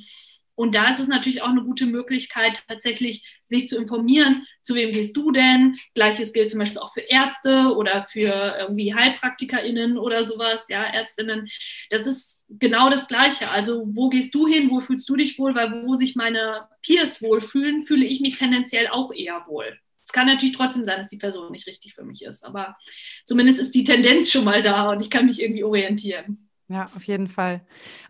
und 0.55 0.73
da 0.73 0.89
ist 0.89 0.99
es 0.99 1.07
natürlich 1.07 1.41
auch 1.41 1.49
eine 1.49 1.63
gute 1.63 1.85
Möglichkeit, 1.85 2.63
tatsächlich 2.67 3.23
sich 3.47 3.67
zu 3.67 3.77
informieren, 3.77 4.47
zu 4.63 4.73
wem 4.73 4.91
gehst 4.91 5.15
du 5.15 5.31
denn? 5.31 5.77
Gleiches 5.93 6.33
gilt 6.33 6.49
zum 6.49 6.59
Beispiel 6.59 6.79
auch 6.79 6.93
für 6.93 7.01
Ärzte 7.01 7.75
oder 7.75 8.03
für 8.03 8.57
irgendwie 8.59 8.95
HeilpraktikerInnen 8.95 9.97
oder 9.97 10.23
sowas, 10.23 10.67
ja, 10.69 10.83
Ärztinnen. 10.83 11.49
Das 11.89 12.07
ist 12.07 12.41
genau 12.49 12.89
das 12.89 13.07
Gleiche. 13.07 13.51
Also, 13.51 13.83
wo 13.93 14.09
gehst 14.09 14.33
du 14.33 14.47
hin? 14.47 14.71
Wo 14.71 14.79
fühlst 14.79 15.07
du 15.09 15.15
dich 15.15 15.37
wohl? 15.37 15.53
Weil, 15.55 15.83
wo 15.85 15.95
sich 15.97 16.15
meine 16.15 16.67
Peers 16.81 17.21
wohlfühlen, 17.21 17.83
fühle 17.83 18.05
ich 18.05 18.21
mich 18.21 18.37
tendenziell 18.37 18.87
auch 18.87 19.13
eher 19.13 19.45
wohl. 19.47 19.77
Es 20.03 20.11
kann 20.11 20.27
natürlich 20.27 20.55
trotzdem 20.55 20.85
sein, 20.85 20.99
dass 20.99 21.09
die 21.09 21.17
Person 21.17 21.51
nicht 21.51 21.67
richtig 21.67 21.95
für 21.95 22.03
mich 22.03 22.23
ist, 22.23 22.45
aber 22.45 22.77
zumindest 23.25 23.59
ist 23.59 23.73
die 23.73 23.83
Tendenz 23.83 24.31
schon 24.31 24.45
mal 24.45 24.61
da 24.61 24.91
und 24.91 25.01
ich 25.01 25.09
kann 25.09 25.25
mich 25.25 25.41
irgendwie 25.41 25.63
orientieren. 25.63 26.44
Ja, 26.67 26.85
auf 26.95 27.03
jeden 27.05 27.27
Fall. 27.27 27.61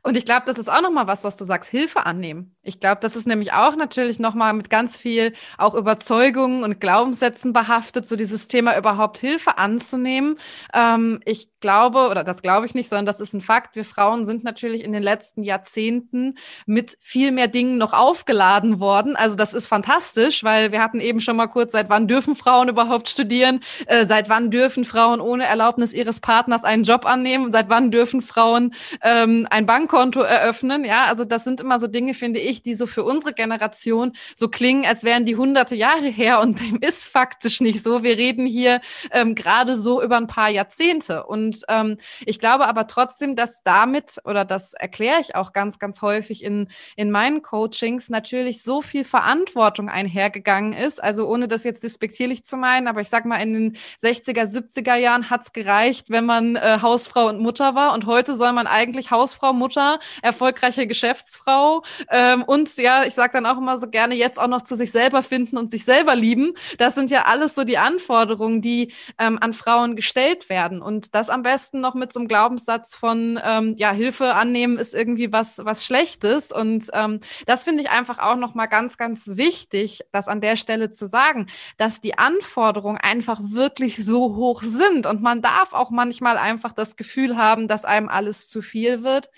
Und 0.01 0.15
ich 0.15 0.23
glaube, 0.23 0.43
das 0.45 0.57
ist 0.57 0.69
auch 0.69 0.81
nochmal 0.81 1.07
was, 1.07 1.25
was 1.25 1.35
du 1.35 1.43
sagst, 1.43 1.69
Hilfe 1.69 2.05
annehmen. 2.05 2.55
Ich 2.61 2.79
glaube, 2.79 3.01
das 3.01 3.17
ist 3.17 3.27
nämlich 3.27 3.51
auch 3.51 3.75
natürlich 3.75 4.17
nochmal 4.17 4.53
mit 4.53 4.69
ganz 4.69 4.95
viel 4.95 5.33
auch 5.57 5.75
Überzeugungen 5.75 6.63
und 6.63 6.79
Glaubenssätzen 6.79 7.51
behaftet, 7.51 8.07
so 8.07 8.15
dieses 8.15 8.47
Thema 8.47 8.77
überhaupt 8.77 9.17
Hilfe 9.17 9.57
anzunehmen. 9.57 10.39
Ähm, 10.73 11.19
ich 11.25 11.49
glaube, 11.65 12.09
oder 12.09 12.23
das 12.23 12.43
glaube 12.43 12.67
ich 12.67 12.75
nicht, 12.75 12.89
sondern 12.89 13.07
das 13.07 13.19
ist 13.19 13.33
ein 13.33 13.41
Fakt, 13.41 13.75
wir 13.75 13.85
Frauen 13.85 14.23
sind 14.23 14.43
natürlich 14.43 14.83
in 14.83 14.91
den 14.91 15.01
letzten 15.01 15.41
Jahrzehnten 15.41 16.35
mit 16.67 16.95
viel 17.01 17.31
mehr 17.31 17.47
Dingen 17.47 17.79
noch 17.79 17.91
aufgeladen 17.91 18.79
worden. 18.79 19.15
Also 19.15 19.35
das 19.35 19.55
ist 19.55 19.65
fantastisch, 19.65 20.43
weil 20.43 20.71
wir 20.71 20.79
hatten 20.79 20.99
eben 20.99 21.21
schon 21.21 21.35
mal 21.35 21.47
kurz, 21.47 21.71
seit 21.71 21.89
wann 21.89 22.07
dürfen 22.07 22.35
Frauen 22.35 22.69
überhaupt 22.69 23.09
studieren? 23.09 23.61
Äh, 23.87 24.05
seit 24.05 24.29
wann 24.29 24.51
dürfen 24.51 24.85
Frauen 24.85 25.19
ohne 25.19 25.45
Erlaubnis 25.45 25.91
ihres 25.91 26.19
Partners 26.19 26.63
einen 26.63 26.83
Job 26.83 27.03
annehmen? 27.07 27.51
Seit 27.51 27.67
wann 27.67 27.89
dürfen 27.89 28.21
Frauen 28.21 28.75
ähm, 29.01 29.47
ein 29.49 29.65
Bankkonto 29.65 30.19
eröffnen. 30.19 30.85
Ja, 30.85 31.05
also 31.05 31.25
das 31.25 31.45
sind 31.45 31.61
immer 31.61 31.79
so 31.79 31.87
Dinge, 31.87 32.13
finde 32.13 32.39
ich, 32.39 32.61
die 32.61 32.75
so 32.75 32.85
für 32.85 33.03
unsere 33.03 33.33
Generation 33.33 34.11
so 34.35 34.49
klingen, 34.49 34.85
als 34.85 35.03
wären 35.03 35.25
die 35.25 35.35
hunderte 35.35 35.73
Jahre 35.73 36.09
her 36.09 36.41
und 36.41 36.59
dem 36.59 36.77
ist 36.79 37.05
faktisch 37.05 37.59
nicht 37.59 37.83
so. 37.83 38.03
Wir 38.03 38.17
reden 38.19 38.45
hier 38.45 38.81
ähm, 39.09 39.33
gerade 39.33 39.75
so 39.75 40.03
über 40.03 40.17
ein 40.17 40.27
paar 40.27 40.49
Jahrzehnte. 40.49 41.23
Und 41.23 41.54
ähm, 41.69 41.97
ich 42.25 42.39
glaube 42.39 42.67
aber 42.67 42.87
trotzdem, 42.87 43.35
dass 43.35 43.63
damit, 43.63 44.19
oder 44.25 44.45
das 44.45 44.73
erkläre 44.73 45.21
ich 45.21 45.35
auch 45.35 45.53
ganz, 45.53 45.79
ganz 45.79 46.01
häufig 46.01 46.43
in, 46.43 46.67
in 46.95 47.11
meinen 47.11 47.41
Coachings, 47.41 48.09
natürlich 48.09 48.63
so 48.63 48.81
viel 48.81 49.05
Verantwortung 49.05 49.89
einhergegangen 49.89 50.73
ist. 50.73 51.01
Also 51.01 51.27
ohne 51.27 51.47
das 51.47 51.63
jetzt 51.63 51.83
despektierlich 51.83 52.43
zu 52.43 52.57
meinen, 52.57 52.87
aber 52.87 53.01
ich 53.01 53.09
sag 53.09 53.25
mal, 53.25 53.37
in 53.37 53.53
den 53.53 53.77
60er, 54.03 54.45
70er 54.45 54.95
Jahren 54.95 55.29
hat 55.29 55.43
es 55.43 55.53
gereicht, 55.53 56.09
wenn 56.09 56.25
man 56.25 56.55
äh, 56.55 56.79
Hausfrau 56.81 57.27
und 57.27 57.39
Mutter 57.39 57.75
war. 57.75 57.93
Und 57.93 58.05
heute 58.05 58.33
soll 58.33 58.53
man 58.53 58.67
eigentlich 58.67 59.11
Hausfrau, 59.11 59.53
Mutter, 59.53 59.99
erfolgreiche 60.21 60.87
Geschäftsfrau 60.87 61.83
ähm, 62.09 62.43
und 62.43 62.75
ja, 62.77 63.03
ich 63.03 63.13
sage 63.13 63.33
dann 63.33 63.45
auch 63.45 63.57
immer 63.57 63.77
so 63.77 63.87
gerne 63.87 64.15
jetzt 64.15 64.39
auch 64.39 64.47
noch 64.47 64.61
zu 64.61 64.75
sich 64.75 64.91
selber 64.91 65.23
finden 65.23 65.57
und 65.57 65.71
sich 65.71 65.85
selber 65.85 66.15
lieben. 66.15 66.53
Das 66.77 66.95
sind 66.95 67.11
ja 67.11 67.25
alles 67.25 67.55
so 67.55 67.63
die 67.63 67.77
Anforderungen, 67.77 68.61
die 68.61 68.93
ähm, 69.17 69.37
an 69.41 69.53
Frauen 69.53 69.95
gestellt 69.95 70.49
werden 70.49 70.81
und 70.81 71.15
das 71.15 71.29
am 71.29 71.43
besten 71.45 71.79
noch 71.79 71.95
mit 71.95 72.11
so 72.11 72.19
einem 72.19 72.27
Glaubenssatz 72.27 72.93
von 72.93 73.39
ähm, 73.41 73.73
ja 73.77 73.91
Hilfe 73.91 74.35
annehmen 74.35 74.77
ist 74.77 74.93
irgendwie 74.93 75.31
was 75.31 75.63
was 75.63 75.85
Schlechtes 75.85 76.51
und 76.51 76.89
ähm, 76.93 77.21
das 77.45 77.63
finde 77.63 77.81
ich 77.81 77.89
einfach 77.89 78.19
auch 78.19 78.35
noch 78.35 78.53
mal 78.53 78.67
ganz 78.67 78.97
ganz 78.97 79.29
wichtig, 79.37 80.01
das 80.11 80.27
an 80.27 80.41
der 80.41 80.57
Stelle 80.57 80.91
zu 80.91 81.07
sagen, 81.07 81.47
dass 81.77 82.01
die 82.01 82.17
Anforderungen 82.17 82.97
einfach 82.97 83.39
wirklich 83.41 84.03
so 84.03 84.35
hoch 84.35 84.61
sind 84.61 85.07
und 85.07 85.21
man 85.21 85.41
darf 85.41 85.71
auch 85.71 85.89
manchmal 85.89 86.37
einfach 86.37 86.73
das 86.73 86.97
Gefühl 86.97 87.37
haben, 87.37 87.69
dass 87.69 87.85
einem 87.85 88.09
alles 88.09 88.25
alles 88.25 88.47
zu 88.47 88.61
viel 88.61 89.03
wird. 89.03 89.29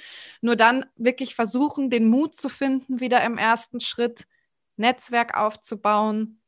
Nur 0.41 0.55
dann 0.55 0.85
wirklich 0.95 1.35
versuchen, 1.35 1.89
den 1.89 2.07
Mut 2.09 2.35
zu 2.35 2.49
finden, 2.49 2.99
wieder 2.99 3.23
im 3.23 3.37
ersten 3.37 3.79
Schritt 3.79 4.27
Netzwerk 4.77 5.35
aufzubauen, 5.35 6.39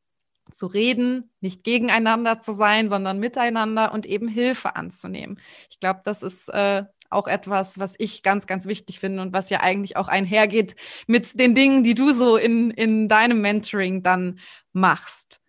zu 0.52 0.66
reden, 0.66 1.30
nicht 1.40 1.64
gegeneinander 1.64 2.40
zu 2.40 2.54
sein, 2.54 2.88
sondern 2.88 3.18
miteinander 3.18 3.92
und 3.92 4.06
eben 4.06 4.28
Hilfe 4.28 4.76
anzunehmen. 4.76 5.40
Ich 5.70 5.80
glaube, 5.80 6.00
das 6.04 6.22
ist 6.22 6.48
äh, 6.48 6.84
auch 7.10 7.26
etwas, 7.26 7.78
was 7.78 7.94
ich 7.98 8.22
ganz, 8.22 8.46
ganz 8.46 8.66
wichtig 8.66 9.00
finde 9.00 9.22
und 9.22 9.32
was 9.32 9.50
ja 9.50 9.60
eigentlich 9.60 9.96
auch 9.96 10.08
einhergeht 10.08 10.76
mit 11.06 11.38
den 11.38 11.54
Dingen, 11.54 11.82
die 11.82 11.94
du 11.94 12.12
so 12.12 12.36
in, 12.36 12.70
in 12.70 13.08
deinem 13.08 13.40
Mentoring 13.40 14.02
dann 14.02 14.38
machst. 14.72 15.40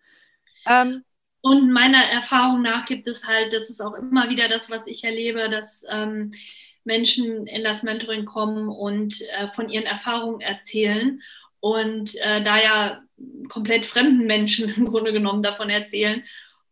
Ähm, 0.66 1.04
und 1.40 1.72
meiner 1.72 2.04
Erfahrung 2.04 2.62
nach 2.62 2.84
gibt 2.84 3.08
es 3.08 3.26
halt, 3.26 3.52
das 3.52 3.70
ist 3.70 3.80
auch 3.80 3.94
immer 3.94 4.30
wieder 4.30 4.48
das, 4.48 4.70
was 4.70 4.86
ich 4.86 5.04
erlebe, 5.04 5.48
dass 5.48 5.84
ähm, 5.88 6.32
Menschen 6.84 7.46
in 7.46 7.64
das 7.64 7.82
Mentoring 7.82 8.24
kommen 8.24 8.68
und 8.68 9.20
äh, 9.22 9.48
von 9.48 9.68
ihren 9.68 9.86
Erfahrungen 9.86 10.40
erzählen 10.40 11.20
und 11.60 12.14
äh, 12.16 12.42
da 12.42 12.60
ja 12.60 13.02
komplett 13.48 13.86
fremden 13.86 14.26
Menschen 14.26 14.68
im 14.76 14.86
Grunde 14.86 15.12
genommen 15.12 15.42
davon 15.42 15.70
erzählen 15.70 16.24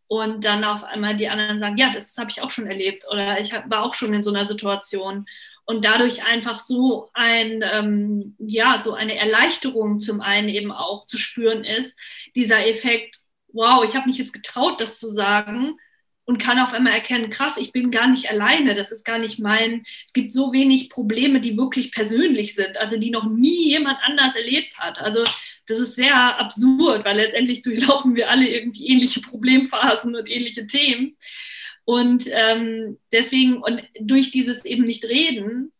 und 0.07 0.43
dann 0.43 0.63
auf 0.63 0.83
einmal 0.83 1.15
die 1.15 1.29
anderen 1.29 1.59
sagen, 1.59 1.77
ja, 1.77 1.91
das 1.93 2.17
habe 2.17 2.29
ich 2.29 2.41
auch 2.41 2.49
schon 2.49 2.67
erlebt 2.67 3.05
oder 3.09 3.39
ich 3.39 3.53
war 3.53 3.83
auch 3.83 3.93
schon 3.93 4.13
in 4.13 4.21
so 4.21 4.29
einer 4.29 4.45
Situation 4.45 5.25
und 5.65 5.85
dadurch 5.85 6.25
einfach 6.25 6.59
so 6.59 7.09
ein 7.13 7.63
ähm, 7.63 8.35
ja 8.39 8.81
so 8.81 8.93
eine 8.93 9.15
Erleichterung 9.15 9.99
zum 9.99 10.21
einen 10.21 10.49
eben 10.49 10.71
auch 10.71 11.05
zu 11.05 11.17
spüren 11.17 11.63
ist 11.63 11.99
dieser 12.35 12.67
Effekt 12.67 13.19
wow 13.53 13.83
ich 13.83 13.95
habe 13.95 14.07
mich 14.07 14.17
jetzt 14.17 14.33
getraut 14.33 14.81
das 14.81 14.99
zu 14.99 15.07
sagen 15.07 15.77
und 16.25 16.37
kann 16.37 16.59
auf 16.59 16.73
einmal 16.73 16.93
erkennen, 16.93 17.29
krass, 17.29 17.57
ich 17.57 17.73
bin 17.73 17.91
gar 17.91 18.07
nicht 18.07 18.29
alleine, 18.29 18.73
das 18.73 18.91
ist 18.91 19.03
gar 19.03 19.17
nicht 19.17 19.39
mein, 19.39 19.83
es 20.05 20.13
gibt 20.13 20.31
so 20.31 20.53
wenig 20.53 20.89
Probleme, 20.89 21.41
die 21.41 21.57
wirklich 21.57 21.91
persönlich 21.91 22.55
sind, 22.55 22.77
also 22.77 22.97
die 22.97 23.09
noch 23.09 23.25
nie 23.29 23.69
jemand 23.69 23.97
anders 24.03 24.35
erlebt 24.35 24.77
hat. 24.77 24.99
Also 24.99 25.23
das 25.67 25.79
ist 25.79 25.95
sehr 25.95 26.39
absurd, 26.39 27.05
weil 27.05 27.17
letztendlich 27.17 27.61
durchlaufen 27.61 28.15
wir 28.15 28.29
alle 28.29 28.47
irgendwie 28.47 28.87
ähnliche 28.87 29.21
Problemphasen 29.21 30.15
und 30.15 30.29
ähnliche 30.29 30.67
Themen. 30.67 31.17
Und 31.85 32.25
ähm, 32.31 32.99
deswegen, 33.11 33.57
und 33.57 33.81
durch 33.99 34.31
dieses 34.31 34.65
eben 34.65 34.83
nicht 34.83 35.05
reden, 35.05 35.71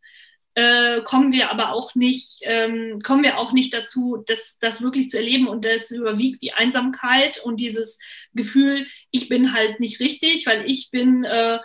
äh, 0.54 1.02
kommen 1.04 1.32
wir 1.32 1.50
aber 1.50 1.72
auch 1.72 1.96
nicht, 1.96 2.40
ähm, 2.42 3.00
kommen 3.04 3.24
wir 3.24 3.38
auch 3.38 3.54
nicht 3.54 3.74
dazu, 3.74 4.22
das, 4.28 4.58
das 4.60 4.82
wirklich 4.82 5.10
zu 5.10 5.18
erleben 5.18 5.48
und 5.48 5.64
das 5.64 5.92
überwiegt 5.92 6.42
die 6.42 6.54
Einsamkeit 6.54 7.42
und 7.44 7.60
dieses 7.60 8.00
Gefühl, 8.34 8.86
ich 9.12 9.30
bin 9.30 9.54
halt 9.54 9.80
nicht 9.80 10.02
richtig, 10.02 10.46
weil 10.48 10.70
ich 10.70 10.92
bin, 10.92 11.24
äh, 11.24 11.60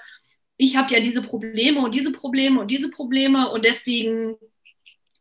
ich 0.57 0.77
habe 0.77 0.95
ja 0.95 1.01
diese 1.01 1.23
Probleme 1.23 1.81
und 1.81 1.95
diese 1.95 2.13
Probleme 2.13 2.61
und 2.61 2.71
diese 2.71 2.91
Probleme 2.91 3.51
und 3.51 3.65
deswegen 3.65 4.37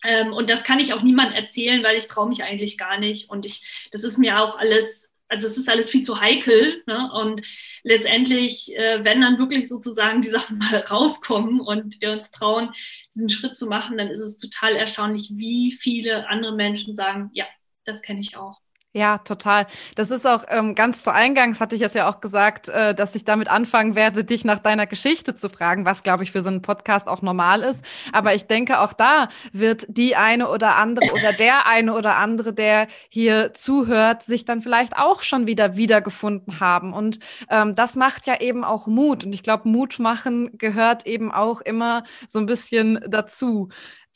ähm, 0.06 0.34
und 0.34 0.50
das 0.50 0.64
kann 0.64 0.80
ich 0.80 0.94
auch 0.94 1.02
niemandem 1.02 1.36
erzählen, 1.36 1.84
weil 1.84 1.98
ich 1.98 2.08
traue 2.08 2.30
mich 2.30 2.44
eigentlich 2.44 2.78
gar 2.78 2.98
nicht 3.00 3.30
und 3.30 3.46
ich, 3.46 3.88
das 3.92 4.04
ist 4.04 4.18
mir 4.18 4.40
auch 4.40 4.58
alles 4.58 5.10
also 5.28 5.48
es 5.48 5.58
ist 5.58 5.70
alles 5.70 5.90
viel 5.90 6.04
zu 6.04 6.20
heikel. 6.20 6.84
Ne? 6.86 7.12
Und 7.14 7.42
letztendlich, 7.84 8.76
äh, 8.78 9.04
wenn 9.04 9.22
dann 9.22 9.38
wirklich 9.40 9.68
sozusagen 9.68 10.22
die 10.22 10.30
Sachen 10.38 10.58
mal 10.58 10.78
rauskommen 10.78 11.60
und 11.60 12.00
wir 12.02 12.12
uns 12.12 12.32
trauen, 12.32 12.72
diesen 13.14 13.30
Schritt 13.30 13.56
zu 13.56 13.68
machen, 13.68 13.98
dann 13.98 14.10
ist 14.10 14.22
es 14.22 14.38
total 14.38 14.76
erstaunlich, 14.76 15.32
wie 15.34 15.72
viele 15.72 16.30
andere 16.30 16.56
Menschen 16.56 16.96
sagen, 16.96 17.30
ja, 17.34 17.46
das 17.86 18.02
kenne 18.02 18.20
ich 18.20 18.38
auch. 18.38 18.60
Ja, 18.96 19.18
total. 19.18 19.68
Das 19.96 20.10
ist 20.10 20.26
auch 20.26 20.46
ähm, 20.48 20.74
ganz 20.74 21.04
zu 21.04 21.12
Eingangs, 21.12 21.60
hatte 21.60 21.76
ich 21.76 21.82
es 21.82 21.94
ja 21.96 22.08
auch 22.08 22.22
gesagt, 22.22 22.70
äh, 22.70 22.96
dass 22.96 23.14
ich 23.14 23.26
damit 23.26 23.50
anfangen 23.50 23.94
werde, 23.94 24.24
dich 24.24 24.46
nach 24.46 24.60
deiner 24.60 24.88
Geschichte 24.88 25.36
zu 25.36 25.50
fragen, 25.50 25.84
was, 25.84 26.02
glaube 26.02 26.24
ich, 26.24 26.32
für 26.32 26.42
so 26.42 26.48
einen 26.50 26.62
Podcast 26.62 27.10
auch 27.10 27.22
normal 27.22 27.62
ist. 27.62 27.84
Aber 28.14 28.36
ich 28.36 28.46
denke, 28.48 28.80
auch 28.80 28.94
da 28.94 29.28
wird 29.52 29.86
die 29.90 30.16
eine 30.16 30.50
oder 30.50 30.78
andere 30.78 31.12
oder 31.12 31.34
der 31.34 31.68
eine 31.68 31.94
oder 31.94 32.16
andere, 32.16 32.54
der 32.54 32.88
hier 33.10 33.54
zuhört, 33.54 34.24
sich 34.24 34.46
dann 34.46 34.62
vielleicht 34.62 34.96
auch 34.96 35.24
schon 35.24 35.46
wieder 35.46 35.76
wiedergefunden 35.76 36.62
haben. 36.62 36.94
Und 36.94 37.20
ähm, 37.50 37.76
das 37.76 37.98
macht 37.98 38.26
ja 38.28 38.40
eben 38.40 38.64
auch 38.64 38.88
Mut. 38.88 39.26
Und 39.26 39.34
ich 39.34 39.44
glaube, 39.44 39.68
Mut 39.68 40.00
machen 40.00 40.58
gehört 40.58 41.06
eben 41.06 41.34
auch 41.34 41.60
immer 41.60 42.06
so 42.28 42.40
ein 42.40 42.46
bisschen 42.46 42.98
dazu. 43.06 43.68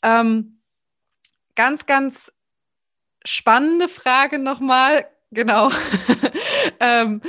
Ähm, 0.03 0.61
ganz, 1.55 1.85
ganz 1.85 2.31
spannende 3.25 3.87
Frage 3.87 4.39
nochmal, 4.39 5.09
genau, 5.31 5.71
ähm, 6.79 7.21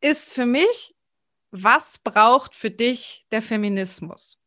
ist 0.00 0.32
für 0.32 0.46
mich, 0.46 0.94
was 1.50 1.98
braucht 1.98 2.54
für 2.54 2.70
dich 2.70 3.26
der 3.30 3.42
Feminismus? 3.42 4.38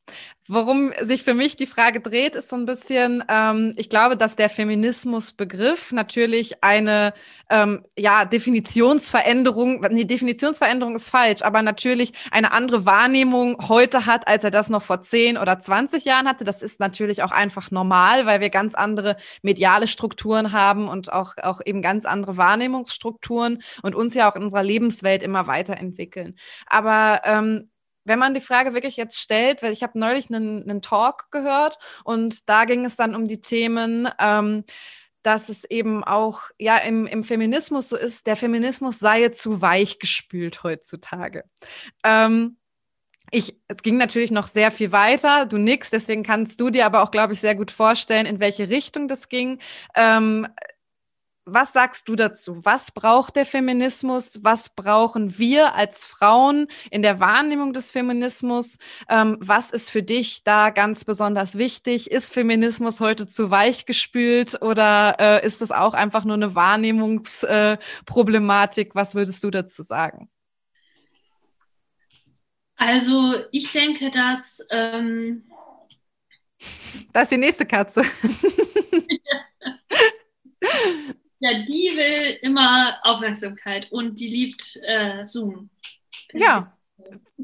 Worum 0.52 0.94
sich 1.00 1.24
für 1.24 1.36
mich 1.36 1.58
die 1.58 1.68
Frage 1.68 2.02
dreht, 2.02 2.36
ist 2.36 2.50
so 2.50 2.56
ein 2.56 2.66
bisschen, 2.66 3.24
ähm, 3.30 3.72
ich 3.76 3.88
glaube, 3.88 4.18
dass 4.18 4.36
der 4.36 4.50
Feminismusbegriff 4.50 5.92
natürlich 5.92 6.64
eine 6.64 7.14
ähm, 7.52 7.86
ja, 7.96 8.26
Definitionsveränderung, 8.26 9.86
nee, 9.92 10.06
Definitionsveränderung 10.06 10.96
ist 10.96 11.12
falsch, 11.12 11.44
aber 11.44 11.62
natürlich 11.62 12.14
eine 12.32 12.52
andere 12.52 12.84
Wahrnehmung 12.88 13.70
heute 13.70 14.08
hat, 14.08 14.28
als 14.28 14.44
er 14.44 14.50
das 14.50 14.70
noch 14.70 14.82
vor 14.82 15.04
10 15.04 15.38
oder 15.38 15.60
20 15.60 16.04
Jahren 16.04 16.28
hatte. 16.28 16.46
Das 16.46 16.64
ist 16.64 16.80
natürlich 16.80 17.22
auch 17.22 17.32
einfach 17.32 17.70
normal, 17.70 18.26
weil 18.26 18.42
wir 18.42 18.50
ganz 18.50 18.74
andere 18.74 19.18
mediale 19.44 19.86
Strukturen 19.86 20.52
haben 20.52 20.88
und 20.88 21.14
auch, 21.14 21.36
auch 21.44 21.62
eben 21.64 21.84
ganz 21.84 22.06
andere 22.06 22.38
Wahrnehmungsstrukturen 22.38 23.62
und 23.84 23.94
uns 23.94 24.16
ja 24.16 24.32
auch 24.32 24.36
in 24.36 24.42
unserer 24.42 24.64
Lebenswelt 24.64 25.22
immer 25.22 25.46
weiterentwickeln. 25.46 26.34
Aber 26.66 27.22
ähm, 27.26 27.70
wenn 28.10 28.20
man 28.20 28.34
die 28.34 28.42
Frage 28.42 28.74
wirklich 28.74 28.98
jetzt 28.98 29.20
stellt, 29.20 29.62
weil 29.64 29.72
ich 29.72 29.84
habe 29.84 29.98
neulich 29.98 30.30
einen, 30.30 30.64
einen, 30.64 30.82
Talk 30.82 31.32
gehört 31.32 31.78
und 32.04 32.50
da 32.50 32.66
ging 32.66 32.84
es 32.84 32.96
dann 32.96 33.16
um 33.16 33.28
die 33.28 33.40
Themen, 33.40 34.10
ähm, 34.20 34.66
dass 35.22 35.50
es 35.50 35.64
eben 35.64 36.04
auch 36.04 36.42
ja 36.58 36.78
im, 36.78 37.06
im, 37.06 37.24
Feminismus 37.24 37.90
so 37.90 37.98
ist, 37.98 38.28
der 38.28 38.36
Feminismus 38.36 39.00
sei 39.00 39.30
zu 39.30 39.62
weich 39.62 40.00
gespült 40.00 40.64
heutzutage. 40.64 41.44
Ähm, 42.04 42.58
ich, 43.32 43.56
es 43.68 43.84
ging 43.84 43.98
natürlich 43.98 44.32
noch 44.32 44.48
sehr 44.48 44.72
viel 44.72 44.92
weiter, 44.92 45.46
du 45.46 45.58
nix, 45.58 45.92
deswegen 45.92 46.24
kannst 46.24 46.60
du 46.60 46.72
dir 46.72 46.86
aber 46.86 47.04
auch, 47.04 47.12
glaube 47.12 47.34
ich, 47.34 47.42
sehr 47.42 47.54
gut 47.54 47.70
vorstellen, 47.70 48.26
in 48.26 48.40
welche 48.40 48.70
Richtung 48.70 49.08
das 49.08 49.30
ging. 49.30 49.60
Ähm, 49.96 50.48
was 51.46 51.74
sagst 51.74 52.08
du 52.08 52.16
dazu? 52.16 52.64
Was 52.66 52.92
braucht 52.92 53.36
der 53.36 53.46
Feminismus? 53.46 54.40
Was 54.44 54.76
brauchen 54.76 55.38
wir 55.38 55.74
als 55.74 56.06
Frauen 56.06 56.68
in 56.92 57.02
der 57.02 57.20
Wahrnehmung 57.20 57.74
des 57.74 57.92
Feminismus? 57.92 58.78
Ähm, 59.10 59.38
was 59.40 59.72
ist 59.72 59.90
für 59.90 60.04
dich 60.04 60.44
da 60.44 60.70
ganz 60.70 61.06
besonders 61.06 61.58
wichtig? 61.58 62.12
Ist 62.12 62.34
Feminismus 62.34 63.00
heute 63.00 63.28
zu 63.28 63.50
weich 63.52 63.86
gespült 63.86 64.62
oder 64.62 65.16
äh, 65.20 65.46
ist 65.46 65.62
das 65.62 65.72
auch 65.72 65.94
einfach 65.94 66.26
nur 66.26 66.36
eine 66.36 66.56
Wahrnehmungsproblematik? 66.56 68.90
Äh, 68.90 68.96
was 68.96 69.16
würdest 69.16 69.44
du 69.44 69.50
dazu 69.50 69.84
sagen? 69.84 70.30
Also 72.76 73.36
ich 73.52 73.72
denke, 73.72 74.12
dass 74.12 74.66
ähm 74.70 75.46
das 77.14 77.24
ist 77.24 77.32
die 77.32 77.38
nächste 77.38 77.66
Katze. 77.66 78.04
Ja, 81.40 81.54
die 81.64 81.94
will 81.96 82.38
immer 82.42 82.98
Aufmerksamkeit 83.04 83.92
und 83.92 84.20
die 84.20 84.28
liebt 84.28 84.78
äh, 84.84 85.26
Zoom. 85.26 85.70
Ja, 86.34 86.74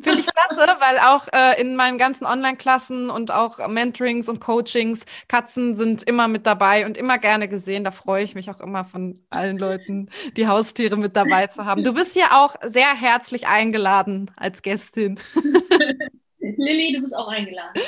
finde 0.02 0.20
ich 0.20 0.28
klasse, 0.28 0.76
weil 0.80 1.00
auch 1.00 1.28
äh, 1.32 1.60
in 1.62 1.76
meinen 1.76 1.98
ganzen 1.98 2.26
Online-Klassen 2.26 3.10
und 3.10 3.32
auch 3.32 3.66
Mentorings 3.68 4.28
und 4.30 4.40
Coachings, 4.40 5.06
Katzen 5.28 5.76
sind 5.76 6.04
immer 6.04 6.28
mit 6.28 6.46
dabei 6.46 6.86
und 6.86 6.98
immer 6.98 7.18
gerne 7.18 7.48
gesehen. 7.48 7.84
Da 7.84 7.92
freue 7.92 8.24
ich 8.24 8.36
mich 8.36 8.50
auch 8.50 8.60
immer 8.60 8.86
von 8.86 9.20
allen 9.30 9.58
Leuten, 9.58 10.10
die 10.36 10.48
Haustiere 10.48 10.98
mit 10.98 11.16
dabei 11.16 11.48
zu 11.48 11.66
haben. 11.66 11.84
Du 11.84 11.94
bist 11.94 12.14
hier 12.14 12.34
auch 12.36 12.56
sehr 12.62 12.94
herzlich 12.94 13.48
eingeladen 13.48 14.32
als 14.36 14.62
Gästin. 14.62 15.20
Lilly, 16.40 16.94
du 16.94 17.02
bist 17.02 17.16
auch 17.16 17.28
eingeladen. 17.28 17.82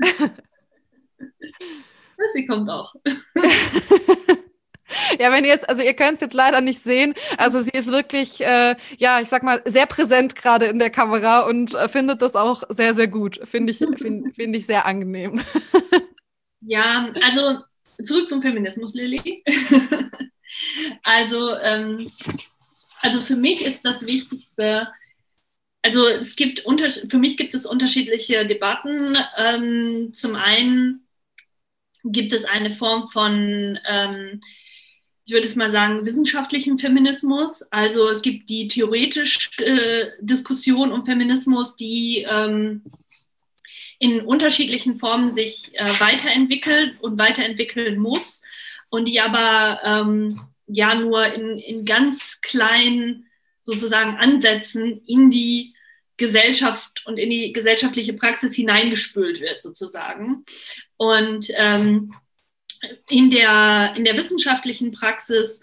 Sie 2.32 2.46
kommt 2.46 2.70
auch. 2.70 2.94
Ja, 5.18 5.30
wenn 5.32 5.44
ihr 5.44 5.50
jetzt, 5.50 5.68
also 5.68 5.82
ihr 5.82 5.94
könnt 5.94 6.16
es 6.16 6.20
jetzt 6.20 6.34
leider 6.34 6.60
nicht 6.60 6.82
sehen. 6.82 7.14
Also 7.38 7.60
sie 7.60 7.70
ist 7.70 7.90
wirklich, 7.90 8.40
äh, 8.40 8.76
ja, 8.98 9.20
ich 9.20 9.28
sag 9.28 9.42
mal, 9.42 9.62
sehr 9.64 9.86
präsent 9.86 10.34
gerade 10.34 10.66
in 10.66 10.78
der 10.78 10.90
Kamera 10.90 11.40
und 11.40 11.74
äh, 11.74 11.88
findet 11.88 12.22
das 12.22 12.34
auch 12.36 12.62
sehr, 12.68 12.94
sehr 12.94 13.08
gut. 13.08 13.40
Finde 13.44 13.72
ich, 13.72 13.78
finde 13.98 14.32
find 14.32 14.56
ich 14.56 14.66
sehr 14.66 14.86
angenehm. 14.86 15.40
Ja, 16.66 17.10
also 17.22 17.58
zurück 18.02 18.26
zum 18.26 18.40
Feminismus, 18.40 18.94
Lilly. 18.94 19.44
also, 21.02 21.54
ähm, 21.56 22.10
also 23.02 23.20
für 23.20 23.36
mich 23.36 23.62
ist 23.62 23.84
das 23.84 24.06
Wichtigste, 24.06 24.88
also 25.84 26.08
es 26.08 26.36
gibt 26.36 26.64
unter, 26.64 26.88
für 26.88 27.18
mich 27.18 27.36
gibt 27.36 27.54
es 27.54 27.66
unterschiedliche 27.66 28.46
Debatten. 28.46 29.18
Ähm, 29.36 30.14
zum 30.14 30.34
einen 30.34 31.06
gibt 32.04 32.32
es 32.32 32.46
eine 32.46 32.70
Form 32.70 33.10
von 33.10 33.78
ähm, 33.86 34.40
ich 35.26 35.32
würde 35.32 35.46
es 35.46 35.56
mal 35.56 35.70
sagen, 35.70 36.04
wissenschaftlichen 36.04 36.78
Feminismus. 36.78 37.62
Also 37.70 38.08
es 38.08 38.20
gibt 38.20 38.50
die 38.50 38.68
theoretische 38.68 39.64
äh, 39.64 40.10
Diskussion 40.20 40.92
um 40.92 41.04
Feminismus, 41.06 41.76
die 41.76 42.26
ähm, 42.28 42.82
in 43.98 44.20
unterschiedlichen 44.20 44.96
Formen 44.96 45.30
sich 45.30 45.70
äh, 45.74 45.98
weiterentwickelt 45.98 47.00
und 47.00 47.18
weiterentwickeln 47.18 47.98
muss 47.98 48.42
und 48.90 49.08
die 49.08 49.20
aber 49.20 49.80
ähm, 49.82 50.40
ja 50.66 50.94
nur 50.94 51.26
in, 51.32 51.58
in 51.58 51.84
ganz 51.86 52.40
kleinen 52.42 53.26
sozusagen 53.62 54.16
Ansätzen 54.16 55.00
in 55.06 55.30
die 55.30 55.74
Gesellschaft 56.18 57.02
und 57.06 57.18
in 57.18 57.30
die 57.30 57.52
gesellschaftliche 57.52 58.12
Praxis 58.12 58.54
hineingespült 58.54 59.40
wird, 59.40 59.62
sozusagen. 59.62 60.44
Und 60.96 61.48
ähm, 61.56 62.14
in, 63.08 63.30
der, 63.30 63.94
in 63.96 64.04
der 64.04 64.16
wissenschaftlichen 64.16 64.92
Praxis 64.92 65.60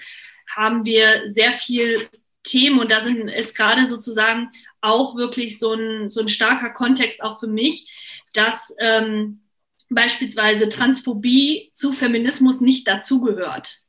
haben 0.50 0.86
wir 0.86 1.28
sehr 1.28 1.52
viel 1.52 2.10
Themen 2.44 2.80
und 2.80 2.92
da 2.92 3.00
sind, 3.00 3.28
ist 3.30 3.56
gerade 3.56 3.86
sozusagen 3.88 4.52
auch 4.82 5.16
wirklich 5.16 5.60
so 5.60 5.74
ein, 5.74 6.10
so 6.10 6.22
ein 6.22 6.28
starker 6.28 6.72
Kontext 6.72 7.24
auch 7.24 7.40
für 7.40 7.48
mich, 7.48 7.92
dass 8.34 8.76
ähm, 8.80 9.42
beispielsweise 9.90 10.70
Transphobie 10.70 11.72
zu 11.74 11.94
Feminismus 11.94 12.62
nicht 12.62 12.88
dazugehört. 12.88 13.82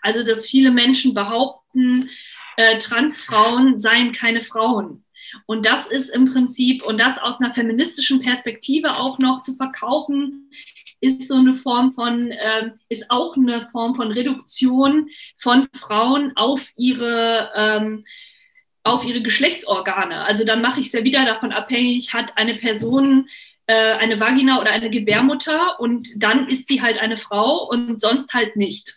Also 0.00 0.24
dass 0.24 0.46
viele 0.46 0.70
Menschen 0.70 1.14
behaupten, 1.14 2.10
äh, 2.56 2.78
Transfrauen 2.78 3.78
seien 3.78 4.12
keine 4.12 4.40
Frauen. 4.40 5.04
Und 5.46 5.64
das 5.64 5.86
ist 5.86 6.10
im 6.10 6.26
Prinzip, 6.26 6.82
und 6.82 6.98
das 6.98 7.18
aus 7.18 7.40
einer 7.40 7.54
feministischen 7.54 8.20
Perspektive 8.20 8.96
auch 8.96 9.18
noch 9.18 9.40
zu 9.40 9.54
verkaufen, 9.54 10.50
ist 11.02 11.28
so 11.28 11.34
eine 11.34 11.52
Form 11.52 11.92
von, 11.92 12.30
äh, 12.30 12.70
ist 12.88 13.10
auch 13.10 13.36
eine 13.36 13.68
Form 13.72 13.96
von 13.96 14.12
Reduktion 14.12 15.10
von 15.36 15.68
Frauen 15.74 16.32
auf 16.36 16.70
ihre, 16.76 17.50
ähm, 17.56 18.04
auf 18.84 19.04
ihre 19.04 19.20
Geschlechtsorgane. 19.20 20.24
Also 20.24 20.44
dann 20.44 20.62
mache 20.62 20.80
ich 20.80 20.86
es 20.86 20.92
ja 20.92 21.04
wieder 21.04 21.26
davon 21.26 21.52
abhängig, 21.52 22.14
hat 22.14 22.38
eine 22.38 22.54
Person 22.54 23.28
äh, 23.66 23.92
eine 23.94 24.20
Vagina 24.20 24.60
oder 24.60 24.70
eine 24.70 24.90
Gebärmutter 24.90 25.80
und 25.80 26.08
dann 26.16 26.48
ist 26.48 26.68
sie 26.68 26.82
halt 26.82 26.98
eine 26.98 27.16
Frau 27.16 27.68
und 27.68 28.00
sonst 28.00 28.32
halt 28.32 28.56
nicht. 28.56 28.96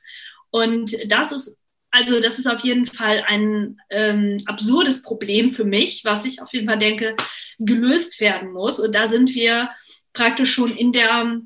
Und 0.52 0.96
das 1.08 1.32
ist 1.32 1.58
also 1.92 2.20
das 2.20 2.40
ist 2.40 2.48
auf 2.48 2.60
jeden 2.60 2.86
Fall 2.86 3.24
ein 3.26 3.80
ähm, 3.90 4.38
absurdes 4.48 5.02
Problem 5.02 5.52
für 5.52 5.64
mich, 5.64 6.04
was 6.04 6.26
ich 6.26 6.42
auf 6.42 6.52
jeden 6.52 6.68
Fall 6.68 6.78
denke, 6.78 7.16
gelöst 7.58 8.20
werden 8.20 8.52
muss. 8.52 8.82
Und 8.82 8.94
da 8.94 9.08
sind 9.08 9.34
wir 9.34 9.70
praktisch 10.12 10.54
schon 10.54 10.76
in 10.76 10.92
der 10.92 11.40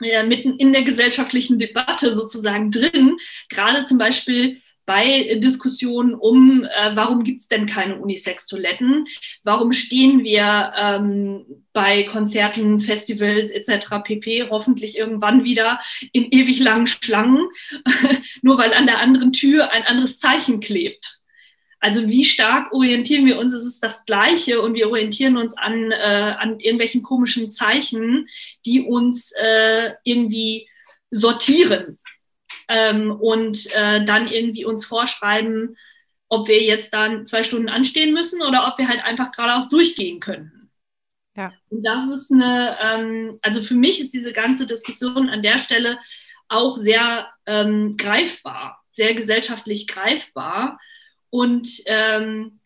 äh, 0.00 0.24
mitten 0.24 0.56
in 0.56 0.72
der 0.72 0.82
gesellschaftlichen 0.82 1.58
Debatte 1.58 2.14
sozusagen 2.14 2.70
drin. 2.70 3.16
Gerade 3.48 3.84
zum 3.84 3.98
Beispiel 3.98 4.60
bei 4.86 5.36
Diskussionen 5.36 6.14
um, 6.14 6.64
äh, 6.64 6.94
warum 6.94 7.24
gibt 7.24 7.40
es 7.40 7.48
denn 7.48 7.66
keine 7.66 7.96
Unisex-Toiletten? 7.96 9.06
Warum 9.42 9.72
stehen 9.72 10.24
wir 10.24 10.72
ähm, 10.76 11.46
bei 11.72 12.02
Konzerten, 12.02 12.78
Festivals 12.78 13.50
etc. 13.50 14.02
pp. 14.04 14.48
hoffentlich 14.50 14.98
irgendwann 14.98 15.44
wieder 15.44 15.80
in 16.12 16.24
ewig 16.30 16.60
langen 16.60 16.86
Schlangen, 16.86 17.48
nur 18.42 18.58
weil 18.58 18.74
an 18.74 18.86
der 18.86 19.00
anderen 19.00 19.32
Tür 19.32 19.72
ein 19.72 19.84
anderes 19.84 20.18
Zeichen 20.18 20.60
klebt? 20.60 21.20
Also 21.84 22.08
wie 22.08 22.24
stark 22.24 22.72
orientieren 22.72 23.26
wir 23.26 23.38
uns? 23.38 23.52
Es 23.52 23.66
ist 23.66 23.84
das 23.84 24.06
Gleiche 24.06 24.62
und 24.62 24.72
wir 24.72 24.88
orientieren 24.88 25.36
uns 25.36 25.54
an, 25.54 25.92
äh, 25.92 26.34
an 26.38 26.58
irgendwelchen 26.58 27.02
komischen 27.02 27.50
Zeichen, 27.50 28.26
die 28.64 28.80
uns 28.80 29.32
äh, 29.32 29.92
irgendwie 30.02 30.66
sortieren 31.10 31.98
ähm, 32.68 33.10
und 33.10 33.66
äh, 33.74 34.02
dann 34.02 34.28
irgendwie 34.28 34.64
uns 34.64 34.86
vorschreiben, 34.86 35.76
ob 36.30 36.48
wir 36.48 36.62
jetzt 36.62 36.94
dann 36.94 37.26
zwei 37.26 37.42
Stunden 37.42 37.68
anstehen 37.68 38.14
müssen 38.14 38.40
oder 38.40 38.66
ob 38.66 38.78
wir 38.78 38.88
halt 38.88 39.04
einfach 39.04 39.30
geradeaus 39.30 39.68
durchgehen 39.68 40.20
können. 40.20 40.70
Ja. 41.36 41.52
Und 41.68 41.82
das 41.82 42.08
ist 42.08 42.32
eine, 42.32 42.78
ähm, 42.80 43.38
also 43.42 43.60
für 43.60 43.74
mich 43.74 44.00
ist 44.00 44.14
diese 44.14 44.32
ganze 44.32 44.64
Diskussion 44.64 45.28
an 45.28 45.42
der 45.42 45.58
Stelle 45.58 45.98
auch 46.48 46.78
sehr 46.78 47.28
ähm, 47.44 47.98
greifbar, 47.98 48.82
sehr 48.94 49.12
gesellschaftlich 49.12 49.86
greifbar. 49.86 50.78
Und 51.34 51.82
ähm, 51.86 52.60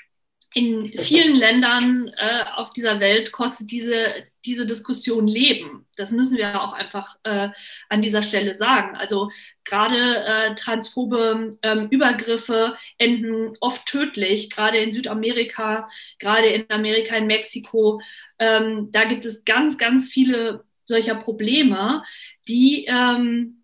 in 0.52 0.92
vielen 0.98 1.34
Ländern 1.34 2.12
äh, 2.18 2.44
auf 2.54 2.70
dieser 2.74 3.00
Welt 3.00 3.32
kostet 3.32 3.70
diese, 3.70 4.12
diese 4.44 4.66
Diskussion 4.66 5.26
Leben. 5.26 5.86
Das 5.96 6.10
müssen 6.10 6.36
wir 6.36 6.60
auch 6.60 6.74
einfach 6.74 7.16
äh, 7.22 7.48
an 7.88 8.02
dieser 8.02 8.22
Stelle 8.22 8.54
sagen. 8.54 8.94
Also 8.94 9.30
gerade 9.64 10.22
äh, 10.22 10.54
transphobe 10.54 11.56
ähm, 11.62 11.88
Übergriffe 11.88 12.76
enden 12.98 13.56
oft 13.60 13.86
tödlich, 13.86 14.50
gerade 14.50 14.76
in 14.76 14.90
Südamerika, 14.90 15.88
gerade 16.18 16.48
in 16.48 16.70
Amerika, 16.70 17.16
in 17.16 17.26
Mexiko. 17.26 18.02
Ähm, 18.38 18.90
da 18.92 19.04
gibt 19.04 19.24
es 19.24 19.46
ganz, 19.46 19.78
ganz 19.78 20.10
viele 20.10 20.66
solcher 20.84 21.14
Probleme, 21.14 22.02
die, 22.48 22.84
ähm, 22.84 23.62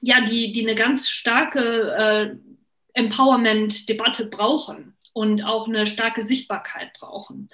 ja, 0.00 0.22
die, 0.22 0.50
die 0.52 0.62
eine 0.62 0.76
ganz 0.76 1.10
starke 1.10 2.38
äh, 2.40 2.49
Empowerment-Debatte 2.94 4.26
brauchen 4.26 4.96
und 5.12 5.42
auch 5.42 5.68
eine 5.68 5.86
starke 5.86 6.22
Sichtbarkeit 6.22 6.92
brauchen. 6.98 7.48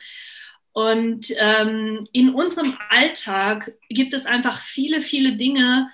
Und 0.73 1.33
ähm, 1.39 2.07
in 2.13 2.35
unserem 2.35 2.77
Alltag 2.91 3.73
gibt 3.89 4.13
es 4.13 4.27
einfach 4.27 4.61
viele, 4.61 5.01
viele 5.01 5.37
Dinge, 5.37 5.91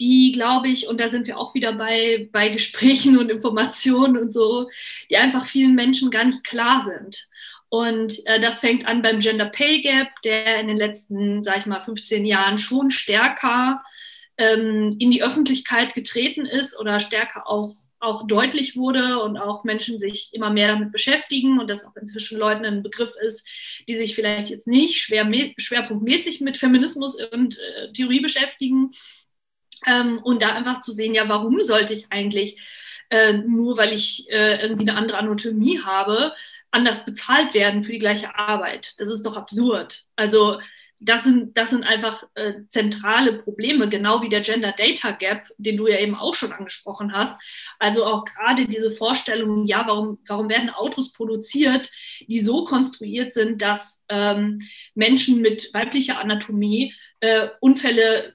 die, 0.00 0.32
glaube 0.32 0.68
ich, 0.68 0.88
und 0.88 0.98
da 0.98 1.08
sind 1.08 1.26
wir 1.28 1.38
auch 1.38 1.54
wieder 1.54 1.72
bei, 1.74 2.28
bei 2.32 2.48
Gesprächen 2.48 3.18
und 3.18 3.30
Informationen 3.30 4.16
und 4.16 4.32
so, 4.32 4.68
die 5.10 5.16
einfach 5.16 5.46
vielen 5.46 5.74
Menschen 5.74 6.10
gar 6.10 6.24
nicht 6.24 6.42
klar 6.42 6.80
sind. 6.80 7.28
Und 7.68 8.26
äh, 8.26 8.40
das 8.40 8.58
fängt 8.58 8.86
an 8.86 9.00
beim 9.00 9.20
Gender 9.20 9.46
Pay 9.46 9.80
Gap, 9.82 10.08
der 10.24 10.58
in 10.58 10.66
den 10.66 10.76
letzten, 10.76 11.44
sage 11.44 11.60
ich 11.60 11.66
mal, 11.66 11.80
15 11.80 12.26
Jahren 12.26 12.58
schon 12.58 12.90
stärker 12.90 13.84
ähm, 14.36 14.96
in 14.98 15.12
die 15.12 15.22
Öffentlichkeit 15.22 15.94
getreten 15.94 16.46
ist 16.46 16.78
oder 16.80 16.98
stärker 16.98 17.46
auch 17.46 17.70
auch 18.00 18.26
deutlich 18.26 18.76
wurde 18.76 19.22
und 19.22 19.36
auch 19.36 19.62
Menschen 19.64 19.98
sich 19.98 20.30
immer 20.32 20.50
mehr 20.50 20.68
damit 20.68 20.90
beschäftigen 20.90 21.60
und 21.60 21.68
das 21.68 21.84
auch 21.84 21.94
inzwischen 21.96 22.38
Leuten 22.38 22.64
ein 22.64 22.82
Begriff 22.82 23.12
ist, 23.22 23.46
die 23.88 23.94
sich 23.94 24.14
vielleicht 24.14 24.48
jetzt 24.48 24.66
nicht 24.66 25.02
schwer, 25.02 25.30
schwerpunktmäßig 25.58 26.40
mit 26.40 26.56
Feminismus 26.56 27.16
und 27.32 27.58
äh, 27.58 27.92
Theorie 27.92 28.20
beschäftigen. 28.20 28.90
Ähm, 29.86 30.18
und 30.22 30.42
da 30.42 30.54
einfach 30.54 30.80
zu 30.80 30.92
sehen, 30.92 31.14
ja, 31.14 31.28
warum 31.28 31.60
sollte 31.60 31.94
ich 31.94 32.06
eigentlich, 32.10 32.58
äh, 33.10 33.34
nur 33.34 33.76
weil 33.76 33.92
ich 33.92 34.26
äh, 34.30 34.60
irgendwie 34.62 34.88
eine 34.88 34.98
andere 34.98 35.18
Anatomie 35.18 35.80
habe, 35.80 36.34
anders 36.70 37.04
bezahlt 37.04 37.54
werden 37.54 37.82
für 37.82 37.92
die 37.92 37.98
gleiche 37.98 38.34
Arbeit? 38.34 38.94
Das 38.98 39.08
ist 39.08 39.24
doch 39.24 39.36
absurd. 39.36 40.04
Also 40.16 40.58
das 41.00 41.24
sind, 41.24 41.56
das 41.56 41.70
sind 41.70 41.82
einfach 41.82 42.24
äh, 42.34 42.52
zentrale 42.68 43.32
Probleme, 43.32 43.88
genau 43.88 44.22
wie 44.22 44.28
der 44.28 44.42
Gender 44.42 44.72
Data 44.72 45.12
Gap, 45.12 45.48
den 45.56 45.78
du 45.78 45.86
ja 45.86 45.98
eben 45.98 46.14
auch 46.14 46.34
schon 46.34 46.52
angesprochen 46.52 47.12
hast. 47.12 47.40
Also 47.78 48.04
auch 48.04 48.24
gerade 48.24 48.66
diese 48.66 48.90
Vorstellung, 48.90 49.64
ja, 49.64 49.84
warum, 49.86 50.18
warum 50.26 50.50
werden 50.50 50.68
Autos 50.68 51.12
produziert, 51.12 51.90
die 52.28 52.40
so 52.40 52.64
konstruiert 52.64 53.32
sind, 53.32 53.62
dass 53.62 54.04
ähm, 54.10 54.60
Menschen 54.94 55.40
mit 55.40 55.72
weiblicher 55.72 56.20
Anatomie 56.20 56.94
äh, 57.20 57.48
Unfälle 57.60 58.34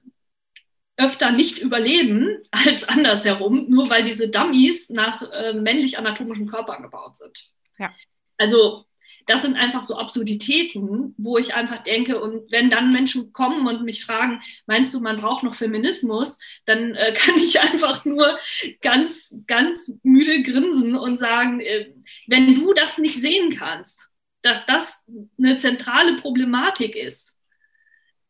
öfter 0.96 1.30
nicht 1.30 1.58
überleben 1.58 2.38
als 2.50 2.88
andersherum, 2.88 3.66
nur 3.68 3.88
weil 3.90 4.04
diese 4.04 4.28
Dummies 4.28 4.90
nach 4.90 5.22
äh, 5.22 5.52
männlich 5.52 5.98
anatomischen 5.98 6.48
Körpern 6.48 6.82
gebaut 6.82 7.16
sind. 7.16 7.52
Ja. 7.78 7.94
Also 8.38 8.86
das 9.26 9.42
sind 9.42 9.56
einfach 9.56 9.82
so 9.82 9.96
Absurditäten, 9.98 11.14
wo 11.18 11.36
ich 11.36 11.54
einfach 11.54 11.82
denke, 11.82 12.20
und 12.20 12.50
wenn 12.50 12.70
dann 12.70 12.92
Menschen 12.92 13.32
kommen 13.32 13.66
und 13.66 13.84
mich 13.84 14.04
fragen, 14.04 14.40
meinst 14.66 14.94
du, 14.94 15.00
man 15.00 15.16
braucht 15.16 15.42
noch 15.42 15.54
Feminismus, 15.54 16.38
dann 16.64 16.94
äh, 16.94 17.12
kann 17.16 17.36
ich 17.36 17.60
einfach 17.60 18.04
nur 18.04 18.38
ganz, 18.80 19.34
ganz 19.46 19.92
müde 20.02 20.42
grinsen 20.42 20.94
und 20.94 21.18
sagen, 21.18 21.60
äh, 21.60 21.92
wenn 22.28 22.54
du 22.54 22.72
das 22.72 22.98
nicht 22.98 23.20
sehen 23.20 23.50
kannst, 23.50 24.10
dass 24.42 24.64
das 24.64 25.04
eine 25.38 25.58
zentrale 25.58 26.14
Problematik 26.14 26.94
ist, 26.94 27.36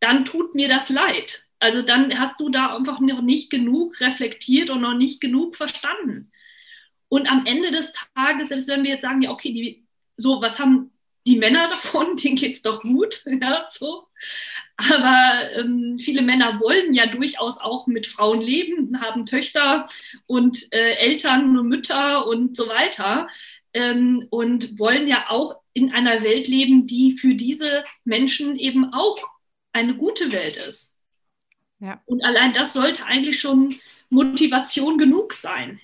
dann 0.01 0.25
tut 0.25 0.55
mir 0.55 0.69
das 0.69 0.89
leid. 0.89 1.47
Also 1.59 1.83
dann 1.83 2.19
hast 2.19 2.41
du 2.41 2.49
da 2.49 2.75
einfach 2.77 3.01
noch 3.01 3.23
nicht 3.23 3.51
genug 3.51 4.01
reflektiert 4.01 4.71
und 4.71 4.81
noch 4.81 4.95
nicht 4.95 5.21
genug 5.21 5.57
verstanden. 5.57 6.31
Und 7.09 7.31
am 7.31 7.47
Ende 7.47 7.71
des 7.71 7.93
Tages, 8.15 8.49
selbst 8.49 8.69
wenn 8.69 8.83
wir 8.83 8.93
jetzt 8.93 9.03
sagen, 9.03 9.23
ja, 9.23 9.31
okay, 9.31 9.53
die 9.53 9.86
so, 10.17 10.41
was 10.41 10.59
haben 10.59 10.91
die 11.27 11.39
Männer 11.39 11.69
davon? 11.71 12.17
Denen 12.17 12.37
geht 12.37 12.55
es 12.55 12.63
doch 12.63 12.83
gut. 12.83 13.25
Ja, 13.41 13.65
so. 13.69 14.07
Aber 14.77 15.51
ähm, 15.55 15.99
viele 15.99 16.23
Männer 16.23 16.61
wollen 16.61 16.93
ja 16.93 17.07
durchaus 17.07 17.59
auch 17.59 17.87
mit 17.87 18.07
Frauen 18.07 18.41
leben, 18.41 19.01
haben 19.01 19.25
Töchter 19.25 19.87
und 20.27 20.71
äh, 20.73 20.97
Eltern 20.97 21.57
und 21.57 21.69
Mütter 21.69 22.27
und 22.27 22.57
so 22.57 22.69
weiter 22.69 23.29
ähm, 23.73 24.27
und 24.31 24.79
wollen 24.79 25.09
ja 25.09 25.27
auch 25.29 25.61
in 25.73 25.93
einer 25.93 26.23
Welt 26.23 26.49
leben, 26.49 26.87
die 26.87 27.13
für 27.13 27.35
diese 27.35 27.85
Menschen 28.05 28.57
eben 28.57 28.93
auch 28.93 29.19
eine 29.73 29.95
gute 29.95 30.33
Welt 30.33 30.57
ist. 30.57 30.99
Ja. 31.79 32.03
Und 32.07 32.25
allein 32.25 32.53
das 32.53 32.73
sollte 32.73 33.05
eigentlich 33.05 33.39
schon 33.39 33.79
Motivation 34.09 34.99
genug 34.99 35.35
sein. 35.35 35.81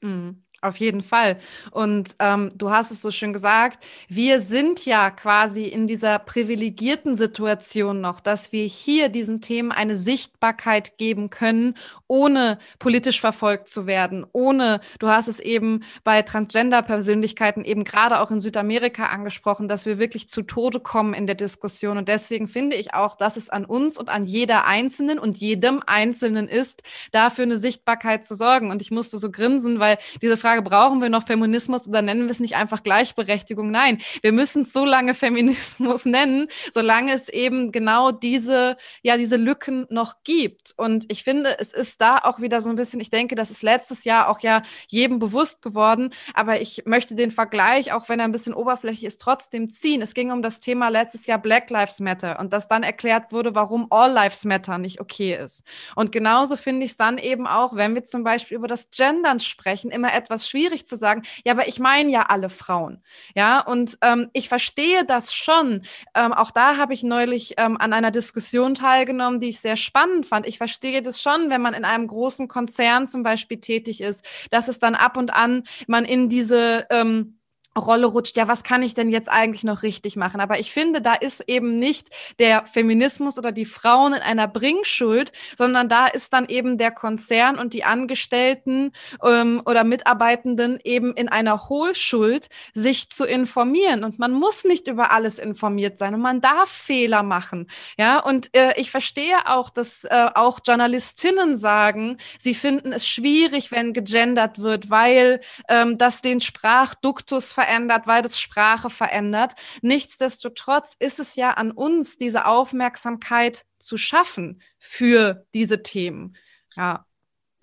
Mhm. 0.00 0.42
Auf 0.62 0.76
jeden 0.76 1.02
Fall. 1.02 1.38
Und 1.70 2.16
ähm, 2.18 2.52
du 2.54 2.70
hast 2.70 2.90
es 2.90 3.00
so 3.00 3.10
schön 3.10 3.32
gesagt, 3.32 3.82
wir 4.08 4.42
sind 4.42 4.84
ja 4.84 5.10
quasi 5.10 5.64
in 5.64 5.86
dieser 5.86 6.18
privilegierten 6.18 7.14
Situation 7.14 8.02
noch, 8.02 8.20
dass 8.20 8.52
wir 8.52 8.66
hier 8.66 9.08
diesen 9.08 9.40
Themen 9.40 9.72
eine 9.72 9.96
Sichtbarkeit 9.96 10.98
geben 10.98 11.30
können, 11.30 11.76
ohne 12.08 12.58
politisch 12.78 13.22
verfolgt 13.22 13.70
zu 13.70 13.86
werden, 13.86 14.26
ohne, 14.32 14.82
du 14.98 15.08
hast 15.08 15.28
es 15.28 15.40
eben 15.40 15.82
bei 16.04 16.20
Transgender-Persönlichkeiten 16.20 17.64
eben 17.64 17.84
gerade 17.84 18.20
auch 18.20 18.30
in 18.30 18.42
Südamerika 18.42 19.06
angesprochen, 19.06 19.66
dass 19.66 19.86
wir 19.86 19.98
wirklich 19.98 20.28
zu 20.28 20.42
Tode 20.42 20.80
kommen 20.80 21.14
in 21.14 21.26
der 21.26 21.36
Diskussion. 21.36 21.96
Und 21.96 22.08
deswegen 22.08 22.48
finde 22.48 22.76
ich 22.76 22.92
auch, 22.92 23.16
dass 23.16 23.38
es 23.38 23.48
an 23.48 23.64
uns 23.64 23.96
und 23.96 24.10
an 24.10 24.24
jeder 24.24 24.66
Einzelnen 24.66 25.18
und 25.18 25.38
jedem 25.38 25.82
Einzelnen 25.86 26.48
ist, 26.48 26.82
dafür 27.12 27.44
eine 27.44 27.56
Sichtbarkeit 27.56 28.26
zu 28.26 28.34
sorgen. 28.34 28.70
Und 28.70 28.82
ich 28.82 28.90
musste 28.90 29.16
so 29.18 29.30
grinsen, 29.30 29.80
weil 29.80 29.96
diese 30.20 30.36
Frage 30.36 30.49
Frage, 30.50 30.62
brauchen 30.62 31.00
wir 31.00 31.10
noch 31.10 31.28
Feminismus 31.28 31.86
oder 31.86 32.02
nennen 32.02 32.24
wir 32.24 32.30
es 32.32 32.40
nicht 32.40 32.56
einfach 32.56 32.82
Gleichberechtigung? 32.82 33.70
Nein, 33.70 33.98
wir 34.20 34.32
müssen 34.32 34.62
es 34.62 34.72
so 34.72 34.84
lange 34.84 35.14
Feminismus 35.14 36.04
nennen, 36.06 36.48
solange 36.72 37.12
es 37.12 37.28
eben 37.28 37.70
genau 37.70 38.10
diese, 38.10 38.76
ja, 39.02 39.16
diese 39.16 39.36
Lücken 39.36 39.86
noch 39.90 40.24
gibt. 40.24 40.74
Und 40.76 41.04
ich 41.08 41.22
finde, 41.22 41.56
es 41.60 41.72
ist 41.72 42.00
da 42.00 42.18
auch 42.18 42.40
wieder 42.40 42.60
so 42.62 42.68
ein 42.68 42.74
bisschen, 42.74 42.98
ich 42.98 43.10
denke, 43.10 43.36
das 43.36 43.52
ist 43.52 43.62
letztes 43.62 44.02
Jahr 44.02 44.28
auch 44.28 44.40
ja 44.40 44.62
jedem 44.88 45.20
bewusst 45.20 45.62
geworden, 45.62 46.12
aber 46.34 46.60
ich 46.60 46.82
möchte 46.84 47.14
den 47.14 47.30
Vergleich, 47.30 47.92
auch 47.92 48.08
wenn 48.08 48.18
er 48.18 48.24
ein 48.24 48.32
bisschen 48.32 48.54
oberflächlich 48.54 49.04
ist, 49.04 49.20
trotzdem 49.20 49.70
ziehen. 49.70 50.02
Es 50.02 50.14
ging 50.14 50.32
um 50.32 50.42
das 50.42 50.58
Thema 50.58 50.88
letztes 50.88 51.26
Jahr 51.26 51.38
Black 51.38 51.70
Lives 51.70 52.00
Matter 52.00 52.40
und 52.40 52.52
dass 52.52 52.66
dann 52.66 52.82
erklärt 52.82 53.30
wurde, 53.30 53.54
warum 53.54 53.86
All 53.90 54.12
Lives 54.12 54.44
Matter 54.44 54.78
nicht 54.78 55.00
okay 55.00 55.36
ist. 55.36 55.62
Und 55.94 56.10
genauso 56.10 56.56
finde 56.56 56.86
ich 56.86 56.90
es 56.90 56.96
dann 56.96 57.18
eben 57.18 57.46
auch, 57.46 57.76
wenn 57.76 57.94
wir 57.94 58.02
zum 58.02 58.24
Beispiel 58.24 58.56
über 58.56 58.66
das 58.66 58.90
Gendern 58.90 59.38
sprechen, 59.38 59.92
immer 59.92 60.12
etwas 60.12 60.39
etwas 60.40 60.48
schwierig 60.48 60.86
zu 60.86 60.96
sagen, 60.96 61.22
ja, 61.44 61.52
aber 61.52 61.68
ich 61.68 61.78
meine 61.78 62.10
ja 62.10 62.22
alle 62.22 62.48
Frauen. 62.48 63.02
Ja, 63.34 63.60
und 63.60 63.98
ähm, 64.02 64.30
ich 64.32 64.48
verstehe 64.48 65.04
das 65.04 65.34
schon. 65.34 65.82
Ähm, 66.14 66.32
auch 66.32 66.50
da 66.50 66.76
habe 66.76 66.94
ich 66.94 67.02
neulich 67.02 67.54
ähm, 67.58 67.76
an 67.78 67.92
einer 67.92 68.10
Diskussion 68.10 68.74
teilgenommen, 68.74 69.40
die 69.40 69.48
ich 69.48 69.60
sehr 69.60 69.76
spannend 69.76 70.26
fand. 70.26 70.46
Ich 70.46 70.58
verstehe 70.58 71.02
das 71.02 71.20
schon, 71.20 71.50
wenn 71.50 71.62
man 71.62 71.74
in 71.74 71.84
einem 71.84 72.06
großen 72.06 72.48
Konzern 72.48 73.06
zum 73.06 73.22
Beispiel 73.22 73.60
tätig 73.60 74.00
ist, 74.00 74.24
dass 74.50 74.68
es 74.68 74.78
dann 74.78 74.94
ab 74.94 75.16
und 75.16 75.32
an 75.32 75.64
man 75.86 76.04
in 76.04 76.28
diese 76.28 76.86
ähm, 76.90 77.39
Rolle 77.78 78.06
rutscht, 78.06 78.36
ja, 78.36 78.48
was 78.48 78.64
kann 78.64 78.82
ich 78.82 78.94
denn 78.94 79.10
jetzt 79.10 79.30
eigentlich 79.30 79.62
noch 79.62 79.84
richtig 79.84 80.16
machen? 80.16 80.40
Aber 80.40 80.58
ich 80.58 80.72
finde, 80.72 81.00
da 81.00 81.14
ist 81.14 81.40
eben 81.46 81.78
nicht 81.78 82.08
der 82.40 82.66
Feminismus 82.66 83.38
oder 83.38 83.52
die 83.52 83.64
Frauen 83.64 84.12
in 84.12 84.20
einer 84.20 84.48
Bringschuld, 84.48 85.30
sondern 85.56 85.88
da 85.88 86.06
ist 86.06 86.32
dann 86.32 86.48
eben 86.48 86.78
der 86.78 86.90
Konzern 86.90 87.58
und 87.58 87.72
die 87.72 87.84
Angestellten 87.84 88.90
ähm, 89.24 89.62
oder 89.66 89.84
Mitarbeitenden 89.84 90.80
eben 90.82 91.14
in 91.14 91.28
einer 91.28 91.68
Hohlschuld, 91.68 92.48
sich 92.74 93.08
zu 93.08 93.24
informieren. 93.24 94.02
Und 94.02 94.18
man 94.18 94.32
muss 94.32 94.64
nicht 94.64 94.88
über 94.88 95.12
alles 95.12 95.38
informiert 95.38 95.96
sein 95.96 96.14
und 96.14 96.20
man 96.20 96.40
darf 96.40 96.70
Fehler 96.70 97.22
machen. 97.22 97.68
Ja, 97.96 98.18
und 98.18 98.54
äh, 98.56 98.72
ich 98.80 98.90
verstehe 98.90 99.46
auch, 99.46 99.70
dass 99.70 100.02
äh, 100.04 100.28
auch 100.34 100.58
Journalistinnen 100.66 101.56
sagen, 101.56 102.16
sie 102.36 102.54
finden 102.54 102.92
es 102.92 103.06
schwierig, 103.06 103.70
wenn 103.70 103.92
gegendert 103.92 104.58
wird, 104.58 104.90
weil 104.90 105.40
ähm, 105.68 105.98
das 105.98 106.20
den 106.20 106.40
Sprachduktus 106.40 107.52
verändert, 107.60 108.06
weil 108.06 108.22
das 108.22 108.40
Sprache 108.40 108.90
verändert. 108.90 109.52
Nichtsdestotrotz 109.82 110.96
ist 110.98 111.20
es 111.20 111.36
ja 111.36 111.50
an 111.50 111.70
uns, 111.70 112.16
diese 112.16 112.46
Aufmerksamkeit 112.46 113.64
zu 113.78 113.96
schaffen 113.96 114.62
für 114.78 115.46
diese 115.54 115.82
Themen. 115.82 116.36
Ja 116.76 117.04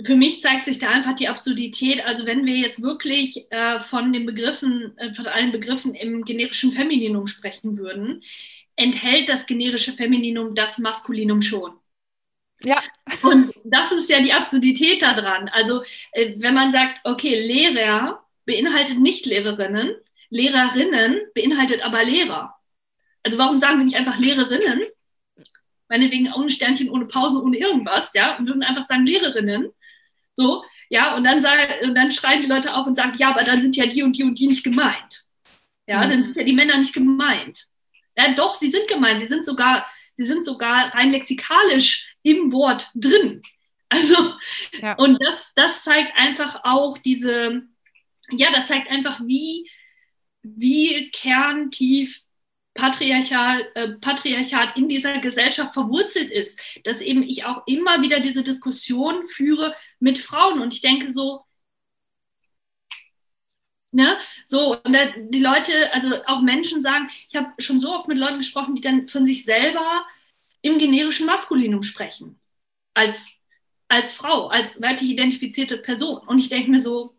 für 0.03 0.15
mich 0.15 0.41
zeigt 0.41 0.65
sich 0.65 0.79
da 0.79 0.89
einfach 0.89 1.15
die 1.15 1.27
Absurdität. 1.27 2.05
Also 2.05 2.25
wenn 2.25 2.45
wir 2.45 2.55
jetzt 2.55 2.81
wirklich 2.81 3.51
äh, 3.51 3.79
von 3.79 4.13
den 4.13 4.25
Begriffen, 4.25 4.95
äh, 4.97 5.13
von 5.13 5.25
allen 5.25 5.51
Begriffen 5.51 5.95
im 5.95 6.23
generischen 6.23 6.71
Femininum 6.71 7.25
sprechen 7.27 7.77
würden, 7.77 8.23
enthält 8.75 9.27
das 9.27 9.47
generische 9.47 9.93
Femininum 9.93 10.53
das 10.53 10.77
Maskulinum 10.77 11.41
schon. 11.41 11.73
Ja. 12.61 12.81
Und 13.23 13.53
das 13.63 13.91
ist 13.91 14.09
ja 14.09 14.19
die 14.19 14.33
Absurdität 14.33 15.01
daran. 15.01 15.49
Also 15.49 15.83
äh, 16.11 16.35
wenn 16.37 16.53
man 16.53 16.71
sagt, 16.71 16.99
okay, 17.03 17.39
Lehrer 17.39 18.23
beinhaltet 18.47 18.97
nicht 18.97 19.27
Lehrerinnen, 19.27 19.95
Lehrerinnen 20.29 21.21
beinhaltet 21.35 21.83
aber 21.83 22.03
Lehrer. 22.03 22.55
Also 23.21 23.37
warum 23.37 23.59
sagen 23.59 23.77
wir 23.77 23.85
nicht 23.85 23.97
einfach 23.97 24.17
Lehrerinnen? 24.17 24.81
Meinetwegen 25.89 26.33
ohne 26.33 26.49
Sternchen, 26.49 26.89
ohne 26.89 27.05
Pausen, 27.05 27.41
ohne 27.41 27.57
irgendwas, 27.57 28.13
ja, 28.13 28.37
und 28.37 28.47
würden 28.47 28.63
einfach 28.63 28.85
sagen 28.85 29.05
Lehrerinnen. 29.05 29.69
So, 30.35 30.63
ja, 30.89 31.15
und 31.15 31.23
dann, 31.23 31.41
sagen, 31.41 31.61
und 31.83 31.95
dann 31.95 32.11
schreien 32.11 32.41
die 32.41 32.47
Leute 32.47 32.73
auf 32.73 32.87
und 32.87 32.95
sagen, 32.95 33.13
ja, 33.17 33.29
aber 33.29 33.43
dann 33.43 33.61
sind 33.61 33.75
ja 33.75 33.85
die 33.85 34.03
und 34.03 34.17
die 34.17 34.23
und 34.23 34.39
die 34.39 34.47
nicht 34.47 34.63
gemeint. 34.63 35.25
Ja, 35.85 36.05
mhm. 36.05 36.09
dann 36.09 36.23
sind 36.23 36.35
ja 36.35 36.43
die 36.43 36.53
Männer 36.53 36.77
nicht 36.77 36.93
gemeint. 36.93 37.67
Ja, 38.17 38.33
doch, 38.33 38.55
sie 38.55 38.69
sind 38.69 38.87
gemeint. 38.87 39.19
Sie 39.19 39.25
sind 39.25 39.45
sogar, 39.45 39.85
sie 40.15 40.25
sind 40.25 40.43
sogar 40.43 40.93
rein 40.93 41.11
lexikalisch 41.11 42.15
im 42.23 42.51
Wort 42.51 42.89
drin. 42.95 43.41
Also, 43.89 44.33
ja. 44.81 44.93
und 44.95 45.17
das, 45.23 45.53
das 45.55 45.83
zeigt 45.85 46.11
einfach 46.17 46.59
auch 46.63 46.97
diese, 46.97 47.63
ja, 48.31 48.51
das 48.51 48.67
zeigt 48.67 48.89
einfach, 48.89 49.21
wie, 49.25 49.69
wie 50.43 51.09
kerntief 51.11 52.21
Patriarchal, 52.73 53.67
äh, 53.75 53.89
Patriarchat 53.99 54.77
in 54.77 54.87
dieser 54.87 55.19
Gesellschaft 55.19 55.73
verwurzelt 55.73 56.31
ist, 56.31 56.61
dass 56.83 57.01
eben 57.01 57.23
ich 57.23 57.45
auch 57.45 57.63
immer 57.65 58.01
wieder 58.01 58.19
diese 58.19 58.43
Diskussion 58.43 59.25
führe 59.25 59.75
mit 59.99 60.17
Frauen 60.19 60.61
und 60.61 60.73
ich 60.73 60.81
denke 60.81 61.11
so, 61.11 61.43
ne, 63.91 64.17
so, 64.45 64.77
und 64.83 64.93
da, 64.93 65.07
die 65.17 65.39
Leute, 65.39 65.91
also 65.93 66.23
auch 66.25 66.41
Menschen 66.41 66.81
sagen, 66.81 67.09
ich 67.29 67.35
habe 67.35 67.51
schon 67.59 67.79
so 67.79 67.93
oft 67.93 68.07
mit 68.07 68.17
Leuten 68.17 68.37
gesprochen, 68.37 68.75
die 68.75 68.81
dann 68.81 69.07
von 69.07 69.25
sich 69.25 69.43
selber 69.43 70.05
im 70.61 70.77
generischen 70.77 71.25
Maskulinum 71.25 71.83
sprechen, 71.83 72.39
als, 72.93 73.37
als 73.87 74.13
Frau, 74.13 74.47
als 74.47 74.81
weiblich 74.81 75.09
identifizierte 75.09 75.77
Person. 75.77 76.19
Und 76.27 76.39
ich 76.39 76.49
denke 76.49 76.69
mir 76.69 76.79
so, 76.79 77.15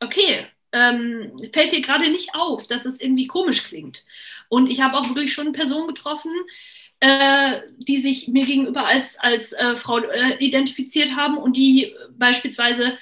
okay, 0.00 0.46
ähm, 0.72 1.32
fällt 1.52 1.72
dir 1.72 1.80
gerade 1.80 2.10
nicht 2.10 2.34
auf, 2.34 2.66
dass 2.66 2.84
es 2.84 3.00
irgendwie 3.00 3.26
komisch 3.26 3.64
klingt. 3.64 4.04
Und 4.48 4.70
ich 4.70 4.80
habe 4.80 4.96
auch 4.96 5.08
wirklich 5.08 5.32
schon 5.32 5.52
Personen 5.52 5.88
getroffen, 5.88 6.32
äh, 7.00 7.60
die 7.78 7.98
sich 7.98 8.28
mir 8.28 8.46
gegenüber 8.46 8.86
als, 8.86 9.18
als 9.18 9.52
äh, 9.52 9.76
Frau 9.76 9.98
äh, 9.98 10.36
identifiziert 10.38 11.16
haben 11.16 11.36
und 11.36 11.56
die 11.56 11.94
beispielsweise, 12.10 12.98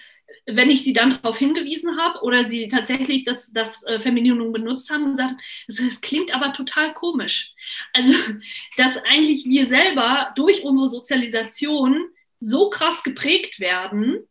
wenn 0.46 0.70
ich 0.70 0.82
sie 0.82 0.92
dann 0.92 1.10
darauf 1.10 1.38
hingewiesen 1.38 1.96
habe 1.96 2.22
oder 2.22 2.44
sie 2.44 2.68
tatsächlich 2.68 3.24
das, 3.24 3.52
das 3.52 3.84
äh, 3.84 4.00
Femininum 4.00 4.52
benutzt 4.52 4.90
haben, 4.90 5.12
gesagt, 5.12 5.40
das, 5.66 5.76
das 5.76 6.00
klingt 6.00 6.34
aber 6.34 6.52
total 6.52 6.92
komisch. 6.92 7.54
Also, 7.92 8.12
dass 8.76 8.98
eigentlich 9.04 9.44
wir 9.44 9.66
selber 9.66 10.32
durch 10.36 10.64
unsere 10.64 10.88
Sozialisation 10.88 12.08
so 12.40 12.68
krass 12.68 13.02
geprägt 13.02 13.60
werden, 13.60 14.26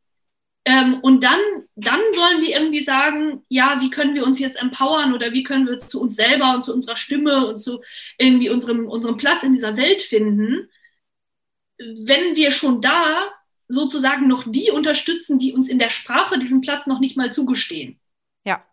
ähm, 0.65 0.99
und 1.01 1.23
dann, 1.23 1.39
dann 1.75 1.99
sollen 2.13 2.41
wir 2.41 2.55
irgendwie 2.57 2.79
sagen, 2.79 3.43
ja, 3.49 3.81
wie 3.81 3.89
können 3.89 4.15
wir 4.15 4.25
uns 4.25 4.39
jetzt 4.39 4.61
empowern 4.61 5.13
oder 5.13 5.33
wie 5.33 5.43
können 5.43 5.67
wir 5.67 5.79
zu 5.79 6.01
uns 6.01 6.15
selber 6.15 6.53
und 6.53 6.63
zu 6.63 6.73
unserer 6.73 6.95
Stimme 6.95 7.47
und 7.47 7.57
zu 7.57 7.81
irgendwie 8.17 8.49
unserem, 8.49 8.87
unserem 8.87 9.17
Platz 9.17 9.43
in 9.43 9.53
dieser 9.53 9.75
Welt 9.75 10.01
finden, 10.01 10.69
wenn 11.77 12.35
wir 12.35 12.51
schon 12.51 12.81
da 12.81 13.29
sozusagen 13.67 14.27
noch 14.27 14.43
die 14.47 14.71
unterstützen, 14.71 15.37
die 15.37 15.53
uns 15.53 15.67
in 15.67 15.79
der 15.79 15.89
Sprache 15.89 16.37
diesen 16.37 16.61
Platz 16.61 16.87
noch 16.87 16.99
nicht 16.99 17.17
mal 17.17 17.33
zugestehen. 17.33 17.99
Ja, 18.45 18.65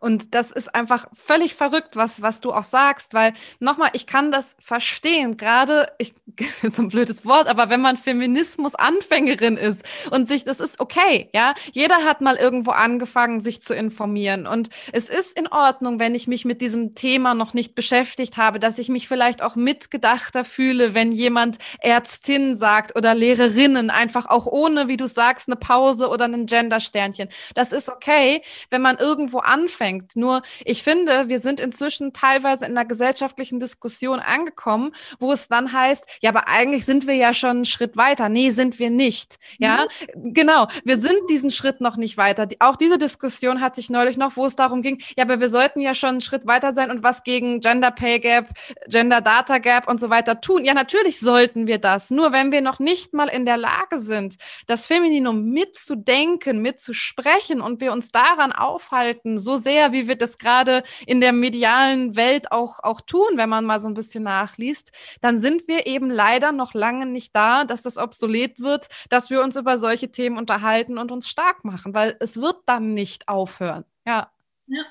und 0.00 0.34
das 0.34 0.52
ist 0.52 0.74
einfach 0.74 1.06
völlig 1.14 1.54
verrückt, 1.54 1.96
was, 1.96 2.22
was 2.22 2.40
du 2.40 2.52
auch 2.52 2.64
sagst, 2.64 3.14
weil 3.14 3.32
nochmal, 3.58 3.90
ich 3.92 4.06
kann 4.06 4.30
das 4.30 4.56
verstehen, 4.60 5.36
gerade, 5.36 5.92
ich, 5.98 6.14
ist 6.38 6.62
jetzt 6.62 6.78
ein 6.78 6.88
blödes 6.88 7.24
Wort, 7.24 7.48
aber 7.48 7.68
wenn 7.68 7.80
man 7.80 7.96
Feminismus-Anfängerin 7.96 9.56
ist 9.56 9.84
und 10.10 10.28
sich, 10.28 10.44
das 10.44 10.60
ist 10.60 10.80
okay, 10.80 11.28
ja, 11.34 11.54
jeder 11.72 12.04
hat 12.04 12.20
mal 12.20 12.36
irgendwo 12.36 12.70
angefangen, 12.70 13.40
sich 13.40 13.62
zu 13.62 13.74
informieren. 13.74 14.46
Und 14.46 14.70
es 14.92 15.08
ist 15.08 15.38
in 15.38 15.48
Ordnung, 15.48 15.98
wenn 15.98 16.14
ich 16.14 16.28
mich 16.28 16.44
mit 16.44 16.60
diesem 16.60 16.94
Thema 16.94 17.34
noch 17.34 17.54
nicht 17.54 17.74
beschäftigt 17.74 18.36
habe, 18.36 18.58
dass 18.58 18.78
ich 18.78 18.88
mich 18.88 19.08
vielleicht 19.08 19.42
auch 19.42 19.56
mitgedachter 19.56 20.44
fühle, 20.44 20.94
wenn 20.94 21.12
jemand 21.12 21.58
Ärztin 21.80 22.56
sagt 22.56 22.96
oder 22.96 23.14
Lehrerinnen, 23.14 23.90
einfach 23.90 24.26
auch 24.26 24.46
ohne, 24.46 24.88
wie 24.88 24.96
du 24.96 25.06
sagst, 25.06 25.48
eine 25.48 25.56
Pause 25.56 26.08
oder 26.08 26.26
ein 26.26 26.46
Gendersternchen. 26.46 27.28
Das 27.54 27.72
ist 27.72 27.90
okay, 27.90 28.42
wenn 28.70 28.82
man 28.82 28.98
irgendwo 28.98 29.38
an 29.38 29.57
anfängt. 29.58 30.16
Nur 30.16 30.42
ich 30.64 30.82
finde, 30.82 31.28
wir 31.28 31.40
sind 31.40 31.60
inzwischen 31.60 32.12
teilweise 32.12 32.64
in 32.64 32.72
einer 32.72 32.84
gesellschaftlichen 32.84 33.60
Diskussion 33.60 34.20
angekommen, 34.20 34.92
wo 35.18 35.32
es 35.32 35.48
dann 35.48 35.72
heißt, 35.72 36.06
ja, 36.20 36.30
aber 36.30 36.48
eigentlich 36.48 36.84
sind 36.84 37.06
wir 37.06 37.14
ja 37.14 37.34
schon 37.34 37.50
einen 37.50 37.64
Schritt 37.64 37.96
weiter. 37.96 38.28
Nee, 38.28 38.50
sind 38.50 38.78
wir 38.78 38.90
nicht. 38.90 39.38
Ja, 39.58 39.86
mhm. 40.14 40.34
genau. 40.34 40.68
Wir 40.84 40.98
sind 40.98 41.18
diesen 41.28 41.50
Schritt 41.50 41.80
noch 41.80 41.96
nicht 41.96 42.16
weiter. 42.16 42.46
Auch 42.60 42.76
diese 42.76 42.98
Diskussion 42.98 43.60
hatte 43.60 43.80
ich 43.80 43.90
neulich 43.90 44.16
noch, 44.16 44.36
wo 44.36 44.44
es 44.44 44.56
darum 44.56 44.82
ging, 44.82 45.02
ja, 45.16 45.24
aber 45.24 45.40
wir 45.40 45.48
sollten 45.48 45.80
ja 45.80 45.94
schon 45.94 46.10
einen 46.10 46.20
Schritt 46.20 46.46
weiter 46.46 46.72
sein 46.72 46.90
und 46.90 47.02
was 47.02 47.24
gegen 47.24 47.60
Gender 47.60 47.90
Pay 47.90 48.20
Gap, 48.20 48.50
Gender 48.88 49.20
Data 49.20 49.58
Gap 49.58 49.88
und 49.88 49.98
so 49.98 50.10
weiter 50.10 50.40
tun. 50.40 50.64
Ja, 50.64 50.74
natürlich 50.74 51.18
sollten 51.18 51.66
wir 51.66 51.78
das. 51.78 52.10
Nur 52.10 52.32
wenn 52.32 52.52
wir 52.52 52.60
noch 52.60 52.78
nicht 52.78 53.12
mal 53.12 53.28
in 53.28 53.44
der 53.44 53.56
Lage 53.56 53.98
sind, 53.98 54.36
das 54.66 54.86
Femininum 54.86 55.50
mitzudenken, 55.50 56.62
mitzusprechen 56.62 57.60
und 57.60 57.80
wir 57.80 57.92
uns 57.92 58.12
daran 58.12 58.52
aufhalten, 58.52 59.37
so 59.38 59.56
sehr, 59.56 59.92
wie 59.92 60.08
wir 60.08 60.16
das 60.16 60.38
gerade 60.38 60.82
in 61.06 61.20
der 61.20 61.32
medialen 61.32 62.16
Welt 62.16 62.52
auch, 62.52 62.80
auch 62.82 63.00
tun, 63.00 63.28
wenn 63.34 63.48
man 63.48 63.64
mal 63.64 63.80
so 63.80 63.88
ein 63.88 63.94
bisschen 63.94 64.24
nachliest, 64.24 64.92
dann 65.20 65.38
sind 65.38 65.68
wir 65.68 65.86
eben 65.86 66.10
leider 66.10 66.52
noch 66.52 66.74
lange 66.74 67.06
nicht 67.06 67.34
da, 67.34 67.64
dass 67.64 67.82
das 67.82 67.98
obsolet 67.98 68.60
wird, 68.60 68.88
dass 69.10 69.30
wir 69.30 69.42
uns 69.42 69.56
über 69.56 69.78
solche 69.78 70.10
Themen 70.10 70.36
unterhalten 70.38 70.98
und 70.98 71.10
uns 71.10 71.28
stark 71.28 71.64
machen, 71.64 71.94
weil 71.94 72.16
es 72.20 72.40
wird 72.40 72.56
dann 72.66 72.94
nicht 72.94 73.28
aufhören. 73.28 73.84
Ja. 74.06 74.30
Ja. 74.66 74.84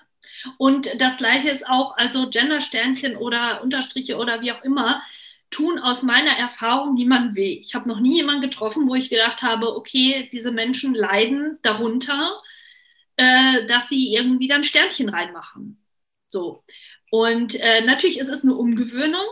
Und 0.58 0.90
das 1.00 1.18
Gleiche 1.18 1.50
ist 1.50 1.68
auch, 1.68 1.96
also 1.98 2.30
Gendersternchen 2.30 3.16
oder 3.16 3.62
Unterstriche 3.64 4.18
oder 4.18 4.42
wie 4.42 4.52
auch 4.52 4.64
immer, 4.64 5.02
tun 5.50 5.80
aus 5.80 6.04
meiner 6.04 6.32
Erfahrung 6.32 6.94
niemand 6.96 7.36
weh. 7.36 7.60
Ich 7.62 7.76
habe 7.76 7.88
noch 7.88 8.00
nie 8.00 8.16
jemanden 8.16 8.42
getroffen, 8.42 8.88
wo 8.88 8.96
ich 8.96 9.10
gedacht 9.10 9.44
habe, 9.44 9.76
okay, 9.76 10.30
diese 10.34 10.52
Menschen 10.52 10.94
leiden 10.94 11.60
darunter, 11.62 12.42
äh, 13.18 13.66
dass 13.66 13.90
sie 13.90 14.14
irgendwie 14.14 14.48
dann 14.48 14.64
Sternchen 14.64 15.10
reinmachen. 15.10 15.84
So. 16.28 16.64
Und 17.10 17.56
äh, 17.56 17.82
natürlich 17.82 18.20
ist 18.20 18.30
es 18.30 18.44
eine 18.44 18.56
Umgewöhnung, 18.56 19.26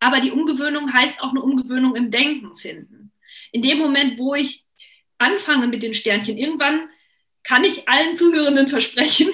aber 0.00 0.20
die 0.20 0.30
Umgewöhnung 0.30 0.92
heißt 0.92 1.20
auch 1.20 1.30
eine 1.30 1.42
Umgewöhnung 1.42 1.96
im 1.96 2.10
Denken 2.10 2.56
finden. 2.56 3.12
In 3.52 3.62
dem 3.62 3.78
Moment, 3.78 4.18
wo 4.18 4.34
ich 4.34 4.64
anfange 5.18 5.68
mit 5.68 5.82
den 5.82 5.94
Sternchen, 5.94 6.38
irgendwann 6.38 6.88
kann 7.44 7.64
ich 7.64 7.88
allen 7.88 8.16
Zuhörenden 8.16 8.68
versprechen, 8.68 9.30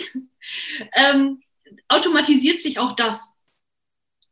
ähm, 0.93 1.43
automatisiert 1.89 2.61
sich 2.61 2.79
auch 2.79 2.93
das. 2.93 3.37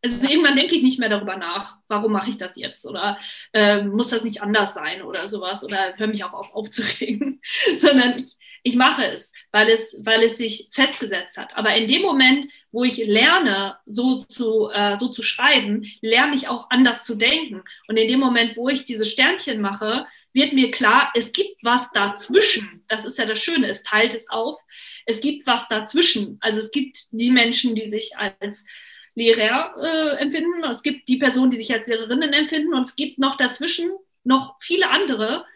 Also 0.03 0.29
irgendwann 0.29 0.57
denke 0.57 0.77
ich 0.77 0.83
nicht 0.83 0.99
mehr 1.01 1.09
darüber 1.09 1.37
nach, 1.37 1.79
warum 1.89 2.13
mache 2.13 2.31
ich 2.31 2.39
das 2.39 2.57
jetzt 2.57 2.87
oder 2.87 3.19
äh, 3.53 3.83
muss 3.83 4.11
das 4.11 4.23
nicht 4.23 4.43
anders 4.43 4.75
sein 4.75 5.03
oder 5.03 5.27
sowas 5.27 5.65
oder 5.65 5.97
höre 5.97 6.07
mich 6.07 6.23
auch 6.23 6.35
auf 6.35 6.55
aufzuregen, 6.55 7.41
sondern 7.79 8.19
ich, 8.19 8.37
ich 8.67 8.75
mache 8.75 9.05
es 9.05 9.33
weil, 9.53 9.69
es, 9.69 9.97
weil 10.03 10.25
es 10.25 10.39
sich 10.39 10.69
festgesetzt 10.73 11.37
hat. 11.37 11.57
Aber 11.57 11.75
in 11.77 11.87
dem 11.87 12.03
Moment, 12.03 12.49
wo 12.73 12.83
ich 12.83 12.97
lerne, 12.97 13.79
so 13.87 14.19
zu, 14.19 14.71
äh, 14.71 14.99
so 14.99 15.09
zu 15.09 15.23
schreiben, 15.23 15.87
lerne 16.01 16.35
ich 16.35 16.49
auch 16.49 16.69
anders 16.69 17.05
zu 17.05 17.15
denken. 17.15 17.63
Und 17.87 17.97
in 17.97 18.09
dem 18.09 18.19
Moment, 18.19 18.57
wo 18.57 18.69
ich 18.69 18.85
diese 18.85 19.05
Sternchen 19.05 19.61
mache, 19.61 20.07
wird 20.33 20.53
mir 20.53 20.73
klar, 20.73 21.13
es 21.15 21.31
gibt 21.33 21.63
was 21.63 21.93
dazwischen. 21.93 22.83
Das 22.89 23.05
ist 23.05 23.19
ja 23.19 23.25
das 23.25 23.39
Schöne, 23.39 23.69
es 23.69 23.85
teilt 23.85 24.15
es 24.15 24.29
auf. 24.29 24.61
Es 25.07 25.21
gibt 25.21 25.47
was 25.47 25.69
dazwischen. 25.69 26.39
Also 26.41 26.59
es 26.59 26.73
gibt 26.73 26.99
die 27.13 27.31
Menschen, 27.31 27.77
die 27.77 27.89
sich 27.89 28.19
als 28.19 28.67
Lehrer 29.15 29.75
äh, 29.81 30.17
empfinden, 30.21 30.65
es 30.65 30.83
gibt 30.83 31.09
die 31.09 31.19
Personen, 31.19 31.53
die 31.53 31.57
sich 31.57 31.73
als 31.73 31.87
Lehrerinnen 31.87 32.33
empfinden 32.33 32.75
und 32.75 32.83
es 32.83 32.97
gibt 32.97 33.21
noch 33.21 33.37
dazwischen 33.37 33.89
noch 34.25 34.57
viele 34.61 34.91
andere, 34.91 35.47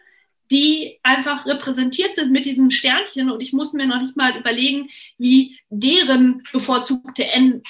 die 0.51 0.99
einfach 1.01 1.45
repräsentiert 1.45 2.13
sind 2.13 2.31
mit 2.31 2.45
diesem 2.45 2.69
Sternchen 2.69 3.31
und 3.31 3.41
ich 3.41 3.53
muss 3.53 3.71
mir 3.71 3.87
noch 3.87 4.01
nicht 4.01 4.17
mal 4.17 4.37
überlegen, 4.37 4.89
wie 5.17 5.57
deren 5.69 6.43
bevorzugte 6.51 7.25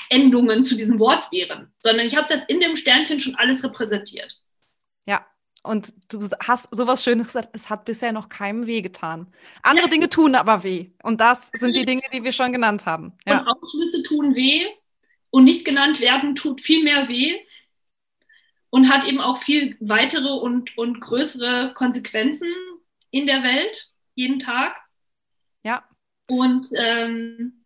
Endungen 0.09 0.63
zu 0.63 0.75
diesem 0.75 0.99
Wort 0.99 1.31
wären, 1.31 1.71
sondern 1.79 2.07
ich 2.07 2.17
habe 2.17 2.27
das 2.27 2.43
in 2.45 2.59
dem 2.59 2.75
Sternchen 2.75 3.19
schon 3.19 3.35
alles 3.35 3.63
repräsentiert. 3.63 4.41
Ja, 5.05 5.25
und 5.61 5.93
du 6.09 6.27
hast 6.45 6.73
sowas 6.75 7.03
Schönes 7.03 7.27
gesagt, 7.27 7.49
es 7.53 7.69
hat 7.69 7.85
bisher 7.85 8.11
noch 8.11 8.29
keinem 8.29 8.65
weh 8.65 8.81
getan. 8.81 9.27
Andere 9.61 9.85
ja. 9.85 9.91
Dinge 9.91 10.09
tun 10.09 10.33
aber 10.33 10.63
weh. 10.63 10.89
Und 11.03 11.21
das 11.21 11.51
sind 11.53 11.75
die 11.75 11.85
Dinge, 11.85 12.01
die 12.11 12.23
wir 12.23 12.31
schon 12.31 12.51
genannt 12.51 12.87
haben. 12.87 13.13
Ja. 13.27 13.41
Und 13.41 13.47
Ausschlüsse 13.47 14.01
tun 14.01 14.35
weh 14.35 14.65
und 15.29 15.43
nicht 15.43 15.65
genannt 15.65 16.01
werden 16.01 16.33
tut 16.33 16.61
viel 16.61 16.83
mehr 16.83 17.07
weh 17.07 17.37
und 18.71 18.89
hat 18.89 19.05
eben 19.05 19.21
auch 19.21 19.37
viel 19.37 19.77
weitere 19.79 20.29
und, 20.29 20.75
und 20.79 20.99
größere 20.99 21.73
Konsequenzen 21.75 22.47
in 23.11 23.27
der 23.27 23.43
Welt 23.43 23.91
jeden 24.15 24.39
Tag. 24.39 24.79
Ja. 25.63 25.83
Und, 26.27 26.69
ähm, 26.75 27.65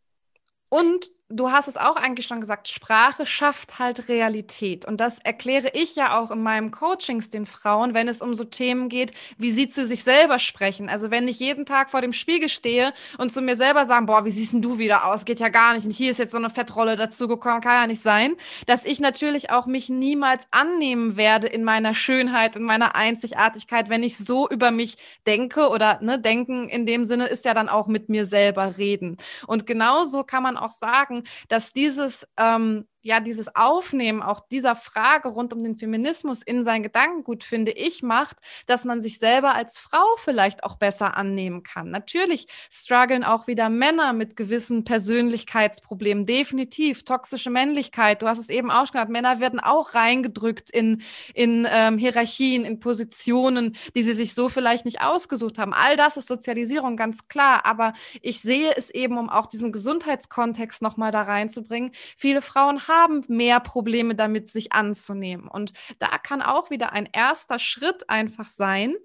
und 0.69 1.09
du 1.35 1.51
hast 1.51 1.67
es 1.67 1.77
auch 1.77 1.95
eigentlich 1.95 2.27
schon 2.27 2.41
gesagt, 2.41 2.67
Sprache 2.67 3.25
schafft 3.25 3.79
halt 3.79 4.09
Realität. 4.09 4.85
Und 4.85 4.99
das 4.99 5.19
erkläre 5.19 5.69
ich 5.73 5.95
ja 5.95 6.19
auch 6.19 6.31
in 6.31 6.43
meinem 6.43 6.71
Coachings 6.71 7.29
den 7.29 7.45
Frauen, 7.45 7.93
wenn 7.93 8.07
es 8.07 8.21
um 8.21 8.33
so 8.33 8.43
Themen 8.43 8.89
geht, 8.89 9.11
wie 9.37 9.51
sie 9.51 9.67
zu 9.67 9.85
sich 9.85 10.03
selber 10.03 10.39
sprechen. 10.39 10.89
Also 10.89 11.11
wenn 11.11 11.27
ich 11.27 11.39
jeden 11.39 11.65
Tag 11.65 11.89
vor 11.89 12.01
dem 12.01 12.13
Spiegel 12.13 12.49
stehe 12.49 12.93
und 13.17 13.31
zu 13.31 13.41
mir 13.41 13.55
selber 13.55 13.85
sagen, 13.85 14.05
boah, 14.05 14.25
wie 14.25 14.31
siehst 14.31 14.53
denn 14.53 14.61
du 14.61 14.77
wieder 14.77 15.05
aus? 15.05 15.25
Geht 15.25 15.39
ja 15.39 15.49
gar 15.49 15.73
nicht. 15.73 15.85
Und 15.85 15.91
hier 15.91 16.11
ist 16.11 16.19
jetzt 16.19 16.31
so 16.31 16.37
eine 16.37 16.49
Fettrolle 16.49 16.95
dazugekommen, 16.95 17.61
kann 17.61 17.81
ja 17.81 17.87
nicht 17.87 18.01
sein. 18.01 18.35
Dass 18.67 18.85
ich 18.85 18.99
natürlich 18.99 19.49
auch 19.49 19.65
mich 19.65 19.89
niemals 19.89 20.47
annehmen 20.51 21.17
werde 21.17 21.47
in 21.47 21.63
meiner 21.63 21.95
Schönheit, 21.95 22.55
in 22.55 22.63
meiner 22.63 22.95
Einzigartigkeit, 22.95 23.89
wenn 23.89 24.03
ich 24.03 24.17
so 24.17 24.49
über 24.49 24.71
mich 24.71 24.97
denke 25.27 25.69
oder 25.69 25.99
ne, 26.01 26.19
denken 26.19 26.69
in 26.69 26.85
dem 26.85 27.05
Sinne 27.05 27.27
ist 27.27 27.45
ja 27.45 27.53
dann 27.53 27.69
auch 27.69 27.87
mit 27.87 28.09
mir 28.09 28.25
selber 28.25 28.77
reden. 28.77 29.17
Und 29.47 29.65
genauso 29.65 30.23
kann 30.23 30.43
man 30.43 30.57
auch 30.57 30.71
sagen, 30.71 30.85
sagen, 31.15 31.23
dass 31.47 31.73
dieses 31.73 32.27
ähm, 32.37 32.87
ja 33.05 33.19
dieses 33.19 33.55
Aufnehmen 33.55 34.23
auch 34.23 34.39
dieser 34.39 34.75
Frage 34.75 35.29
rund 35.29 35.53
um 35.53 35.63
den 35.63 35.77
Feminismus 35.77 36.41
in 36.41 36.63
sein 36.63 36.81
Gedankengut, 36.81 37.43
finde 37.43 37.71
ich, 37.71 38.01
macht, 38.01 38.37
dass 38.65 38.83
man 38.83 38.99
sich 38.99 39.19
selber 39.19 39.53
als 39.53 39.77
Frau 39.77 40.03
vielleicht 40.17 40.63
auch 40.63 40.75
besser 40.77 41.15
annehmen 41.15 41.61
kann. 41.61 41.91
Natürlich 41.91 42.47
strugglen 42.71 43.23
auch 43.23 43.45
wieder 43.45 43.69
Männer 43.69 44.13
mit 44.13 44.35
gewissen 44.35 44.85
Persönlichkeitsproblemen, 44.85 46.25
definitiv. 46.25 47.03
Toxische 47.03 47.51
Männlichkeit, 47.51 48.23
du 48.23 48.27
hast 48.27 48.39
es 48.39 48.49
eben 48.49 48.71
auch 48.71 48.87
schon 48.87 48.93
gesagt, 48.93 49.11
Männer 49.11 49.39
werden 49.39 49.59
auch 49.59 49.93
reingedrückt 49.93 50.71
in, 50.71 51.03
in 51.35 51.67
ähm, 51.69 51.99
Hierarchien, 51.99 52.65
in 52.65 52.79
Positionen, 52.79 53.77
die 53.95 54.01
sie 54.01 54.13
sich 54.13 54.33
so 54.33 54.49
vielleicht 54.49 54.85
nicht 54.85 55.01
ausgesucht 55.01 55.59
haben. 55.59 55.75
All 55.75 55.95
das 55.95 56.17
ist 56.17 56.27
Sozialisierung, 56.27 56.97
ganz 56.97 57.27
klar. 57.27 57.67
Aber 57.67 57.93
ich 58.23 58.41
sehe 58.41 58.75
es 58.75 58.89
eben, 58.89 59.19
um 59.19 59.29
auch 59.29 59.45
diesen 59.45 59.71
Gesundheitskontext 59.71 60.81
nochmal 60.81 61.11
da 61.11 61.21
reinzubringen. 61.21 61.91
Viele 62.17 62.41
Frauen 62.41 62.87
haben 62.87 62.94
haben 62.95 63.23
mehr 63.27 63.59
Probleme 63.59 64.15
damit, 64.15 64.49
sich 64.49 64.73
anzunehmen. 64.73 65.47
Und 65.47 65.73
da 65.99 66.17
kann 66.17 66.41
auch 66.41 66.69
wieder 66.69 66.93
ein 66.93 67.09
erster 67.11 67.59
Schritt 67.59 68.09
einfach 68.09 68.47
sein, 68.47 68.95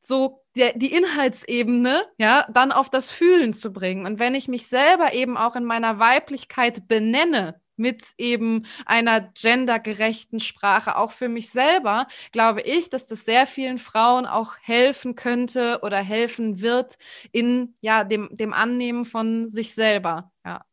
so 0.00 0.44
der, 0.56 0.74
die 0.74 0.92
Inhaltsebene, 0.94 2.02
ja, 2.18 2.46
dann 2.52 2.72
auf 2.72 2.90
das 2.90 3.10
Fühlen 3.10 3.54
zu 3.54 3.72
bringen. 3.72 4.06
Und 4.06 4.18
wenn 4.18 4.34
ich 4.34 4.48
mich 4.48 4.66
selber 4.66 5.14
eben 5.14 5.36
auch 5.36 5.56
in 5.56 5.64
meiner 5.64 5.98
Weiblichkeit 5.98 6.86
benenne, 6.88 7.60
mit 7.76 8.04
eben 8.18 8.66
einer 8.86 9.20
gendergerechten 9.20 10.40
Sprache, 10.40 10.96
auch 10.96 11.12
für 11.12 11.28
mich 11.28 11.50
selber, 11.50 12.06
glaube 12.32 12.60
ich, 12.62 12.90
dass 12.90 13.06
das 13.06 13.24
sehr 13.24 13.46
vielen 13.46 13.78
Frauen 13.78 14.26
auch 14.26 14.54
helfen 14.62 15.16
könnte 15.16 15.80
oder 15.82 15.98
helfen 15.98 16.60
wird 16.60 16.98
in 17.32 17.76
ja, 17.80 18.04
dem, 18.04 18.28
dem 18.30 18.52
Annehmen 18.52 19.04
von 19.04 19.48
sich 19.48 19.74
selber. 19.74 20.30
Ja. 20.44 20.64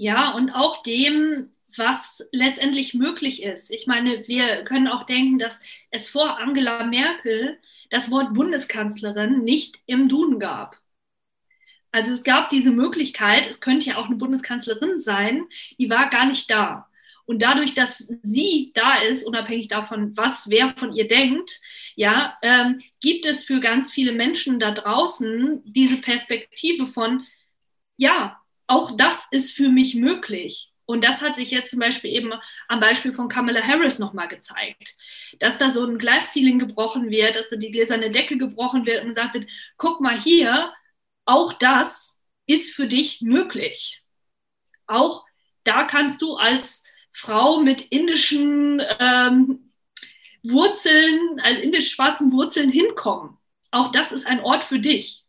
Ja, 0.00 0.30
und 0.32 0.50
auch 0.52 0.82
dem, 0.82 1.50
was 1.76 2.26
letztendlich 2.32 2.94
möglich 2.94 3.42
ist. 3.42 3.70
Ich 3.70 3.86
meine, 3.86 4.26
wir 4.26 4.64
können 4.64 4.88
auch 4.88 5.04
denken, 5.04 5.38
dass 5.38 5.60
es 5.90 6.08
vor 6.08 6.38
Angela 6.38 6.84
Merkel 6.84 7.58
das 7.90 8.10
Wort 8.10 8.32
Bundeskanzlerin 8.32 9.44
nicht 9.44 9.78
im 9.84 10.08
Duden 10.08 10.38
gab. 10.38 10.78
Also 11.92 12.12
es 12.12 12.22
gab 12.22 12.48
diese 12.48 12.70
Möglichkeit, 12.70 13.46
es 13.46 13.60
könnte 13.60 13.90
ja 13.90 13.96
auch 13.98 14.06
eine 14.06 14.16
Bundeskanzlerin 14.16 15.02
sein, 15.02 15.44
die 15.78 15.90
war 15.90 16.08
gar 16.08 16.24
nicht 16.24 16.50
da. 16.50 16.88
Und 17.26 17.42
dadurch, 17.42 17.74
dass 17.74 17.98
sie 18.22 18.72
da 18.74 19.02
ist, 19.02 19.24
unabhängig 19.24 19.68
davon, 19.68 20.16
was 20.16 20.48
wer 20.48 20.70
von 20.78 20.94
ihr 20.94 21.08
denkt, 21.08 21.60
ja, 21.94 22.38
ähm, 22.40 22.80
gibt 23.02 23.26
es 23.26 23.44
für 23.44 23.60
ganz 23.60 23.92
viele 23.92 24.12
Menschen 24.12 24.60
da 24.60 24.70
draußen 24.72 25.60
diese 25.66 25.98
Perspektive 25.98 26.86
von, 26.86 27.26
ja, 27.98 28.39
auch 28.70 28.96
das 28.96 29.26
ist 29.32 29.52
für 29.56 29.68
mich 29.68 29.96
möglich. 29.96 30.72
Und 30.86 31.02
das 31.02 31.22
hat 31.22 31.36
sich 31.36 31.50
jetzt 31.50 31.70
zum 31.70 31.80
Beispiel 31.80 32.12
eben 32.12 32.32
am 32.68 32.80
Beispiel 32.80 33.12
von 33.12 33.28
Kamala 33.28 33.60
Harris 33.62 33.98
nochmal 33.98 34.28
gezeigt, 34.28 34.96
dass 35.40 35.58
da 35.58 35.70
so 35.70 35.84
ein 35.84 35.98
Glasceiling 35.98 36.58
gebrochen 36.58 37.10
wird, 37.10 37.36
dass 37.36 37.50
da 37.50 37.56
die 37.56 37.72
gläserne 37.72 38.10
Decke 38.10 38.38
gebrochen 38.38 38.86
wird 38.86 39.02
und 39.02 39.08
gesagt 39.08 39.34
wird, 39.34 39.48
guck 39.76 40.00
mal 40.00 40.16
hier, 40.16 40.72
auch 41.24 41.52
das 41.52 42.20
ist 42.46 42.74
für 42.74 42.86
dich 42.86 43.20
möglich. 43.22 44.04
Auch 44.86 45.24
da 45.64 45.84
kannst 45.84 46.22
du 46.22 46.36
als 46.36 46.84
Frau 47.12 47.60
mit 47.60 47.82
indischen 47.90 48.80
ähm, 49.00 49.72
Wurzeln, 50.44 51.40
als 51.42 51.60
indisch-schwarzen 51.60 52.32
Wurzeln 52.32 52.70
hinkommen. 52.70 53.36
Auch 53.72 53.90
das 53.90 54.12
ist 54.12 54.26
ein 54.26 54.40
Ort 54.40 54.62
für 54.62 54.78
dich. 54.78 55.24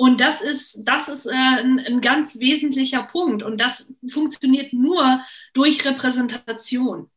Und 0.00 0.20
das 0.20 0.40
ist, 0.40 0.82
das 0.84 1.08
ist 1.08 1.26
äh, 1.26 1.32
ein, 1.32 1.80
ein, 1.80 2.00
ganz 2.00 2.38
wesentlicher 2.38 3.02
Punkt. 3.02 3.42
Und 3.42 3.60
das 3.60 3.92
funktioniert 4.08 4.72
nur 4.72 5.20
durch 5.54 5.84
Repräsentation. 5.84 7.10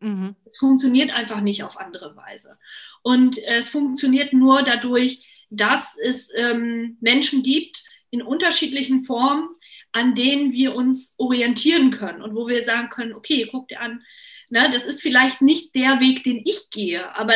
Mhm. 0.00 0.36
Es 0.44 0.58
funktioniert 0.58 1.10
einfach 1.12 1.40
nicht 1.40 1.64
auf 1.64 1.80
andere 1.80 2.14
Weise. 2.14 2.58
Und 3.00 3.38
es 3.38 3.70
funktioniert 3.70 4.34
nur 4.34 4.62
dadurch, 4.62 5.26
dass 5.48 5.96
es 5.96 6.30
ähm, 6.36 6.98
Menschen 7.00 7.42
gibt 7.42 7.84
in 8.10 8.20
unterschiedlichen 8.20 9.04
Formen, 9.04 9.48
an 9.92 10.14
denen 10.14 10.52
wir 10.52 10.74
uns 10.74 11.14
orientieren 11.16 11.90
können 11.90 12.20
und 12.20 12.34
wo 12.34 12.48
wir 12.48 12.62
sagen 12.62 12.90
können, 12.90 13.14
okay, 13.14 13.48
guck 13.50 13.68
dir 13.68 13.80
an, 13.80 14.02
ne, 14.50 14.68
das 14.70 14.84
ist 14.84 15.00
vielleicht 15.00 15.40
nicht 15.40 15.74
der 15.74 16.00
Weg, 16.00 16.22
den 16.22 16.42
ich 16.44 16.68
gehe, 16.70 17.16
aber 17.16 17.32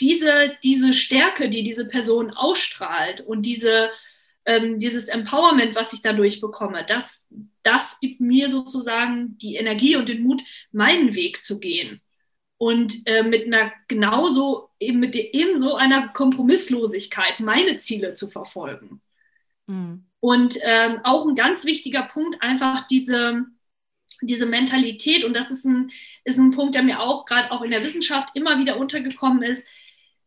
diese, 0.00 0.56
diese 0.62 0.92
Stärke, 0.92 1.48
die 1.48 1.62
diese 1.62 1.86
Person 1.86 2.30
ausstrahlt 2.30 3.20
und 3.20 3.42
diese, 3.42 3.90
ähm, 4.44 4.78
dieses 4.78 5.08
Empowerment, 5.08 5.74
was 5.74 5.92
ich 5.92 6.02
dadurch 6.02 6.40
bekomme, 6.40 6.84
das, 6.86 7.26
das 7.62 7.98
gibt 8.00 8.20
mir 8.20 8.48
sozusagen 8.48 9.38
die 9.38 9.56
Energie 9.56 9.96
und 9.96 10.08
den 10.08 10.22
Mut, 10.22 10.42
meinen 10.72 11.14
Weg 11.14 11.44
zu 11.44 11.58
gehen. 11.58 12.00
Und 12.58 13.02
äh, 13.06 13.22
mit 13.22 13.46
einer 13.46 13.72
genauso, 13.86 14.70
eben 14.80 15.00
mit 15.00 15.14
ebenso 15.14 15.74
einer 15.74 16.08
Kompromisslosigkeit 16.08 17.40
meine 17.40 17.76
Ziele 17.76 18.14
zu 18.14 18.28
verfolgen. 18.28 19.02
Mhm. 19.66 20.06
Und 20.20 20.58
ähm, 20.62 21.00
auch 21.04 21.26
ein 21.26 21.34
ganz 21.34 21.66
wichtiger 21.66 22.02
Punkt, 22.02 22.42
einfach 22.42 22.86
diese, 22.86 23.44
diese 24.22 24.46
Mentalität, 24.46 25.24
und 25.24 25.34
das 25.34 25.50
ist 25.50 25.64
ein, 25.64 25.90
ist 26.24 26.38
ein 26.38 26.50
Punkt, 26.50 26.74
der 26.74 26.82
mir 26.82 27.00
auch 27.00 27.26
gerade 27.26 27.52
auch 27.52 27.62
in 27.62 27.70
der 27.70 27.84
Wissenschaft 27.84 28.28
immer 28.34 28.58
wieder 28.58 28.78
untergekommen 28.78 29.42
ist, 29.42 29.66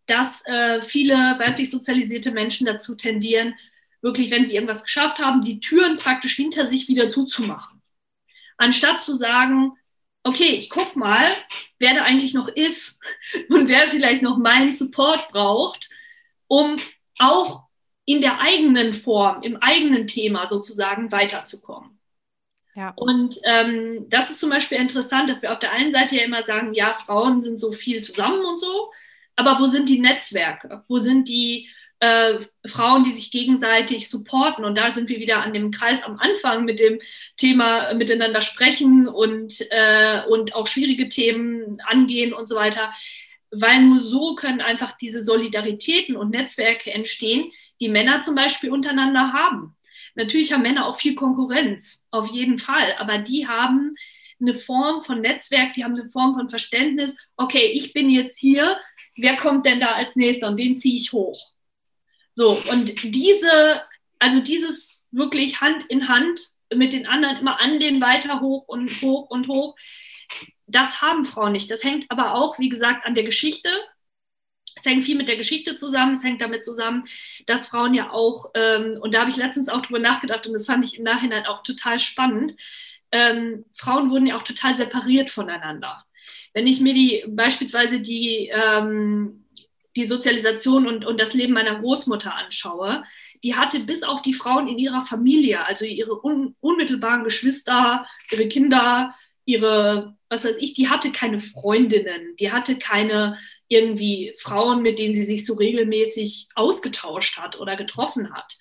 dass 0.09 0.45
äh, 0.45 0.81
viele 0.81 1.13
weiblich 1.39 1.69
sozialisierte 1.69 2.31
Menschen 2.31 2.65
dazu 2.65 2.95
tendieren, 2.95 3.55
wirklich, 4.01 4.31
wenn 4.31 4.45
sie 4.45 4.55
irgendwas 4.55 4.83
geschafft 4.83 5.19
haben, 5.19 5.41
die 5.41 5.59
Türen 5.59 5.97
praktisch 5.97 6.35
hinter 6.35 6.67
sich 6.67 6.87
wieder 6.87 7.09
zuzumachen. 7.09 7.81
Anstatt 8.57 9.01
zu 9.01 9.13
sagen, 9.13 9.73
okay, 10.23 10.55
ich 10.55 10.69
guck 10.69 10.95
mal, 10.95 11.27
wer 11.79 11.95
da 11.95 12.03
eigentlich 12.03 12.33
noch 12.33 12.47
ist 12.47 12.99
und 13.49 13.67
wer 13.67 13.89
vielleicht 13.89 14.21
noch 14.21 14.37
meinen 14.37 14.71
Support 14.71 15.29
braucht, 15.29 15.89
um 16.47 16.77
auch 17.17 17.63
in 18.05 18.21
der 18.21 18.39
eigenen 18.39 18.93
Form, 18.93 19.43
im 19.43 19.57
eigenen 19.57 20.07
Thema 20.07 20.47
sozusagen 20.47 21.11
weiterzukommen. 21.11 21.99
Ja. 22.75 22.93
Und 22.95 23.39
ähm, 23.43 24.09
das 24.09 24.29
ist 24.29 24.39
zum 24.39 24.49
Beispiel 24.49 24.77
interessant, 24.77 25.29
dass 25.29 25.41
wir 25.41 25.51
auf 25.51 25.59
der 25.59 25.71
einen 25.71 25.91
Seite 25.91 26.15
ja 26.15 26.23
immer 26.23 26.43
sagen, 26.43 26.73
ja, 26.73 26.93
Frauen 26.93 27.41
sind 27.41 27.59
so 27.59 27.71
viel 27.71 28.01
zusammen 28.01 28.43
und 28.45 28.59
so, 28.59 28.91
aber 29.39 29.57
wo 29.61 29.67
sind 29.67 29.87
die 29.87 29.99
Netzwerke? 29.99 30.83
Wo 30.89 30.99
sind 30.99 31.29
die 31.29 31.69
äh, 32.01 32.39
Frauen, 32.67 33.03
die 33.03 33.13
sich 33.13 33.31
gegenseitig 33.31 34.09
supporten? 34.09 34.65
Und 34.65 34.77
da 34.77 34.91
sind 34.91 35.07
wir 35.07 35.21
wieder 35.21 35.41
an 35.41 35.53
dem 35.53 35.71
Kreis 35.71 36.03
am 36.03 36.19
Anfang 36.19 36.65
mit 36.65 36.81
dem 36.81 36.99
Thema 37.37 37.93
miteinander 37.93 38.41
sprechen 38.41 39.07
und, 39.07 39.65
äh, 39.71 40.23
und 40.29 40.53
auch 40.55 40.67
schwierige 40.67 41.07
Themen 41.07 41.79
angehen 41.87 42.33
und 42.33 42.49
so 42.49 42.57
weiter. 42.57 42.91
Weil 43.49 43.81
nur 43.83 43.99
so 43.99 44.35
können 44.35 44.59
einfach 44.59 44.97
diese 44.97 45.21
Solidaritäten 45.21 46.17
und 46.17 46.31
Netzwerke 46.31 46.91
entstehen, 46.91 47.49
die 47.79 47.87
Männer 47.87 48.21
zum 48.21 48.35
Beispiel 48.35 48.71
untereinander 48.71 49.31
haben. 49.31 49.77
Natürlich 50.15 50.51
haben 50.51 50.63
Männer 50.63 50.85
auch 50.85 50.97
viel 50.97 51.15
Konkurrenz, 51.15 52.09
auf 52.11 52.29
jeden 52.29 52.59
Fall, 52.59 52.93
aber 52.97 53.19
die 53.19 53.47
haben 53.47 53.95
eine 54.41 54.53
Form 54.53 55.03
von 55.03 55.21
Netzwerk, 55.21 55.73
die 55.73 55.85
haben 55.85 55.95
eine 55.95 56.09
Form 56.09 56.35
von 56.35 56.49
Verständnis, 56.49 57.17
okay, 57.37 57.71
ich 57.73 57.93
bin 57.93 58.09
jetzt 58.09 58.37
hier, 58.37 58.77
wer 59.21 59.37
kommt 59.37 59.65
denn 59.65 59.79
da 59.79 59.93
als 59.93 60.15
nächster 60.15 60.47
und 60.47 60.59
den 60.59 60.75
ziehe 60.75 60.95
ich 60.95 61.11
hoch. 61.11 61.53
So, 62.35 62.61
und 62.69 62.93
diese, 63.03 63.81
also 64.19 64.39
dieses 64.39 65.03
wirklich 65.11 65.61
Hand 65.61 65.83
in 65.85 66.07
Hand 66.07 66.41
mit 66.73 66.93
den 66.93 67.07
anderen 67.07 67.37
immer 67.37 67.59
an 67.59 67.79
den 67.79 67.99
weiter 68.01 68.41
hoch 68.41 68.67
und 68.67 69.01
hoch 69.01 69.29
und 69.29 69.47
hoch, 69.47 69.75
das 70.67 71.01
haben 71.01 71.25
Frauen 71.25 71.53
nicht. 71.53 71.71
Das 71.71 71.83
hängt 71.83 72.05
aber 72.09 72.35
auch, 72.35 72.59
wie 72.59 72.69
gesagt, 72.69 73.05
an 73.05 73.15
der 73.15 73.23
Geschichte, 73.23 73.69
es 74.75 74.85
hängt 74.85 75.03
viel 75.03 75.17
mit 75.17 75.27
der 75.27 75.35
Geschichte 75.35 75.75
zusammen, 75.75 76.13
es 76.13 76.23
hängt 76.23 76.41
damit 76.41 76.63
zusammen, 76.63 77.03
dass 77.47 77.67
Frauen 77.67 77.93
ja 77.93 78.11
auch, 78.11 78.51
ähm, 78.53 78.97
und 79.01 79.13
da 79.13 79.21
habe 79.21 79.29
ich 79.29 79.35
letztens 79.35 79.67
auch 79.67 79.81
drüber 79.81 79.99
nachgedacht 79.99 80.47
und 80.47 80.53
das 80.53 80.65
fand 80.65 80.85
ich 80.85 80.97
im 80.97 81.03
Nachhinein 81.03 81.45
auch 81.45 81.63
total 81.63 81.99
spannend, 81.99 82.55
ähm, 83.11 83.65
Frauen 83.73 84.09
wurden 84.09 84.27
ja 84.27 84.37
auch 84.37 84.43
total 84.43 84.73
separiert 84.73 85.29
voneinander. 85.29 86.05
Wenn 86.59 86.67
ich 86.67 86.81
mir 86.81 86.93
die 86.93 87.23
beispielsweise 87.25 88.01
die, 88.01 88.51
ähm, 88.53 89.45
die 89.95 90.03
Sozialisation 90.03 90.87
und, 90.87 91.05
und 91.05 91.17
das 91.17 91.33
Leben 91.33 91.53
meiner 91.53 91.79
Großmutter 91.79 92.35
anschaue, 92.35 93.05
die 93.45 93.55
hatte 93.55 93.79
bis 93.79 94.03
auf 94.03 94.21
die 94.21 94.33
Frauen 94.33 94.67
in 94.67 94.77
ihrer 94.77 95.01
Familie, 95.01 95.65
also 95.65 95.85
ihre 95.85 96.21
un, 96.21 96.57
unmittelbaren 96.59 97.23
Geschwister, 97.23 98.05
ihre 98.29 98.49
Kinder, 98.49 99.15
ihre, 99.45 100.17
was 100.27 100.43
weiß 100.43 100.57
ich, 100.57 100.73
die 100.73 100.89
hatte 100.89 101.13
keine 101.13 101.39
Freundinnen, 101.39 102.35
die 102.41 102.51
hatte 102.51 102.77
keine 102.77 103.37
irgendwie 103.69 104.33
Frauen, 104.37 104.81
mit 104.81 104.99
denen 104.99 105.13
sie 105.13 105.23
sich 105.23 105.45
so 105.45 105.53
regelmäßig 105.53 106.49
ausgetauscht 106.55 107.37
hat 107.37 107.57
oder 107.57 107.77
getroffen 107.77 108.33
hat. 108.33 108.57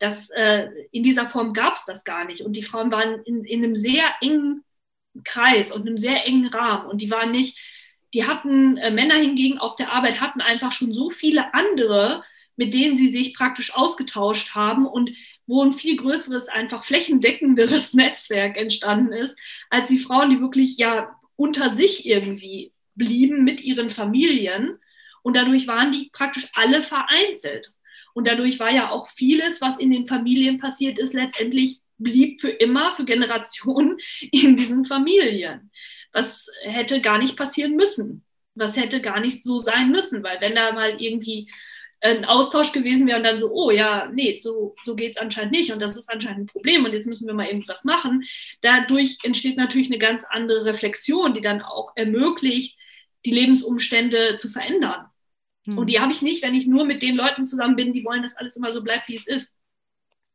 Das, 0.00 0.28
äh, 0.36 0.68
in 0.92 1.02
dieser 1.02 1.30
Form 1.30 1.54
gab 1.54 1.76
es 1.76 1.86
das 1.86 2.04
gar 2.04 2.26
nicht. 2.26 2.42
Und 2.42 2.56
die 2.56 2.62
Frauen 2.62 2.92
waren 2.92 3.22
in, 3.24 3.42
in 3.46 3.64
einem 3.64 3.74
sehr 3.74 4.04
engen 4.20 4.64
Kreis 5.24 5.72
und 5.72 5.86
einem 5.86 5.98
sehr 5.98 6.26
engen 6.26 6.48
Rahmen. 6.48 6.88
Und 6.88 7.02
die 7.02 7.10
waren 7.10 7.30
nicht, 7.30 7.58
die 8.14 8.26
hatten, 8.26 8.76
äh, 8.76 8.90
Männer 8.90 9.16
hingegen 9.16 9.58
auf 9.58 9.76
der 9.76 9.92
Arbeit 9.92 10.20
hatten 10.20 10.40
einfach 10.40 10.72
schon 10.72 10.92
so 10.92 11.10
viele 11.10 11.54
andere, 11.54 12.24
mit 12.56 12.74
denen 12.74 12.96
sie 12.96 13.08
sich 13.08 13.34
praktisch 13.34 13.74
ausgetauscht 13.74 14.54
haben 14.54 14.86
und 14.86 15.10
wo 15.46 15.62
ein 15.62 15.72
viel 15.72 15.96
größeres, 15.96 16.48
einfach 16.48 16.84
flächendeckenderes 16.84 17.94
Netzwerk 17.94 18.56
entstanden 18.56 19.12
ist, 19.12 19.36
als 19.70 19.88
die 19.88 19.98
Frauen, 19.98 20.30
die 20.30 20.40
wirklich 20.40 20.76
ja 20.76 21.18
unter 21.36 21.70
sich 21.70 22.06
irgendwie 22.06 22.72
blieben 22.94 23.44
mit 23.44 23.62
ihren 23.62 23.90
Familien. 23.90 24.78
Und 25.22 25.34
dadurch 25.34 25.66
waren 25.66 25.92
die 25.92 26.10
praktisch 26.12 26.48
alle 26.54 26.82
vereinzelt. 26.82 27.72
Und 28.12 28.26
dadurch 28.26 28.58
war 28.58 28.70
ja 28.70 28.90
auch 28.90 29.06
vieles, 29.08 29.60
was 29.60 29.78
in 29.78 29.90
den 29.90 30.06
Familien 30.06 30.58
passiert 30.58 30.98
ist, 30.98 31.14
letztendlich 31.14 31.80
blieb 31.98 32.40
für 32.40 32.50
immer, 32.50 32.92
für 32.92 33.04
Generationen 33.04 33.98
in 34.32 34.56
diesen 34.56 34.84
Familien. 34.84 35.70
Was 36.12 36.50
hätte 36.62 37.00
gar 37.00 37.18
nicht 37.18 37.36
passieren 37.36 37.76
müssen. 37.76 38.24
Was 38.54 38.76
hätte 38.76 39.00
gar 39.00 39.20
nicht 39.20 39.44
so 39.44 39.58
sein 39.58 39.90
müssen, 39.90 40.22
weil 40.22 40.40
wenn 40.40 40.54
da 40.54 40.72
mal 40.72 41.00
irgendwie 41.00 41.48
ein 42.00 42.24
Austausch 42.24 42.72
gewesen 42.72 43.06
wäre 43.06 43.18
und 43.18 43.24
dann 43.24 43.36
so, 43.36 43.50
oh 43.52 43.70
ja, 43.70 44.08
nee, 44.12 44.38
so, 44.38 44.76
so 44.84 44.94
geht 44.94 45.12
es 45.12 45.18
anscheinend 45.18 45.52
nicht 45.52 45.72
und 45.72 45.82
das 45.82 45.96
ist 45.96 46.10
anscheinend 46.10 46.40
ein 46.40 46.46
Problem 46.46 46.84
und 46.84 46.92
jetzt 46.92 47.06
müssen 47.06 47.26
wir 47.26 47.34
mal 47.34 47.46
irgendwas 47.46 47.84
machen. 47.84 48.22
Dadurch 48.60 49.18
entsteht 49.24 49.56
natürlich 49.56 49.88
eine 49.88 49.98
ganz 49.98 50.24
andere 50.24 50.64
Reflexion, 50.64 51.34
die 51.34 51.40
dann 51.40 51.60
auch 51.60 51.92
ermöglicht, 51.96 52.78
die 53.24 53.32
Lebensumstände 53.32 54.36
zu 54.36 54.48
verändern. 54.48 55.06
Mhm. 55.64 55.78
Und 55.78 55.90
die 55.90 55.98
habe 55.98 56.12
ich 56.12 56.22
nicht, 56.22 56.42
wenn 56.42 56.54
ich 56.54 56.66
nur 56.66 56.84
mit 56.84 57.02
den 57.02 57.16
Leuten 57.16 57.44
zusammen 57.44 57.74
bin, 57.74 57.92
die 57.92 58.04
wollen, 58.04 58.22
dass 58.22 58.36
alles 58.36 58.56
immer 58.56 58.70
so 58.70 58.82
bleibt, 58.84 59.08
wie 59.08 59.16
es 59.16 59.26
ist. 59.26 59.58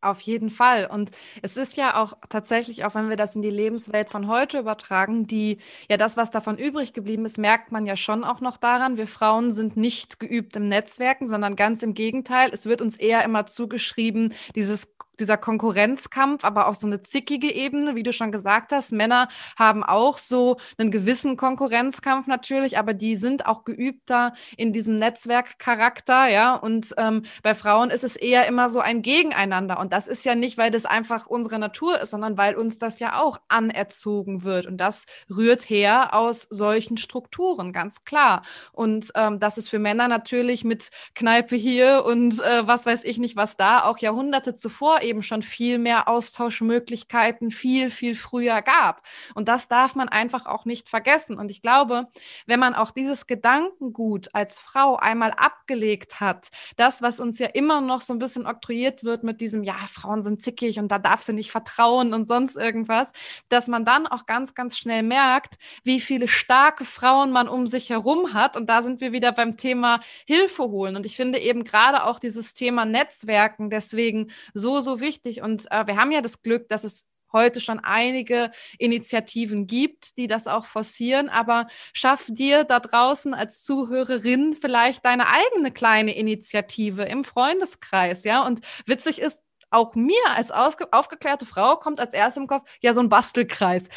Auf 0.03 0.19
jeden 0.21 0.49
Fall. 0.49 0.85
Und 0.85 1.11
es 1.41 1.55
ist 1.55 1.77
ja 1.77 1.95
auch 1.95 2.13
tatsächlich, 2.29 2.83
auch 2.83 2.93
wenn 2.93 3.09
wir 3.09 3.15
das 3.15 3.35
in 3.35 3.41
die 3.41 3.49
Lebenswelt 3.49 4.09
von 4.09 4.27
heute 4.27 4.59
übertragen, 4.59 5.27
die, 5.27 5.59
ja, 5.89 5.95
das, 5.95 6.17
was 6.17 6.29
davon 6.29 6.57
übrig 6.57 6.93
geblieben 6.93 7.23
ist, 7.25 7.37
merkt 7.37 7.71
man 7.71 7.85
ja 7.85 7.95
schon 7.95 8.23
auch 8.25 8.41
noch 8.41 8.57
daran. 8.57 8.97
Wir 8.97 9.07
Frauen 9.07 9.53
sind 9.53 9.77
nicht 9.77 10.19
geübt 10.19 10.57
im 10.57 10.67
Netzwerken, 10.67 11.25
sondern 11.25 11.55
ganz 11.55 11.83
im 11.83 11.93
Gegenteil. 11.93 12.49
Es 12.51 12.65
wird 12.65 12.81
uns 12.81 12.97
eher 12.97 13.23
immer 13.23 13.45
zugeschrieben, 13.45 14.33
dieses 14.55 14.93
dieser 15.19 15.37
Konkurrenzkampf, 15.37 16.43
aber 16.43 16.67
auch 16.67 16.75
so 16.75 16.87
eine 16.87 17.03
zickige 17.03 17.53
Ebene, 17.53 17.95
wie 17.95 18.03
du 18.03 18.13
schon 18.13 18.31
gesagt 18.31 18.71
hast. 18.71 18.91
Männer 18.91 19.27
haben 19.57 19.83
auch 19.83 20.17
so 20.17 20.57
einen 20.77 20.91
gewissen 20.91 21.37
Konkurrenzkampf 21.37 22.27
natürlich, 22.27 22.77
aber 22.77 22.93
die 22.93 23.15
sind 23.15 23.45
auch 23.45 23.63
geübter 23.63 24.33
in 24.57 24.73
diesem 24.73 24.97
Netzwerkcharakter, 24.97 26.27
ja. 26.27 26.55
Und 26.55 26.93
ähm, 26.97 27.23
bei 27.43 27.55
Frauen 27.55 27.89
ist 27.89 28.03
es 28.03 28.15
eher 28.15 28.47
immer 28.47 28.69
so 28.69 28.79
ein 28.79 29.01
Gegeneinander. 29.01 29.79
Und 29.79 29.93
das 29.93 30.07
ist 30.07 30.25
ja 30.25 30.35
nicht, 30.35 30.57
weil 30.57 30.71
das 30.71 30.85
einfach 30.85 31.27
unsere 31.27 31.59
Natur 31.59 32.01
ist, 32.01 32.11
sondern 32.11 32.37
weil 32.37 32.55
uns 32.55 32.79
das 32.79 32.99
ja 32.99 33.21
auch 33.21 33.39
anerzogen 33.47 34.43
wird. 34.43 34.65
Und 34.65 34.77
das 34.77 35.05
rührt 35.29 35.69
her 35.69 36.13
aus 36.13 36.43
solchen 36.43 36.97
Strukturen, 36.97 37.71
ganz 37.71 38.03
klar. 38.03 38.43
Und 38.71 39.11
ähm, 39.15 39.39
das 39.39 39.57
ist 39.57 39.69
für 39.69 39.79
Männer 39.79 40.07
natürlich 40.07 40.63
mit 40.63 40.89
Kneipe 41.15 41.55
hier 41.55 42.03
und 42.05 42.41
äh, 42.41 42.67
was 42.67 42.85
weiß 42.85 43.03
ich 43.03 43.19
nicht, 43.19 43.35
was 43.35 43.57
da 43.57 43.83
auch 43.83 43.97
Jahrhunderte 43.99 44.55
zuvor 44.55 45.02
eben 45.03 45.23
schon 45.23 45.43
viel 45.43 45.77
mehr 45.77 46.07
Austauschmöglichkeiten 46.07 47.51
viel, 47.51 47.91
viel 47.91 48.15
früher 48.15 48.61
gab. 48.61 49.03
Und 49.35 49.47
das 49.47 49.67
darf 49.67 49.95
man 49.95 50.09
einfach 50.09 50.45
auch 50.45 50.65
nicht 50.65 50.89
vergessen. 50.89 51.37
Und 51.37 51.51
ich 51.51 51.61
glaube, 51.61 52.07
wenn 52.45 52.59
man 52.59 52.73
auch 52.73 52.91
dieses 52.91 53.27
Gedankengut 53.27 54.29
als 54.33 54.59
Frau 54.59 54.95
einmal 54.95 55.31
abgelegt 55.31 56.19
hat, 56.19 56.49
das, 56.77 57.01
was 57.01 57.19
uns 57.19 57.39
ja 57.39 57.47
immer 57.47 57.81
noch 57.81 58.01
so 58.01 58.13
ein 58.13 58.19
bisschen 58.19 58.47
oktroyiert 58.47 59.03
wird 59.03 59.23
mit 59.23 59.41
diesem, 59.41 59.63
ja, 59.63 59.75
Frauen 59.91 60.23
sind 60.23 60.41
zickig 60.41 60.79
und 60.79 60.91
da 60.91 60.99
darf 60.99 61.21
sie 61.21 61.33
nicht 61.33 61.51
vertrauen 61.51 62.13
und 62.13 62.27
sonst 62.27 62.55
irgendwas, 62.55 63.11
dass 63.49 63.67
man 63.67 63.85
dann 63.85 64.07
auch 64.07 64.25
ganz, 64.25 64.53
ganz 64.53 64.77
schnell 64.77 65.03
merkt, 65.03 65.55
wie 65.83 65.99
viele 65.99 66.27
starke 66.27 66.85
Frauen 66.85 67.31
man 67.31 67.47
um 67.47 67.67
sich 67.67 67.89
herum 67.89 68.33
hat. 68.33 68.57
Und 68.57 68.67
da 68.69 68.81
sind 68.81 69.01
wir 69.01 69.11
wieder 69.11 69.31
beim 69.31 69.57
Thema 69.57 69.99
Hilfe 70.25 70.63
holen. 70.63 70.95
Und 70.95 71.05
ich 71.05 71.15
finde 71.15 71.39
eben 71.39 71.63
gerade 71.63 72.05
auch 72.05 72.19
dieses 72.19 72.53
Thema 72.53 72.85
Netzwerken 72.85 73.69
deswegen 73.69 74.31
so, 74.53 74.81
so 74.81 74.92
wichtig. 74.99 75.41
Und 75.41 75.71
äh, 75.71 75.87
wir 75.87 75.97
haben 75.97 76.11
ja 76.11 76.21
das 76.21 76.41
Glück, 76.41 76.69
dass 76.69 76.83
es 76.83 77.09
heute 77.33 77.59
schon 77.59 77.79
einige 77.79 78.51
Initiativen 78.77 79.67
gibt, 79.67 80.17
die 80.17 80.27
das 80.27 80.47
auch 80.47 80.65
forcieren. 80.65 81.29
Aber 81.29 81.67
schaff 81.91 82.27
dir 82.29 82.63
da 82.63 82.79
draußen 82.79 83.33
als 83.33 83.63
Zuhörerin 83.63 84.55
vielleicht 84.59 85.03
deine 85.03 85.27
eigene 85.27 85.71
kleine 85.71 86.15
Initiative 86.15 87.03
im 87.03 87.23
Freundeskreis, 87.23 88.23
ja. 88.23 88.45
Und 88.45 88.61
witzig 88.85 89.19
ist, 89.19 89.43
auch 89.73 89.95
mir 89.95 90.21
als 90.35 90.51
aufgeklärte 90.51 91.45
Frau 91.45 91.77
kommt 91.77 91.99
als 91.99 92.13
erstes 92.13 92.41
im 92.41 92.47
Kopf, 92.47 92.63
ja, 92.81 92.93
so 92.93 92.99
ein 92.99 93.09
Bastelkreis. 93.09 93.89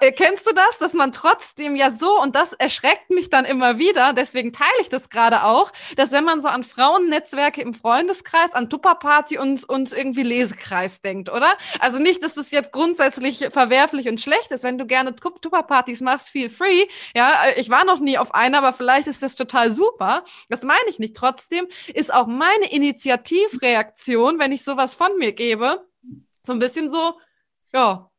Äh, 0.00 0.12
kennst 0.12 0.46
du 0.46 0.54
das, 0.54 0.78
dass 0.78 0.94
man 0.94 1.12
trotzdem 1.12 1.76
ja 1.76 1.90
so, 1.90 2.20
und 2.20 2.34
das 2.34 2.52
erschreckt 2.52 3.10
mich 3.10 3.30
dann 3.30 3.44
immer 3.44 3.78
wieder, 3.78 4.12
deswegen 4.12 4.52
teile 4.52 4.70
ich 4.80 4.88
das 4.88 5.10
gerade 5.10 5.44
auch, 5.44 5.72
dass 5.96 6.12
wenn 6.12 6.24
man 6.24 6.40
so 6.40 6.48
an 6.48 6.64
Frauennetzwerke 6.64 7.60
im 7.60 7.74
Freundeskreis, 7.74 8.52
an 8.52 8.70
Tupperparty 8.70 9.38
und, 9.38 9.68
und 9.68 9.92
irgendwie 9.92 10.22
Lesekreis 10.22 11.00
denkt, 11.00 11.30
oder? 11.30 11.56
Also 11.80 11.98
nicht, 11.98 12.22
dass 12.22 12.34
das 12.34 12.50
jetzt 12.50 12.72
grundsätzlich 12.72 13.48
verwerflich 13.50 14.08
und 14.08 14.20
schlecht 14.20 14.50
ist, 14.50 14.62
wenn 14.62 14.78
du 14.78 14.86
gerne 14.86 15.14
Tupperpartys 15.16 16.00
machst, 16.00 16.30
feel 16.30 16.48
free. 16.48 16.86
Ja, 17.14 17.46
äh, 17.46 17.60
ich 17.60 17.70
war 17.70 17.84
noch 17.84 18.00
nie 18.00 18.18
auf 18.18 18.34
einer, 18.34 18.58
aber 18.58 18.72
vielleicht 18.72 19.06
ist 19.08 19.22
das 19.22 19.36
total 19.36 19.70
super. 19.70 20.24
Das 20.48 20.62
meine 20.62 20.88
ich 20.88 20.98
nicht. 20.98 21.16
Trotzdem 21.16 21.66
ist 21.94 22.12
auch 22.12 22.26
meine 22.26 22.70
Initiativreaktion, 22.70 24.38
wenn 24.38 24.52
ich 24.52 24.64
sowas 24.64 24.94
von 24.94 25.15
mir 25.18 25.32
gebe. 25.32 25.86
So 26.42 26.52
ein 26.52 26.58
bisschen 26.58 26.90
so, 26.90 27.18
ja, 27.72 28.10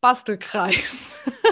Bastelkreis. 0.00 1.18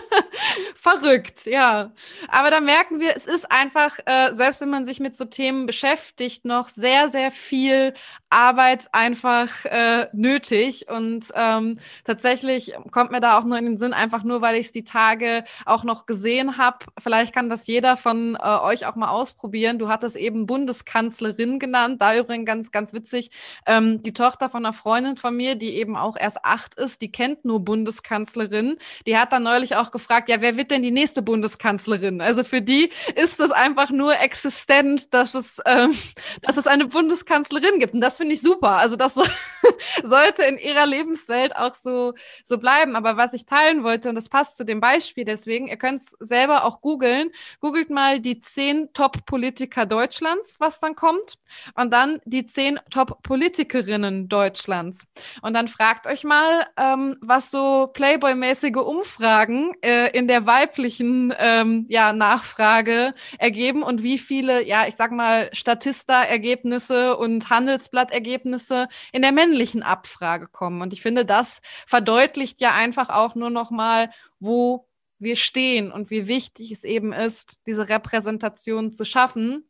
Verrückt, 0.83 1.47
ja. 1.47 1.93
Aber 2.27 2.51
da 2.51 2.61
merken 2.61 2.99
wir, 2.99 3.15
es 3.15 3.29
ist 3.29 3.53
einfach, 3.53 3.97
äh, 4.05 4.35
selbst 4.35 4.61
wenn 4.63 4.69
man 4.71 4.85
sich 4.85 4.99
mit 4.99 5.15
so 5.15 5.25
Themen 5.25 5.65
beschäftigt, 5.65 6.45
noch 6.45 6.69
sehr, 6.71 7.09
sehr 7.09 7.31
viel 7.31 7.95
Arbeit 8.31 8.89
einfach 8.91 9.65
äh, 9.67 10.09
nötig. 10.13 10.89
Und 10.89 11.27
ähm, 11.37 11.79
tatsächlich 12.03 12.73
kommt 12.91 13.13
mir 13.13 13.21
da 13.21 13.39
auch 13.39 13.45
nur 13.45 13.59
in 13.59 13.67
den 13.67 13.79
Sinn, 13.79 13.93
einfach 13.93 14.25
nur, 14.25 14.41
weil 14.41 14.57
ich 14.57 14.67
es 14.67 14.73
die 14.73 14.83
Tage 14.83 15.45
auch 15.67 15.85
noch 15.85 16.07
gesehen 16.07 16.59
habe. 16.59 16.79
Vielleicht 16.99 17.33
kann 17.33 17.49
das 17.49 17.69
jeder 17.69 17.97
von 17.97 18.35
äh, 18.35 18.41
euch 18.41 18.85
auch 18.85 18.97
mal 18.97 19.11
ausprobieren. 19.11 19.79
Du 19.79 19.89
hattest 19.89 20.17
eben 20.17 20.47
Bundeskanzlerin 20.47 21.61
genannt. 21.61 22.03
Da 22.03 22.19
übrigens 22.19 22.47
ganz, 22.47 22.73
ganz 22.73 22.93
witzig. 22.93 23.31
Ähm, 23.67 24.03
die 24.03 24.15
Tochter 24.15 24.51
von 24.51 24.67
einer 24.67 24.73
Freundin 24.73 25.17
von 25.17 25.37
mir, 25.37 25.55
die 25.55 25.77
eben 25.77 25.95
auch 25.97 26.17
erst 26.17 26.45
acht 26.45 26.75
ist, 26.75 27.03
die 27.03 27.13
kennt 27.13 27.45
nur 27.45 27.61
Bundeskanzlerin. 27.61 28.79
Die 29.07 29.17
hat 29.17 29.33
dann 29.33 29.45
neulich 29.45 29.77
auch 29.77 29.93
gefragt, 29.93 30.29
ja, 30.29 30.41
wer 30.41 30.57
wird 30.57 30.72
denn 30.73 30.83
die 30.83 30.91
nächste 30.91 31.23
Bundeskanzlerin? 31.23 32.21
Also 32.21 32.45
für 32.45 32.63
die 32.63 32.91
ist 33.15 33.41
es 33.41 33.51
einfach 33.51 33.91
nur 33.91 34.19
existent, 34.19 35.15
dass 35.15 35.35
es, 35.35 35.61
ähm, 35.67 35.97
dass 36.43 36.57
es 36.57 36.67
eine 36.67 36.87
Bundeskanzlerin 36.87 37.79
gibt. 37.79 37.95
Und 37.95 38.01
das 38.01 38.17
finde 38.17 38.35
ich 38.35 38.41
super. 38.41 38.73
Also 38.73 38.97
das 38.97 39.15
so, 39.15 39.25
sollte 40.05 40.43
in 40.43 40.59
ihrer 40.59 40.87
Lebenswelt 40.87 41.57
auch 41.57 41.75
so, 41.75 42.15
so 42.45 42.59
bleiben. 42.59 42.97
Aber 42.97 43.17
was 43.17 43.33
ich 43.33 43.47
teilen 43.47 43.85
wollte, 43.85 44.09
und 44.09 44.15
das 44.15 44.29
passt 44.29 44.57
zu 44.57 44.65
dem 44.65 44.81
Beispiel 44.81 45.25
deswegen, 45.25 45.69
ihr 45.69 45.77
könnt 45.77 46.01
es 46.01 46.17
selber 46.21 46.65
auch 46.65 46.81
googeln. 46.81 47.31
Googelt 47.61 47.91
mal 47.91 48.21
die 48.21 48.41
zehn 48.41 48.93
Top-Politiker 48.93 49.87
Deutschlands, 49.87 50.57
was 50.59 50.81
dann 50.81 50.97
kommt. 50.97 51.39
Und 51.75 51.93
dann 51.93 52.21
die 52.25 52.47
zehn 52.47 52.81
Top-Politikerinnen 52.91 54.29
Deutschlands. 54.29 55.07
Und 55.43 55.55
dann 55.55 55.69
fragt 55.69 56.07
euch 56.07 56.25
mal, 56.25 56.67
ähm, 56.77 57.17
was 57.21 57.51
so 57.51 57.91
Playboy-mäßige 57.93 58.77
Umfragen 58.77 59.73
äh, 59.83 60.09
in 60.17 60.29
der 60.29 60.47
weiblichen 60.63 61.35
ähm, 61.39 61.87
ja, 61.89 62.13
Nachfrage 62.13 63.15
ergeben 63.39 63.83
und 63.83 64.03
wie 64.03 64.19
viele, 64.19 64.65
ja, 64.65 64.87
ich 64.87 64.97
sag 64.97 65.13
mal, 65.13 65.51
Statista-Ergebnisse 65.53 67.17
und 67.17 67.51
Handelsblatt-Ergebnisse 67.51 68.89
in 69.13 69.23
der 69.23 69.33
männlichen 69.33 69.83
Abfrage 69.83 70.47
kommen. 70.47 70.83
Und 70.83 70.93
ich 70.93 71.03
finde, 71.03 71.25
das 71.25 71.63
verdeutlicht 71.87 72.61
ja 72.61 72.75
einfach 72.75 73.09
auch 73.09 73.35
nur 73.35 73.51
noch 73.51 73.71
mal, 73.71 74.11
wo 74.39 74.87
wir 75.19 75.37
stehen 75.37 75.93
und 75.93 76.11
wie 76.11 76.27
wichtig 76.27 76.73
es 76.73 76.85
eben 76.85 77.13
ist, 77.13 77.59
diese 77.67 77.89
Repräsentation 77.89 78.93
zu 78.93 79.05
schaffen. 79.05 79.65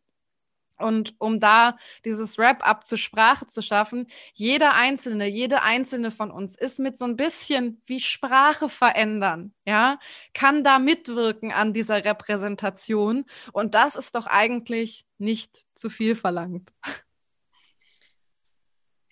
Und 0.83 1.15
um 1.19 1.41
da 1.41 1.77
dieses 2.05 2.39
Wrap-up 2.39 2.85
zur 2.85 2.99
Sprache 2.99 3.47
zu 3.47 3.63
schaffen, 3.63 4.07
jeder 4.35 4.75
Einzelne, 4.75 5.27
jede 5.27 5.63
Einzelne 5.63 6.11
von 6.11 6.31
uns 6.31 6.57
ist 6.57 6.79
mit 6.79 6.97
so 6.99 7.05
ein 7.05 7.17
bisschen 7.17 7.81
wie 7.87 8.01
Sprache 8.01 8.69
verändern, 8.69 9.55
ja, 9.65 9.99
kann 10.35 10.65
da 10.65 10.79
mitwirken 10.79 11.53
an 11.53 11.73
dieser 11.73 12.05
Repräsentation. 12.05 13.25
Und 13.53 13.75
das 13.75 13.97
ist 13.97 14.15
doch 14.15 14.27
eigentlich 14.27 15.05
nicht 15.19 15.65
zu 15.75 15.89
viel 15.89 16.15
verlangt. 16.15 16.71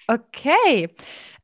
Okay. 0.08 0.88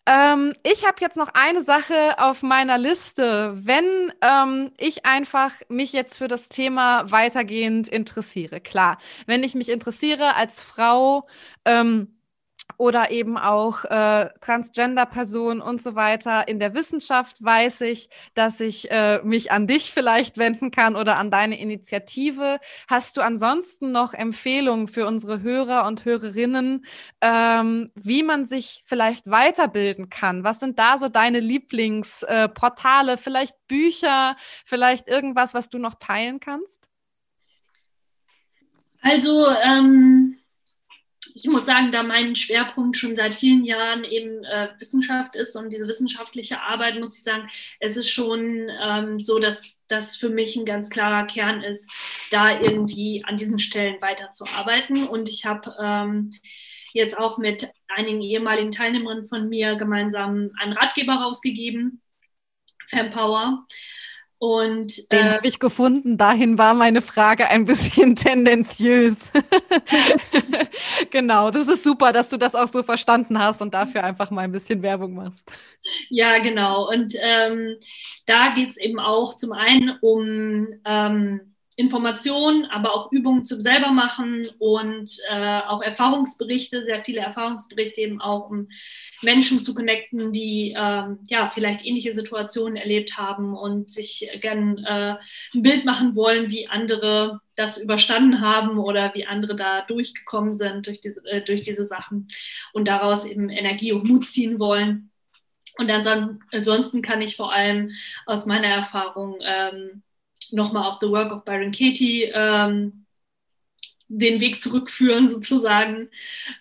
Ähm, 0.06 0.52
ich 0.62 0.86
habe 0.86 0.98
jetzt 1.00 1.16
noch 1.16 1.30
eine 1.34 1.62
Sache 1.62 2.18
auf 2.18 2.42
meiner 2.42 2.78
Liste. 2.78 3.54
Wenn 3.56 4.12
ähm, 4.22 4.70
ich 4.78 5.04
einfach 5.04 5.52
mich 5.68 5.92
jetzt 5.92 6.18
für 6.18 6.28
das 6.28 6.48
Thema 6.48 7.10
weitergehend 7.10 7.88
interessiere, 7.88 8.60
klar, 8.60 8.98
wenn 9.26 9.42
ich 9.42 9.54
mich 9.56 9.68
interessiere 9.68 10.36
als 10.36 10.62
Frau, 10.62 11.26
ähm, 11.64 12.15
oder 12.78 13.10
eben 13.10 13.38
auch 13.38 13.84
äh, 13.84 14.28
Transgender-Personen 14.40 15.60
und 15.60 15.82
so 15.82 15.94
weiter. 15.94 16.48
In 16.48 16.58
der 16.58 16.74
Wissenschaft 16.74 17.42
weiß 17.42 17.82
ich, 17.82 18.10
dass 18.34 18.60
ich 18.60 18.90
äh, 18.90 19.20
mich 19.22 19.52
an 19.52 19.66
dich 19.66 19.92
vielleicht 19.92 20.38
wenden 20.38 20.70
kann 20.70 20.96
oder 20.96 21.16
an 21.16 21.30
deine 21.30 21.58
Initiative. 21.58 22.58
Hast 22.88 23.16
du 23.16 23.20
ansonsten 23.22 23.92
noch 23.92 24.14
Empfehlungen 24.14 24.88
für 24.88 25.06
unsere 25.06 25.42
Hörer 25.42 25.86
und 25.86 26.04
Hörerinnen, 26.04 26.84
ähm, 27.20 27.90
wie 27.94 28.22
man 28.22 28.44
sich 28.44 28.82
vielleicht 28.84 29.30
weiterbilden 29.30 30.10
kann? 30.10 30.44
Was 30.44 30.60
sind 30.60 30.78
da 30.78 30.98
so 30.98 31.08
deine 31.08 31.40
Lieblingsportale, 31.40 33.12
äh, 33.12 33.16
vielleicht 33.16 33.54
Bücher, 33.68 34.36
vielleicht 34.64 35.08
irgendwas, 35.08 35.54
was 35.54 35.70
du 35.70 35.78
noch 35.78 35.94
teilen 35.94 36.40
kannst? 36.40 36.90
Also, 39.02 39.46
ähm 39.62 40.35
ich 41.36 41.46
muss 41.48 41.66
sagen, 41.66 41.92
da 41.92 42.02
mein 42.02 42.34
Schwerpunkt 42.34 42.96
schon 42.96 43.14
seit 43.14 43.34
vielen 43.34 43.62
Jahren 43.62 44.04
eben 44.04 44.42
äh, 44.44 44.68
Wissenschaft 44.78 45.36
ist 45.36 45.54
und 45.54 45.70
diese 45.70 45.86
wissenschaftliche 45.86 46.62
Arbeit, 46.62 46.98
muss 46.98 47.18
ich 47.18 47.24
sagen, 47.24 47.48
es 47.78 47.98
ist 47.98 48.10
schon 48.10 48.70
ähm, 48.82 49.20
so, 49.20 49.38
dass 49.38 49.82
das 49.86 50.16
für 50.16 50.30
mich 50.30 50.56
ein 50.56 50.64
ganz 50.64 50.88
klarer 50.88 51.26
Kern 51.26 51.62
ist, 51.62 51.90
da 52.30 52.58
irgendwie 52.58 53.22
an 53.26 53.36
diesen 53.36 53.58
Stellen 53.58 54.00
weiterzuarbeiten. 54.00 55.06
Und 55.06 55.28
ich 55.28 55.44
habe 55.44 55.76
ähm, 55.78 56.32
jetzt 56.94 57.18
auch 57.18 57.36
mit 57.36 57.70
einigen 57.88 58.22
ehemaligen 58.22 58.70
Teilnehmerinnen 58.70 59.26
von 59.26 59.50
mir 59.50 59.76
gemeinsam 59.76 60.52
einen 60.58 60.72
Ratgeber 60.72 61.16
rausgegeben, 61.16 62.00
Fempower. 62.88 63.66
Und 64.38 65.10
den 65.12 65.26
äh, 65.26 65.30
habe 65.30 65.46
ich 65.46 65.58
gefunden. 65.58 66.18
Dahin 66.18 66.58
war 66.58 66.74
meine 66.74 67.00
Frage 67.00 67.48
ein 67.48 67.64
bisschen 67.64 68.16
tendenziös. 68.16 69.32
genau, 71.10 71.50
das 71.50 71.68
ist 71.68 71.82
super, 71.82 72.12
dass 72.12 72.28
du 72.28 72.36
das 72.36 72.54
auch 72.54 72.68
so 72.68 72.82
verstanden 72.82 73.38
hast 73.38 73.62
und 73.62 73.72
dafür 73.72 74.04
einfach 74.04 74.30
mal 74.30 74.42
ein 74.42 74.52
bisschen 74.52 74.82
Werbung 74.82 75.14
machst. 75.14 75.50
Ja, 76.10 76.38
genau. 76.38 76.88
Und 76.88 77.14
ähm, 77.18 77.76
da 78.26 78.52
geht 78.52 78.70
es 78.70 78.76
eben 78.76 79.00
auch 79.00 79.34
zum 79.34 79.52
einen 79.52 79.98
um 80.02 80.66
ähm, 80.84 81.55
Informationen, 81.76 82.64
aber 82.64 82.94
auch 82.94 83.12
Übungen 83.12 83.44
zum 83.44 83.60
selber 83.60 83.92
machen 83.92 84.46
und 84.58 85.18
äh, 85.28 85.60
auch 85.60 85.82
Erfahrungsberichte, 85.82 86.82
sehr 86.82 87.04
viele 87.04 87.20
Erfahrungsberichte 87.20 88.00
eben 88.00 88.20
auch, 88.20 88.48
um 88.48 88.68
Menschen 89.22 89.62
zu 89.62 89.74
connecten, 89.74 90.32
die 90.32 90.74
ähm, 90.76 91.18
ja 91.28 91.50
vielleicht 91.52 91.84
ähnliche 91.84 92.14
Situationen 92.14 92.76
erlebt 92.76 93.18
haben 93.18 93.54
und 93.54 93.90
sich 93.90 94.30
gern 94.40 94.78
äh, 94.78 95.16
ein 95.54 95.62
Bild 95.62 95.84
machen 95.84 96.16
wollen, 96.16 96.50
wie 96.50 96.66
andere 96.66 97.40
das 97.56 97.78
überstanden 97.78 98.40
haben 98.40 98.78
oder 98.78 99.12
wie 99.14 99.26
andere 99.26 99.54
da 99.54 99.82
durchgekommen 99.82 100.54
sind 100.54 100.86
durch 100.86 101.00
diese, 101.02 101.24
äh, 101.26 101.42
durch 101.42 101.62
diese 101.62 101.84
Sachen 101.84 102.28
und 102.72 102.88
daraus 102.88 103.26
eben 103.26 103.50
Energie 103.50 103.92
und 103.92 104.08
Mut 104.08 104.26
ziehen 104.26 104.58
wollen. 104.58 105.10
Und 105.78 105.90
ansonsten 105.90 107.02
kann 107.02 107.20
ich 107.20 107.36
vor 107.36 107.52
allem 107.52 107.90
aus 108.24 108.46
meiner 108.46 108.68
Erfahrung 108.68 109.36
ähm, 109.42 110.02
nochmal 110.50 110.90
auf 110.90 110.98
The 111.00 111.08
Work 111.08 111.32
of 111.32 111.44
Byron 111.44 111.72
Katie 111.72 112.24
ähm, 112.24 113.06
den 114.08 114.40
Weg 114.40 114.60
zurückführen, 114.60 115.28
sozusagen. 115.28 116.08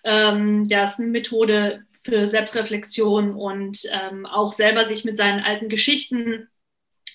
Ähm, 0.04 0.64
ja, 0.64 0.84
ist 0.84 0.98
eine 0.98 1.08
Methode 1.08 1.84
für 2.02 2.26
Selbstreflexion 2.26 3.34
und 3.34 3.82
ähm, 3.90 4.26
auch 4.26 4.52
selber 4.52 4.84
sich 4.84 5.04
mit 5.04 5.16
seinen 5.16 5.42
alten 5.42 5.68
Geschichten 5.68 6.48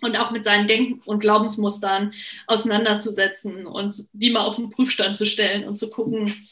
und 0.02 0.18
auch 0.18 0.32
mit 0.32 0.44
seinen 0.44 0.68
Denk- 0.68 1.06
und 1.06 1.20
Glaubensmustern 1.20 2.14
auseinanderzusetzen 2.48 3.66
und 3.68 3.94
die 4.14 4.32
mal 4.32 4.42
auf 4.46 4.58
den 4.58 4.70
Prüfstand 4.70 5.16
zu 5.16 5.26
stellen 5.26 5.64
und 5.64 5.78
zu 5.78 5.90
gucken, 5.90 6.48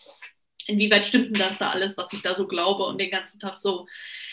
inwieweit 0.67 1.05
stimmt 1.05 1.35
denn 1.35 1.43
das 1.43 1.57
da 1.57 1.71
alles, 1.71 1.97
was 1.97 2.13
ich 2.13 2.21
da 2.21 2.35
so 2.35 2.47
glaube 2.47 2.85
und 2.85 2.99
den 2.99 3.11
ganzen 3.11 3.39
Tag 3.39 3.57
so 3.57 3.87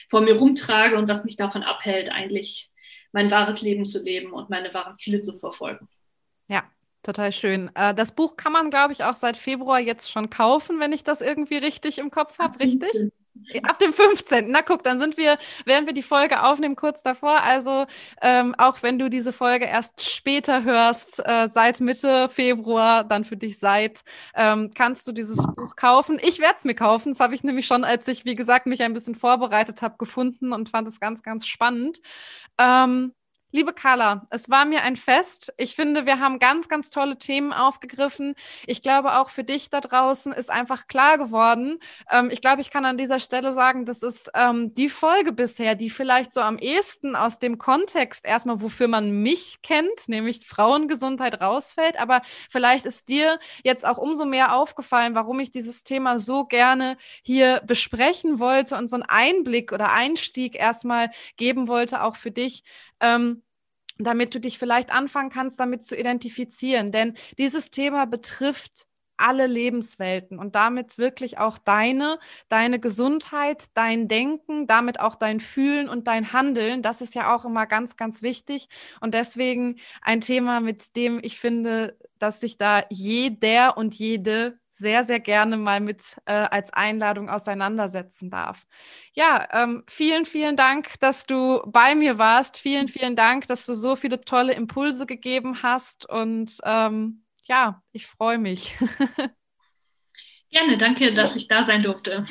vor 0.09 0.21
mir 0.21 0.37
rumtrage 0.37 0.97
und 0.97 1.09
was 1.09 1.25
mich 1.25 1.37
davon 1.37 1.63
abhält, 1.63 2.11
eigentlich 2.13 2.71
mein 3.17 3.31
wahres 3.31 3.63
Leben 3.63 3.87
zu 3.87 4.03
leben 4.03 4.31
und 4.35 4.51
meine 4.51 4.75
wahren 4.75 4.95
Ziele 4.95 5.23
zu 5.23 5.39
verfolgen. 5.39 5.89
Ja, 6.51 6.65
total 7.03 7.33
schön. 7.33 7.71
Äh, 7.75 7.95
das 7.95 8.13
Buch 8.13 8.37
kann 8.37 8.53
man, 8.53 8.69
glaube 8.69 8.93
ich, 8.93 9.05
auch 9.05 9.15
seit 9.15 9.39
Februar 9.39 9.81
jetzt 9.81 10.11
schon 10.11 10.29
kaufen, 10.29 10.81
wenn 10.81 10.93
ich 10.93 11.03
das 11.03 11.23
irgendwie 11.23 11.57
richtig 11.57 11.97
im 11.97 12.11
Kopf 12.11 12.39
habe, 12.39 12.61
richtig? 12.61 12.91
Ab 13.63 13.79
dem 13.79 13.93
15. 13.93 14.51
Na 14.51 14.63
guck, 14.63 14.83
dann 14.83 15.01
sind 15.01 15.17
wir, 15.17 15.39
während 15.65 15.87
wir 15.87 15.95
die 15.95 16.03
Folge 16.03 16.43
aufnehmen, 16.43 16.77
kurz 16.77 17.03
davor. 17.03 17.43
Also 17.43 17.87
ähm, 18.23 18.55
auch 18.59 18.83
wenn 18.83 18.99
du 18.99 19.09
diese 19.09 19.33
Folge 19.33 19.67
erst 19.67 20.09
später 20.09 20.65
hörst, 20.65 21.27
äh, 21.27 21.49
seit 21.49 21.81
Mitte 21.81 22.29
Februar, 22.29 23.05
dann 23.05 23.25
für 23.25 23.37
dich 23.37 23.59
seit, 23.59 24.03
ähm, 24.35 24.71
kannst 24.75 25.07
du 25.09 25.13
dieses 25.13 25.39
Buch 25.55 25.77
kaufen. 25.77 26.19
Ich 26.23 26.39
werde 26.39 26.57
es 26.59 26.65
mir 26.65 26.75
kaufen. 26.75 27.13
Das 27.13 27.21
habe 27.21 27.35
ich 27.35 27.45
nämlich 27.45 27.67
schon, 27.67 27.85
als 27.85 28.09
ich, 28.09 28.25
wie 28.25 28.35
gesagt, 28.35 28.67
mich 28.67 28.83
ein 28.83 28.95
bisschen 28.95 29.15
vorbereitet 29.15 29.83
habe, 29.83 29.97
gefunden 29.99 30.53
und 30.53 30.69
fand 30.69 30.89
es 30.89 31.01
ganz, 31.01 31.23
ganz 31.23 31.47
spannend. 31.47 32.01
Ähm, 32.59 33.13
Liebe 33.57 33.73
Carla, 33.73 34.27
es 34.29 34.51
war 34.51 34.67
mir 34.67 34.83
ein 34.83 34.97
Fest. 34.97 35.51
Ich 35.57 35.77
finde, 35.77 36.05
wir 36.05 36.21
haben 36.21 36.39
ganz, 36.41 36.69
ganz 36.69 36.91
tolle 36.91 37.17
Themen 37.17 37.55
aufgegriffen. 37.55 38.35
Ich 38.67 38.83
glaube, 38.83 39.17
auch 39.17 39.31
für 39.31 39.45
dich 39.45 39.71
da 39.71 39.81
draußen 39.81 40.31
ist 40.35 40.51
einfach 40.51 40.89
klar 40.89 41.17
geworden. 41.17 41.79
Ähm, 42.11 42.29
ich 42.31 42.43
glaube, 42.43 42.61
ich 42.61 42.69
kann 42.69 42.85
an 42.85 42.99
dieser 42.99 43.19
Stelle 43.19 43.55
sagen, 43.55 43.87
das 43.87 44.03
ist 44.03 44.31
ähm, 44.35 44.75
die 44.75 44.91
Folge 44.91 45.33
bisher, 45.33 45.75
die 45.75 45.89
vielleicht 45.89 46.33
so 46.33 46.41
am 46.43 46.59
ehesten 46.59 47.17
aus 47.17 47.39
dem 47.39 47.57
Kontext 47.57 48.27
erstmal, 48.27 48.61
wofür 48.61 48.89
man 48.89 49.23
mich 49.23 49.63
kennt, 49.63 50.07
nämlich 50.07 50.47
Frauengesundheit 50.47 51.41
rausfällt. 51.41 51.99
Aber 51.99 52.21
vielleicht 52.51 52.85
ist 52.85 53.09
dir 53.09 53.39
jetzt 53.65 53.87
auch 53.87 53.97
umso 53.97 54.27
mehr 54.27 54.55
aufgefallen, 54.55 55.15
warum 55.15 55.41
ich 55.41 55.51
dieses 55.51 55.83
Thema 55.83 56.19
so 56.19 56.45
gerne 56.45 56.99
hier 57.23 57.63
besprechen 57.67 58.39
wollte 58.39 58.77
und 58.77 58.91
so 58.91 58.97
einen 58.97 59.05
Einblick 59.05 59.73
oder 59.73 59.93
Einstieg 59.93 60.57
erstmal 60.57 61.09
geben 61.39 61.69
wollte, 61.69 62.03
auch 62.03 62.17
für 62.17 62.31
dich. 62.31 62.63
Ähm, 63.01 63.43
damit 63.99 64.35
du 64.35 64.41
dich 64.41 64.59
vielleicht 64.59 64.93
anfangen 64.93 65.31
kannst, 65.31 65.61
damit 65.61 65.85
zu 65.85 65.97
identifizieren. 65.97 66.93
Denn 66.93 67.15
dieses 67.39 67.71
Thema 67.71 68.07
betrifft 68.07 68.87
alle 69.19 69.47
Lebenswelten 69.47 70.39
und 70.39 70.55
damit 70.55 70.99
wirklich 70.99 71.39
auch 71.39 71.59
deine, 71.59 72.19
deine 72.49 72.79
Gesundheit, 72.81 73.65
dein 73.75 74.09
Denken, 74.09 74.67
damit 74.67 75.01
auch 75.01 75.15
dein 75.15 75.41
Fühlen 75.41 75.89
und 75.89 76.07
dein 76.07 76.33
Handeln. 76.33 76.83
Das 76.83 77.01
ist 77.01 77.15
ja 77.15 77.35
auch 77.35 77.45
immer 77.45 77.67
ganz, 77.67 77.97
ganz 77.97 78.23
wichtig 78.23 78.69
und 79.01 79.15
deswegen 79.15 79.77
ein 80.03 80.21
Thema, 80.21 80.61
mit 80.61 80.97
dem 80.97 81.21
ich 81.23 81.39
finde, 81.39 81.97
dass 82.19 82.41
sich 82.41 82.59
da 82.59 82.83
jeder 82.91 83.77
und 83.77 83.95
jede 83.95 84.59
sehr, 84.69 85.05
sehr 85.05 85.21
gerne 85.21 85.57
mal 85.57 85.81
mit 85.81 86.17
äh, 86.27 86.33
als 86.33 86.73
Einladung 86.73 87.31
auseinandersetzen 87.31 88.31
darf. 88.31 88.67
Ja, 89.15 89.49
ähm, 89.53 89.85
vielen, 89.89 90.27
vielen 90.27 90.57
Dank, 90.57 91.01
dass 91.01 91.27
du 91.27 91.63
bei 91.67 91.95
mir 91.95 92.19
warst. 92.19 92.59
Vielen, 92.59 92.89
vielen 92.89 93.17
Dank, 93.17 93.47
dass 93.47 93.65
du 93.67 93.73
so 93.75 93.97
viele 93.97 94.21
tolle 94.21 94.53
Impulse 94.53 95.07
gegeben 95.07 95.63
hast. 95.63 96.09
Und 96.09 96.59
ähm, 96.65 97.25
ja, 97.47 97.83
ich 97.93 98.07
freue 98.07 98.39
mich. 98.39 98.77
Gerne, 100.51 100.77
danke, 100.77 101.13
dass 101.13 101.37
ich 101.37 101.49
da 101.49 101.63
sein 101.63 101.83
durfte. 101.83 102.25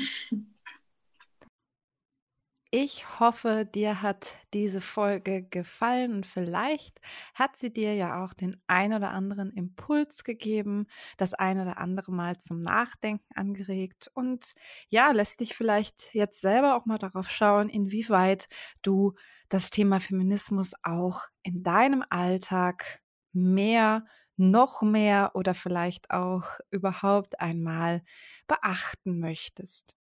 Ich 2.78 3.22
hoffe, 3.22 3.66
dir 3.66 4.01
hat 4.01 4.36
diese 4.53 4.82
Folge 4.82 5.43
gefallen 5.43 6.13
und 6.13 6.26
vielleicht 6.26 6.99
hat 7.34 7.55
sie 7.55 7.72
dir 7.72 7.95
ja 7.95 8.22
auch 8.22 8.34
den 8.34 8.57
ein 8.68 8.91
oder 8.91 9.11
anderen 9.11 9.51
Impuls 9.51 10.26
gegeben, 10.26 10.88
das 11.16 11.34
ein 11.34 11.61
oder 11.61 11.78
andere 11.78 12.11
Mal 12.11 12.38
zum 12.38 12.59
Nachdenken 12.59 13.34
angeregt 13.34 14.11
und 14.13 14.51
ja, 14.89 15.11
lässt 15.11 15.39
dich 15.39 15.55
vielleicht 15.55 16.13
jetzt 16.13 16.41
selber 16.41 16.76
auch 16.76 16.86
mal 16.86 16.97
darauf 16.97 17.30
schauen, 17.30 17.70
inwieweit 17.70 18.49
du 18.82 19.13
das 19.47 19.70
Thema 19.70 20.01
Feminismus 20.01 20.74
auch 20.84 21.22
in 21.43 21.63
deinem 21.63 22.03
Alltag 22.09 22.99
mehr 23.32 24.05
noch 24.38 24.82
mehr 24.82 25.32
oder 25.36 25.54
vielleicht 25.56 26.12
auch 26.12 26.46
überhaupt 26.72 27.40
einmal 27.42 28.04
beachten 28.48 29.20
möchtest. 29.20 29.96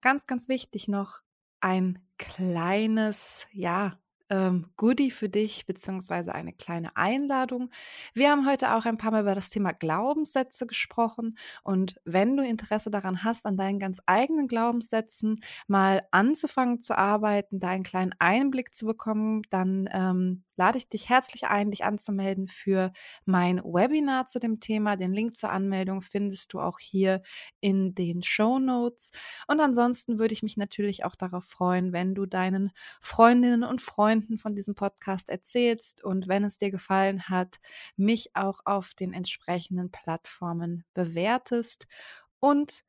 Ganz, 0.00 0.26
ganz 0.26 0.48
wichtig 0.48 0.88
noch, 0.88 1.20
ein 1.60 1.98
kleines, 2.18 3.46
ja, 3.52 3.98
ähm, 4.30 4.66
Goodie 4.76 5.10
für 5.10 5.28
dich, 5.28 5.66
beziehungsweise 5.66 6.34
eine 6.34 6.52
kleine 6.52 6.96
Einladung. 6.96 7.70
Wir 8.14 8.30
haben 8.30 8.48
heute 8.48 8.74
auch 8.74 8.86
ein 8.86 8.96
paar 8.96 9.10
Mal 9.10 9.22
über 9.22 9.34
das 9.34 9.50
Thema 9.50 9.72
Glaubenssätze 9.72 10.66
gesprochen. 10.66 11.36
Und 11.62 12.00
wenn 12.04 12.36
du 12.36 12.44
Interesse 12.44 12.90
daran 12.90 13.24
hast, 13.24 13.44
an 13.46 13.56
deinen 13.56 13.78
ganz 13.78 14.00
eigenen 14.06 14.48
Glaubenssätzen 14.48 15.40
mal 15.66 16.02
anzufangen 16.12 16.80
zu 16.80 16.96
arbeiten, 16.96 17.60
da 17.60 17.68
einen 17.68 17.84
kleinen 17.84 18.14
Einblick 18.18 18.74
zu 18.74 18.86
bekommen, 18.86 19.42
dann 19.50 19.88
ähm, 19.92 20.44
lade 20.60 20.76
ich 20.76 20.90
dich 20.90 21.08
herzlich 21.08 21.46
ein, 21.46 21.70
dich 21.70 21.84
anzumelden 21.84 22.46
für 22.46 22.92
mein 23.24 23.64
Webinar 23.64 24.26
zu 24.26 24.38
dem 24.38 24.60
Thema. 24.60 24.94
Den 24.96 25.14
Link 25.14 25.34
zur 25.34 25.50
Anmeldung 25.50 26.02
findest 26.02 26.52
du 26.52 26.60
auch 26.60 26.78
hier 26.78 27.22
in 27.60 27.94
den 27.94 28.22
Show 28.22 28.58
Notes. 28.58 29.10
Und 29.48 29.58
ansonsten 29.60 30.18
würde 30.18 30.34
ich 30.34 30.42
mich 30.42 30.58
natürlich 30.58 31.06
auch 31.06 31.16
darauf 31.16 31.46
freuen, 31.46 31.94
wenn 31.94 32.14
du 32.14 32.26
deinen 32.26 32.72
Freundinnen 33.00 33.62
und 33.64 33.80
Freunden 34.20 34.38
von 34.38 34.54
diesem 34.54 34.74
Podcast 34.74 35.30
erzählst 35.30 36.04
und 36.04 36.28
wenn 36.28 36.44
es 36.44 36.58
dir 36.58 36.70
gefallen 36.70 37.28
hat, 37.28 37.58
mich 37.96 38.36
auch 38.36 38.60
auf 38.64 38.94
den 38.94 39.12
entsprechenden 39.12 39.90
Plattformen 39.90 40.84
bewertest 40.94 41.86
und 42.38 42.84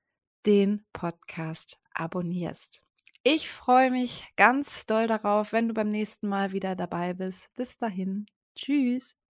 den 0.45 0.83
Podcast 0.93 1.79
abonnierst. 1.93 2.83
Ich 3.23 3.49
freue 3.49 3.91
mich 3.91 4.27
ganz 4.35 4.85
doll 4.85 5.07
darauf, 5.07 5.53
wenn 5.53 5.67
du 5.67 5.73
beim 5.73 5.91
nächsten 5.91 6.27
Mal 6.27 6.51
wieder 6.51 6.75
dabei 6.75 7.13
bist. 7.13 7.53
Bis 7.55 7.77
dahin. 7.77 8.25
Tschüss. 8.55 9.20